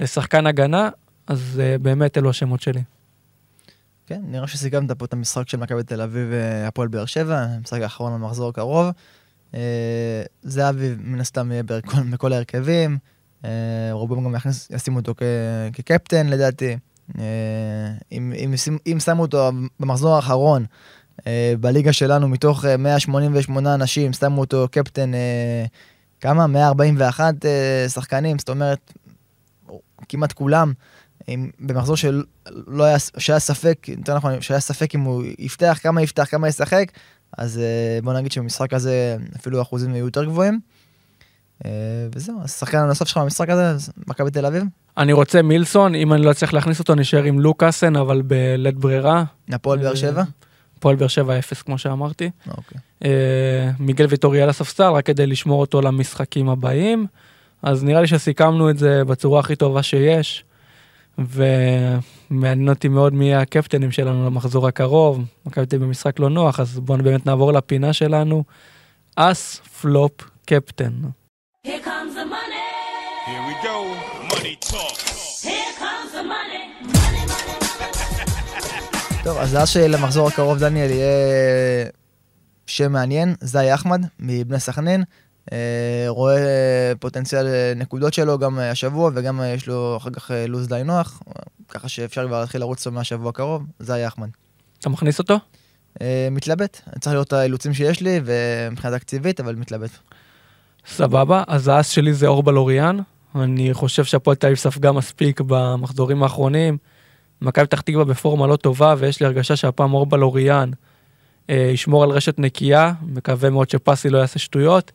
לשחקן 0.00 0.46
הגנה, 0.46 0.88
אז 1.26 1.60
אה, 1.62 1.78
באמת 1.78 2.18
אלו 2.18 2.30
השמות 2.30 2.60
שלי. 2.60 2.82
כן, 4.06 4.20
נראה 4.24 4.46
שסיכמת 4.46 4.92
פה 4.92 5.04
את 5.04 5.12
המשחק 5.12 5.48
של 5.48 5.56
מכבי 5.56 5.82
תל 5.82 6.00
אביב 6.00 6.28
והפועל 6.30 6.88
באר 6.88 7.04
שבע, 7.04 7.38
המשחק 7.38 7.80
האחרון 7.80 8.20
במחזור 8.20 8.48
הקרוב. 8.48 8.86
אה, 9.54 10.22
זהבי 10.42 10.94
מן 10.98 11.20
הסתם 11.20 11.52
יהיה 11.52 11.62
בכל, 11.62 12.02
בכל 12.12 12.32
ההרכבים, 12.32 12.98
אה, 13.44 13.50
רובם 13.92 14.24
גם 14.24 14.34
יכניס, 14.34 14.68
ישימו 14.70 14.98
אותו 14.98 15.14
כ, 15.16 15.22
כקפטן 15.72 16.26
לדעתי. 16.26 16.76
אה, 17.18 17.24
אם, 18.12 18.32
אם, 18.36 18.54
אם 18.92 19.00
שמו 19.00 19.22
אותו 19.22 19.50
במחזור 19.80 20.16
האחרון 20.16 20.64
בליגה 21.60 21.92
שלנו 21.92 22.28
מתוך 22.28 22.64
אה, 22.64 22.76
188 22.76 23.74
אנשים, 23.74 24.12
שמו 24.12 24.40
אותו 24.40 24.68
קפטן 24.70 25.10
כמה? 26.20 26.46
141 26.46 27.44
אה, 27.44 27.88
שחקנים, 27.88 28.38
זאת 28.38 28.48
אומרת, 28.48 28.92
כמעט 30.08 30.32
כולם. 30.32 30.72
אם, 31.28 31.50
במחזור 31.60 31.96
של 31.96 32.22
לא 32.66 32.84
היה, 32.84 32.96
שהיה 33.18 33.38
ספק, 33.38 33.86
יותר 33.88 34.16
נכון, 34.16 34.40
שהיה 34.40 34.60
ספק 34.60 34.94
אם 34.94 35.00
הוא 35.00 35.24
יפתח, 35.38 35.78
כמה 35.82 36.02
יפתח, 36.02 36.24
כמה 36.30 36.48
ישחק, 36.48 36.92
אז 37.38 37.58
אה, 37.58 37.98
בוא 38.02 38.12
נגיד 38.12 38.32
שבמשחק 38.32 38.72
הזה 38.72 39.16
אפילו 39.36 39.58
האחוזים 39.58 39.94
יהיו 39.94 40.04
יותר 40.04 40.24
גבוהים. 40.24 40.60
אה, 41.64 41.70
וזהו, 42.14 42.40
השחקן 42.44 42.78
הנוסף 42.78 43.08
שלך 43.08 43.18
במשחק 43.18 43.48
הזה, 43.48 43.90
מכבי 44.06 44.30
תל 44.30 44.46
אביב, 44.46 44.62
אני 44.98 45.12
רוצה 45.12 45.42
מילסון, 45.42 45.94
אם 45.94 46.12
אני 46.12 46.22
לא 46.22 46.30
אצליח 46.30 46.52
להכניס 46.52 46.78
אותו, 46.78 46.94
נשאר 46.94 47.22
עם 47.22 47.40
לוקאסן, 47.40 47.96
אבל 47.96 48.22
בלית 48.22 48.76
ברירה. 48.76 49.24
הפועל 49.52 49.78
באר 49.78 49.94
שבע. 49.94 50.22
הפועל 50.78 50.96
באר 50.96 51.08
שבע 51.08 51.38
0, 51.38 51.62
כמו 51.62 51.78
שאמרתי. 51.78 52.30
אוקיי. 52.48 52.78
אה, 53.04 53.70
מיגל 53.78 54.06
על 54.42 54.48
הספסל, 54.48 54.90
רק 54.92 55.06
כדי 55.06 55.26
לשמור 55.26 55.60
אותו 55.60 55.80
למשחקים 55.80 56.48
הבאים. 56.48 57.06
אז 57.62 57.84
נראה 57.84 58.00
לי 58.00 58.06
שסיכמנו 58.06 58.70
את 58.70 58.78
זה 58.78 59.04
בצורה 59.04 59.40
הכי 59.40 59.56
טובה 59.56 59.82
שיש. 59.82 60.44
ומעניין 61.18 62.68
אותי 62.68 62.88
מאוד 62.88 63.14
מי 63.14 63.34
הקפטנים 63.34 63.90
שלנו 63.90 64.26
למחזור 64.26 64.68
הקרוב. 64.68 65.24
מכבי 65.46 65.66
תל 65.66 65.78
במשחק 65.78 66.18
לא 66.18 66.30
נוח, 66.30 66.60
אז 66.60 66.78
בואו 66.78 66.98
באמת 66.98 67.26
נעבור 67.26 67.52
לפינה 67.52 67.92
שלנו. 67.92 68.44
אס 69.16 69.56
פלופ 69.80 70.12
קפטן. 70.46 70.92
Here 71.66 71.70
comes 71.84 72.14
the 72.14 72.26
money. 72.34 72.66
Here 73.28 73.44
we 73.48 73.54
go. 73.66 73.76
Money 74.30 74.56
talk. 74.60 74.96
Here 75.48 75.72
comes 75.82 76.12
the 76.12 76.22
money. 76.22 76.64
Money, 76.82 77.22
money, 77.32 77.54
money. 77.80 79.24
טוב, 79.24 79.36
אז 79.38 79.56
אז 79.56 79.68
שלמחזור 79.68 80.28
הקרוב, 80.28 80.58
דניאל, 80.58 80.90
יהיה 80.90 81.86
שם 82.66 82.92
מעניין, 82.92 83.34
זי 83.40 83.74
אחמד, 83.74 84.06
מבני 84.20 84.60
סכנין. 84.60 85.04
אה, 85.52 86.04
רואה 86.08 86.36
אה, 86.36 86.92
פוטנציאל 87.00 87.46
אה, 87.46 87.72
נקודות 87.76 88.14
שלו 88.14 88.38
גם 88.38 88.58
השבוע, 88.58 89.10
וגם 89.14 89.40
יש 89.54 89.66
לו 89.66 89.96
אחר 89.96 90.10
כך 90.10 90.30
לו"ז 90.48 90.68
די 90.68 90.82
נוח, 90.84 91.22
ככה 91.68 91.88
שאפשר 91.88 92.26
כבר 92.26 92.40
להתחיל 92.40 92.60
לרוץ 92.60 92.86
אותו 92.86 92.96
מהשבוע 92.96 93.30
הקרוב, 93.30 93.62
זה 93.78 93.94
היה 93.94 94.08
אחמד. 94.08 94.28
אתה 94.78 94.88
מכניס 94.88 95.18
אותו? 95.18 95.38
מתלבט, 96.30 96.80
צריך 97.00 97.12
לראות 97.12 97.28
את 97.28 97.32
האילוצים 97.32 97.74
שיש 97.74 98.00
לי, 98.00 98.20
ומבחינה 98.24 98.98
תקציבית, 98.98 99.40
אבל 99.40 99.54
מתלבט. 99.54 99.90
סבבה, 100.86 101.42
אז 101.46 101.68
האס 101.68 101.88
שלי 101.88 102.14
זה 102.14 102.26
אורבל 102.26 102.56
אוריאן. 102.56 102.98
אני 103.34 103.74
חושב 103.74 104.04
שהפועל 104.04 104.36
תל 104.36 104.46
אביב 104.46 104.58
ספגה 104.58 104.92
מספיק 104.92 105.40
במחזורים 105.40 106.22
האחרונים. 106.22 106.78
מכבי 107.42 107.66
פתח 107.66 107.80
תקווה 107.80 108.04
בפורמה 108.04 108.46
לא 108.46 108.56
טובה, 108.56 108.94
ויש 108.98 109.20
לי 109.20 109.26
הרגשה 109.26 109.56
שהפעם 109.56 109.94
אורבל 109.94 110.22
אוריאן 110.22 110.70
אה, 111.50 111.70
ישמור 111.72 112.02
על 112.02 112.10
רשת 112.10 112.38
נקייה, 112.38 112.92
מקווה 113.02 113.50
מאוד 113.50 113.70
שפסי 113.70 114.10
לא 114.10 114.18
יעשה 114.18 114.38
שטויות. 114.38 114.92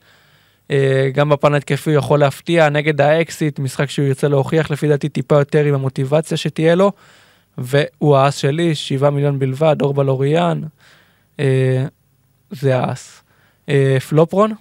אה, 0.72 1.10
גם 1.14 1.30
בפן 1.30 1.54
ההתקפי 1.54 1.90
הוא 1.90 1.98
יכול 1.98 2.20
להפתיע 2.20 2.70
נגד 2.70 3.02
האקסית, 3.02 3.60
משחק 3.60 3.90
שהוא 3.90 4.06
ירצה 4.06 4.28
להוכיח 4.28 4.72
לפי 4.72 4.88
דעתי 4.88 5.10
טיפה 5.10 5.40
יותר 5.40 5.66
עם 5.66 5.74
המוטיבציה 5.74 6.38
שתהיה 6.38 6.76
לו. 6.76 6.92
והוא 7.58 8.18
האס 8.18 8.36
שלי, 8.36 8.76
7 8.76 9.10
מיליון 9.10 9.40
בלבד, 9.40 9.76
אורבל 9.82 10.10
אוריאן. 10.10 10.62
אה, 11.40 11.86
זה 12.52 12.78
האס. 12.78 13.22
אה, 13.70 13.98
פלופ, 14.10 14.34
רון? 14.34 14.54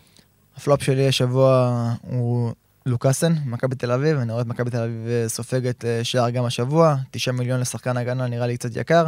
הפלופ 0.57 0.82
שלי 0.82 1.09
השבוע 1.09 1.72
הוא 2.03 2.53
לוקאסן, 2.86 3.32
מכבי 3.46 3.76
תל 3.76 3.92
אביב, 3.92 4.18
אני 4.18 4.32
רואה 4.32 4.42
את 4.42 4.46
מכבי 4.46 4.70
תל 4.70 4.82
אביב 4.82 5.07
אה, 5.09 5.28
סופגת 5.28 5.84
אה, 5.84 6.05
שער 6.05 6.30
גם 6.30 6.44
השבוע, 6.44 6.96
9 7.11 7.32
מיליון 7.32 7.61
לשחקן 7.61 7.96
הגנה 7.96 8.26
נראה 8.26 8.46
לי 8.46 8.57
קצת 8.57 8.76
יקר, 8.76 9.07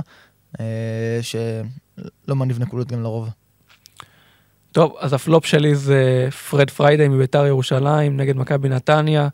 אה, 0.60 1.18
שלא 1.22 2.36
מניב 2.36 2.58
נקודות 2.58 2.88
גם 2.88 3.02
לרוב. 3.02 3.28
טוב, 4.74 4.94
אז 4.98 5.12
הפלופ 5.12 5.46
שלי 5.46 5.74
זה 5.74 6.28
פרד 6.50 6.70
פריידי 6.70 7.08
מביתר 7.08 7.46
ירושלים 7.46 8.16
נגד 8.16 8.36
מכבי 8.36 8.68
נתניה. 8.68 9.28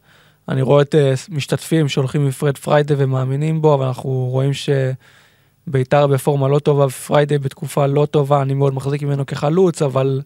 אני 0.48 0.62
רואה 0.62 0.82
את 0.82 0.94
אה, 0.94 1.14
משתתפים 1.28 1.88
שהולכים 1.88 2.24
עם 2.24 2.30
פרד 2.30 2.58
פריידי 2.58 2.94
ומאמינים 2.96 3.62
בו, 3.62 3.74
אבל 3.74 3.86
אנחנו 3.86 4.10
רואים 4.10 4.50
שביתר 4.52 6.06
בפורמה 6.06 6.48
לא 6.48 6.58
טובה 6.58 6.86
ופריידי 6.86 7.38
בתקופה 7.38 7.86
לא 7.86 8.06
טובה, 8.06 8.42
אני 8.42 8.54
מאוד 8.54 8.74
מחזיק 8.74 9.02
ממנו 9.02 9.26
כחלוץ, 9.26 9.82
אבל 9.82 10.20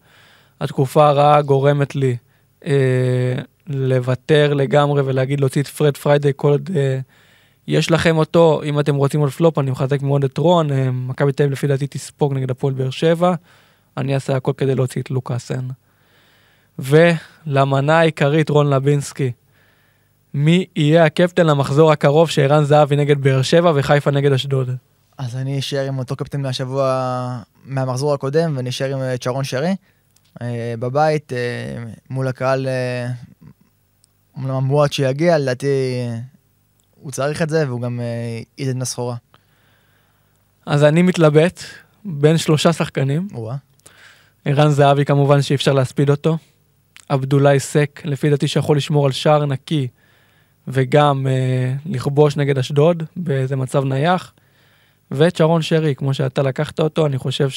התקופה 0.61 1.07
הרעה 1.07 1.41
גורמת 1.41 1.95
לי 1.95 2.17
אה, 2.65 3.35
לוותר 3.67 4.53
לגמרי 4.53 5.01
ולהגיד 5.05 5.39
להוציא 5.39 5.61
את 5.61 5.67
פרד 5.67 5.97
פריידי 5.97 6.31
כל 6.35 6.51
עוד 6.51 6.69
אה, 6.75 6.99
יש 7.67 7.91
לכם 7.91 8.17
אותו, 8.17 8.61
אם 8.63 8.79
אתם 8.79 8.95
רוצים 8.95 9.19
עוד 9.19 9.31
פלופ, 9.31 9.59
אני 9.59 9.71
מחזק 9.71 10.01
מאוד 10.01 10.23
את 10.23 10.37
רון, 10.37 10.71
אה, 10.71 10.91
מכבי 10.91 11.31
תל 11.31 11.45
לפי 11.45 11.67
דעתי 11.67 11.87
תספוג 11.87 12.33
נגד 12.33 12.51
הפועל 12.51 12.73
באר 12.73 12.89
שבע. 12.89 13.35
אני 13.97 14.15
אעשה 14.15 14.35
הכל 14.35 14.51
כדי 14.57 14.75
להוציא 14.75 15.01
את 15.01 15.11
לוקאסן. 15.11 15.67
ולמנה 16.79 17.99
העיקרית 17.99 18.49
רון 18.49 18.69
לבינסקי. 18.69 19.31
מי 20.33 20.65
יהיה 20.75 21.05
הקפטן 21.05 21.45
למחזור 21.45 21.91
הקרוב 21.91 22.29
שערן 22.29 22.63
זהבי 22.63 22.95
נגד 22.95 23.21
באר 23.21 23.41
שבע 23.41 23.71
וחיפה 23.75 24.11
נגד 24.11 24.31
אשדוד? 24.31 24.69
אז 25.17 25.35
אני 25.35 25.59
אשאר 25.59 25.87
עם 25.87 25.97
אותו 25.99 26.15
קפטן 26.15 26.41
מהשבוע, 26.41 27.41
מהמחזור 27.65 28.13
הקודם, 28.13 28.53
ואני 28.57 28.69
אשאר 28.69 28.93
עם 28.93 29.01
אה, 29.01 29.17
צ'רון 29.17 29.43
שרי. 29.43 29.75
אה, 30.41 30.73
בבית, 30.79 31.33
אה, 31.33 31.83
מול 32.09 32.27
הקהל, 32.27 32.67
אומנם 34.35 34.51
המועט 34.51 34.93
שיגיע, 34.93 35.37
לדעתי 35.37 35.67
הוא 37.01 37.11
צריך 37.11 37.41
את 37.41 37.49
זה, 37.49 37.67
והוא 37.67 37.81
גם 37.81 37.99
ייתן 38.57 38.77
את 38.77 38.81
הסחורה. 38.81 39.15
אז 40.65 40.83
אני 40.83 41.01
מתלבט 41.01 41.59
בין 42.05 42.37
שלושה 42.37 42.73
שחקנים. 42.73 43.27
או-אה. 43.33 43.55
ערן 44.45 44.69
זהבי 44.69 45.05
כמובן 45.05 45.41
שאי 45.41 45.55
אפשר 45.55 45.73
להספיד 45.73 46.09
אותו. 46.09 46.37
עבדולאי 47.09 47.59
סק, 47.59 48.01
לפי 48.05 48.29
דעתי 48.29 48.47
שיכול 48.47 48.77
לשמור 48.77 49.05
על 49.05 49.11
שער 49.11 49.45
נקי 49.45 49.87
וגם 50.67 51.27
אה, 51.27 51.73
לכבוש 51.85 52.37
נגד 52.37 52.57
אשדוד 52.57 53.03
באיזה 53.15 53.55
מצב 53.55 53.83
נייח. 53.85 54.33
וצ'רון 55.11 55.61
שרי, 55.61 55.95
כמו 55.95 56.13
שאתה 56.13 56.41
לקחת 56.41 56.79
אותו, 56.79 57.05
אני 57.05 57.17
חושב 57.17 57.47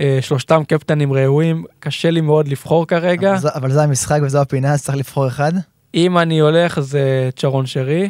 ששלושתם 0.00 0.62
קפטנים 0.68 1.12
ראויים, 1.12 1.64
קשה 1.80 2.10
לי 2.10 2.20
מאוד 2.20 2.48
לבחור 2.48 2.86
כרגע. 2.86 3.30
אבל 3.32 3.38
זה- 3.38 3.48
אבל 3.54 3.70
זה 3.72 3.82
המשחק 3.82 4.20
וזו 4.22 4.40
הפינה, 4.40 4.72
אז 4.72 4.82
צריך 4.84 4.98
לבחור 4.98 5.28
אחד. 5.28 5.52
אם 5.94 6.18
אני 6.18 6.38
הולך 6.38 6.80
זה 6.80 7.30
צ'רון 7.36 7.66
שרי. 7.66 8.08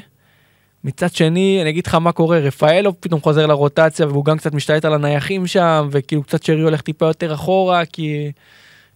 מצד 0.87 1.15
שני, 1.15 1.59
אני 1.63 1.71
אגיד 1.71 1.87
לך 1.87 1.95
מה 1.95 2.13
קורה, 2.13 2.39
רפאלו 2.39 3.01
פתאום 3.01 3.21
חוזר 3.21 3.47
לרוטציה 3.47 4.07
והוא 4.07 4.25
גם 4.25 4.39
קצת 4.39 4.55
משתלט 4.55 4.85
על 4.85 4.95
הנייחים 4.95 5.47
שם, 5.47 5.89
וכאילו 5.91 6.23
קצת 6.23 6.43
שרי 6.43 6.61
הולך 6.61 6.81
טיפה 6.81 7.07
יותר 7.07 7.35
אחורה, 7.35 7.85
כי 7.85 8.33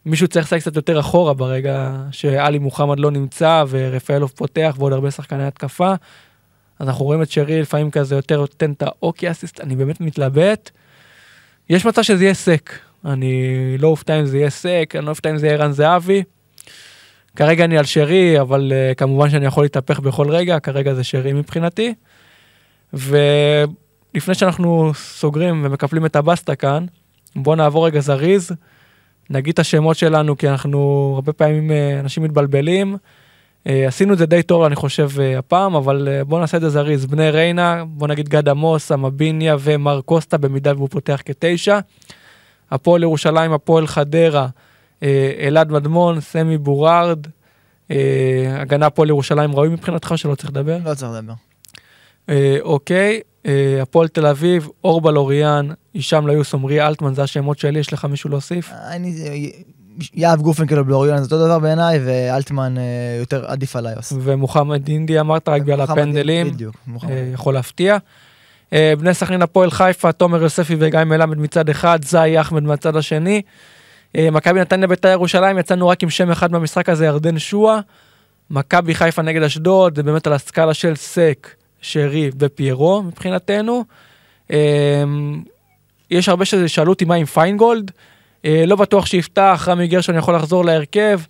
מישהו 0.06 0.28
צריך 0.28 0.46
לשחק 0.46 0.60
קצת 0.60 0.76
יותר 0.76 1.00
אחורה 1.00 1.34
ברגע 1.34 1.96
שאלי 2.10 2.58
מוחמד 2.58 3.00
לא 3.00 3.10
נמצא 3.10 3.64
ורפאלו 3.68 4.28
פותח 4.28 4.74
ועוד 4.78 4.92
הרבה 4.92 5.10
שחקני 5.10 5.46
התקפה. 5.46 5.94
אז 6.78 6.88
אנחנו 6.88 7.04
רואים 7.04 7.22
את 7.22 7.30
שרי 7.30 7.60
לפעמים 7.60 7.90
כזה 7.90 8.14
יותר 8.14 8.40
נותן 8.40 8.72
את 8.72 8.82
האוקי 8.82 9.30
אסיסט, 9.30 9.60
אני 9.60 9.76
באמת 9.76 10.00
מתלבט. 10.00 10.70
יש 11.70 11.86
מצב 11.86 12.02
שזה 12.02 12.24
יהיה 12.24 12.34
סק, 12.34 12.70
אני 13.04 13.78
לא 13.78 13.88
אופתע 13.88 14.20
אם 14.20 14.26
זה 14.26 14.38
יהיה 14.38 14.50
סק, 14.50 14.94
אני 14.98 15.04
לא 15.04 15.10
אופתע 15.10 15.30
אם 15.30 15.38
זה 15.38 15.46
יהיה 15.46 15.56
ערן 15.56 15.72
זהבי. 15.72 16.22
כרגע 17.36 17.64
אני 17.64 17.78
על 17.78 17.84
שרי, 17.84 18.40
אבל 18.40 18.72
uh, 18.72 18.94
כמובן 18.94 19.30
שאני 19.30 19.46
יכול 19.46 19.64
להתהפך 19.64 20.00
בכל 20.00 20.30
רגע, 20.30 20.60
כרגע 20.60 20.94
זה 20.94 21.04
שרי 21.04 21.32
מבחינתי. 21.32 21.94
ולפני 22.92 24.34
שאנחנו 24.34 24.92
סוגרים 24.94 25.64
ומקפלים 25.64 26.06
את 26.06 26.16
הבסטה 26.16 26.54
כאן, 26.54 26.86
בואו 27.36 27.56
נעבור 27.56 27.86
רגע 27.86 28.00
זריז, 28.00 28.52
נגיד 29.30 29.52
את 29.52 29.58
השמות 29.58 29.96
שלנו, 29.96 30.36
כי 30.36 30.48
אנחנו 30.48 31.12
הרבה 31.14 31.32
פעמים 31.32 31.70
uh, 31.70 32.00
אנשים 32.00 32.22
מתבלבלים. 32.22 32.96
Uh, 32.96 33.70
עשינו 33.86 34.12
את 34.12 34.18
זה 34.18 34.26
די 34.26 34.42
טוב, 34.42 34.62
אני 34.62 34.76
חושב, 34.76 35.10
uh, 35.16 35.38
הפעם, 35.38 35.74
אבל 35.74 36.08
uh, 36.08 36.24
בואו 36.24 36.40
נעשה 36.40 36.56
את 36.56 36.62
זה 36.62 36.68
זריז. 36.68 37.06
בני 37.06 37.30
ריינה, 37.30 37.84
בואו 37.88 38.10
נגיד 38.10 38.28
גד 38.28 38.48
עמוס, 38.48 38.92
אמביניה 38.92 39.56
ומר 39.60 40.00
קוסטה, 40.00 40.38
במידה 40.38 40.72
והוא 40.76 40.88
פותח 40.88 41.22
כתשע. 41.24 41.78
הפועל 42.70 43.02
ירושלים, 43.02 43.52
הפועל 43.52 43.86
חדרה, 43.86 44.46
אלעד 45.40 45.72
מדמון, 45.72 46.20
סמי 46.20 46.58
בורארד, 46.58 47.26
אה, 47.90 48.60
הגנה 48.60 48.86
הפועל 48.86 49.08
ירושלים 49.08 49.54
ראוי 49.54 49.68
מבחינתך 49.68 50.12
שלא 50.16 50.34
צריך 50.34 50.50
לדבר? 50.50 50.78
לא 50.84 50.94
צריך 50.94 51.12
לדבר. 51.12 51.32
אה, 52.28 52.56
אוקיי, 52.62 53.20
אה, 53.46 53.82
הפועל 53.82 54.08
תל 54.08 54.26
אביב, 54.26 54.68
אורבל 54.84 55.16
אוריאן, 55.16 55.68
הישאם 55.94 56.26
ליוס, 56.26 56.54
עמרי 56.54 56.86
אלטמן, 56.86 57.14
זה 57.14 57.22
השמות 57.22 57.58
שלי, 57.58 57.78
יש 57.78 57.92
לך 57.92 58.04
מישהו 58.04 58.30
להוסיף? 58.30 58.70
אני... 58.90 59.12
יהב 60.14 60.40
גופנקל 60.40 60.80
ובלוריון 60.80 61.18
זה 61.18 61.24
אותו 61.24 61.44
דבר 61.44 61.58
בעיניי, 61.58 62.00
ואלטמן 62.04 62.78
אה, 62.78 62.82
יותר 63.20 63.46
עדיף 63.46 63.76
על 63.76 63.86
איוס. 63.86 64.12
ומוחמד 64.20 64.88
אינדי 64.88 65.20
אמרת 65.20 65.48
רק 65.48 65.62
בגלל 65.62 65.80
הפנדלים, 65.80 66.50
בדיוק. 66.50 66.76
אה, 67.04 67.30
יכול 67.34 67.54
להפתיע. 67.54 67.96
אה, 68.72 68.92
בני 68.98 69.14
סכנין 69.14 69.42
הפועל 69.42 69.70
חיפה, 69.70 70.12
תומר 70.12 70.42
יוספי 70.42 70.76
וגיא 70.78 71.04
מלמד 71.04 71.38
מצד 71.38 71.68
אחד, 71.68 72.04
זאי 72.04 72.40
אחמד 72.40 72.62
מהצד 72.62 72.96
השני. 72.96 73.42
אה, 74.16 74.30
מכבי 74.30 74.60
נתניה 74.60 74.88
בית"ר 74.88 75.08
ירושלים, 75.08 75.58
יצאנו 75.58 75.88
רק 75.88 76.02
עם 76.02 76.10
שם 76.10 76.30
אחד 76.30 76.52
במשחק 76.52 76.88
הזה, 76.88 77.06
ירדן 77.06 77.38
שועה. 77.38 77.80
מכבי 78.50 78.94
חיפה 78.94 79.22
נגד 79.22 79.42
אשדוד, 79.42 79.96
זה 79.96 80.02
באמת 80.02 80.26
על 80.26 80.32
הסקאלה 80.32 80.74
של 80.74 80.96
סק, 80.96 81.54
שרי 81.80 82.30
ופיירו 82.38 83.02
מבחינתנו. 83.02 83.84
אה, 84.52 85.04
יש 86.10 86.28
הרבה 86.28 86.44
ששאלו 86.44 86.92
אותי 86.92 87.04
מה 87.04 87.14
עם 87.14 87.26
פיינגולד, 87.26 87.90
אה, 88.44 88.64
לא 88.66 88.76
בטוח 88.76 89.06
שיפתח, 89.06 89.64
רמי 89.68 89.86
גרשון 89.86 90.16
יכול 90.16 90.34
לחזור 90.34 90.64
להרכב, 90.64 91.20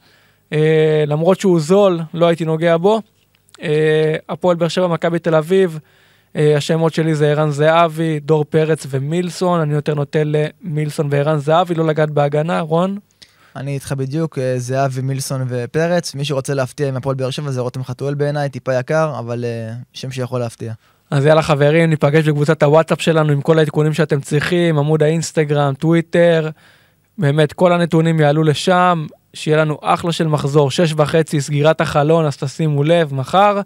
למרות 1.07 1.41
שהוא 1.41 1.61
זול, 1.61 2.01
לא 2.15 2.27
הייתי 2.27 2.45
נוגע 2.45 2.77
בו. 2.77 3.01
הפועל 4.29 4.57
באר 4.57 4.69
שבע, 4.69 4.87
מכבי 4.87 5.19
תל 5.19 5.35
אביב, 5.35 5.79
השמות 6.35 6.95
שלי 6.95 7.15
זה 7.15 7.31
ערן 7.31 7.51
זהבי, 7.51 8.21
דור 8.21 8.45
פרץ 8.45 8.87
ומילסון, 8.91 9.61
אני 9.61 9.75
יותר 9.75 9.95
נוטה 9.95 10.19
למילסון 10.25 11.09
וערן 11.11 11.39
זהבי, 11.39 11.75
לא 11.75 11.87
לגעת 11.87 12.11
בהגנה, 12.11 12.61
רון? 12.61 12.99
אני 13.57 13.75
איתך 13.75 13.93
בדיוק, 13.93 14.39
אה, 14.39 14.55
זהבי, 14.59 15.01
מילסון 15.01 15.47
ופרץ. 15.49 16.15
מי 16.15 16.25
שרוצה 16.25 16.55
להפתיע 16.55 16.89
עם 16.89 16.97
הפועל 16.97 17.17
באר 17.17 17.31
שבע 17.31 17.51
זה 17.51 17.61
רותם 17.61 17.85
חתואל 17.85 18.15
בעיניי, 18.15 18.49
טיפה 18.49 18.75
יקר, 18.75 19.19
אבל 19.19 19.45
אה, 19.45 19.73
שם 19.93 20.11
שיכול 20.11 20.41
להפתיע. 20.41 20.73
אז 21.11 21.27
יאללה 21.27 21.43
חברים, 21.43 21.91
ניפגש 21.91 22.29
בקבוצת 22.29 22.63
הוואטסאפ 22.63 23.01
שלנו 23.01 23.33
עם 23.33 23.41
כל 23.41 23.59
העדכונים 23.59 23.93
שאתם 23.93 24.21
צריכים, 24.21 24.79
עמוד 24.79 25.03
האינסטגרם, 25.03 25.75
טוויטר, 25.75 26.51
באמת 27.19 27.53
כל 27.53 27.73
הנתונים 27.73 28.21
יעלו 28.21 28.43
לשם, 28.43 29.07
שיהיה 29.35 29.57
לנו 29.57 29.79
אחלה 29.83 30.13
של 30.13 30.29
מחזור, 30.29 30.71
שש 30.71 30.95
וחצי, 30.97 31.41
סגירת 31.41 31.81
החלון, 31.81 32.27
אז 32.27 32.37
תשימו 32.37 32.85
לב, 32.85 33.15
מחר. 33.15 33.61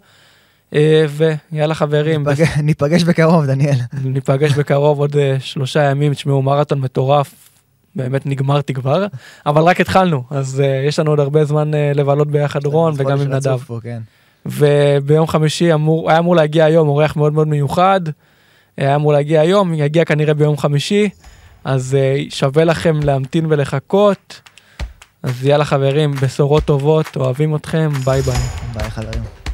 אה, 0.73 1.05
ויאללה 1.51 1.75
חברים, 1.75 2.23
בס- 2.23 2.39
ניפגש- 2.39 2.59
ניפגש 2.61 3.03
בקרוב, 3.03 3.45
דניאל. 3.45 3.77
ניפגש 4.03 4.51
בקרוב 4.51 4.99
עוד 4.99 5.15
אה, 5.15 5.35
שלושה 5.39 5.83
ימים, 5.83 6.13
תשמעו 6.13 6.41
מרתון 6.41 6.79
מטורף, 6.81 7.33
באמת 7.95 8.25
נגמרתי 8.25 8.73
כבר, 8.73 9.05
אבל 9.45 9.61
רק 9.61 9.81
התחלנו, 9.81 10.23
אז 10.29 10.61
אה, 10.65 10.83
יש 10.87 10.99
לנו 10.99 11.11
עוד 11.11 11.19
הרבה 11.19 11.45
זמן 11.45 11.73
אה, 11.73 11.91
לבלות 11.95 12.31
ביחד 12.31 12.65
רון 12.65 12.93
וגם 12.97 13.21
עם 13.21 13.33
נדב. 13.33 13.57
פה, 13.67 13.79
כן. 13.83 13.99
וביום 14.45 15.27
חמישי 15.27 15.73
אמור, 15.73 16.09
היה 16.09 16.19
אמור 16.19 16.35
להגיע 16.35 16.65
היום 16.65 16.87
אורח 16.87 17.15
מאוד 17.15 17.33
מאוד 17.33 17.47
מיוחד, 17.47 18.01
היה 18.77 18.95
אמור 18.95 19.13
להגיע 19.13 19.41
היום, 19.41 19.73
יגיע 19.73 20.05
כנראה 20.05 20.33
ביום 20.33 20.57
חמישי, 20.57 21.09
אז 21.63 21.95
אה, 21.95 22.23
שווה 22.29 22.63
לכם 22.63 22.99
להמתין 23.03 23.45
ולחכות. 23.49 24.41
אז 25.23 25.45
יאללה 25.45 25.65
חברים, 25.65 26.11
בשורות 26.21 26.63
טובות, 26.63 27.05
אוהבים 27.17 27.55
אתכם, 27.55 27.89
ביי 28.05 28.21
ביי. 28.21 28.35
ביי 28.73 28.89
חברים. 28.89 29.44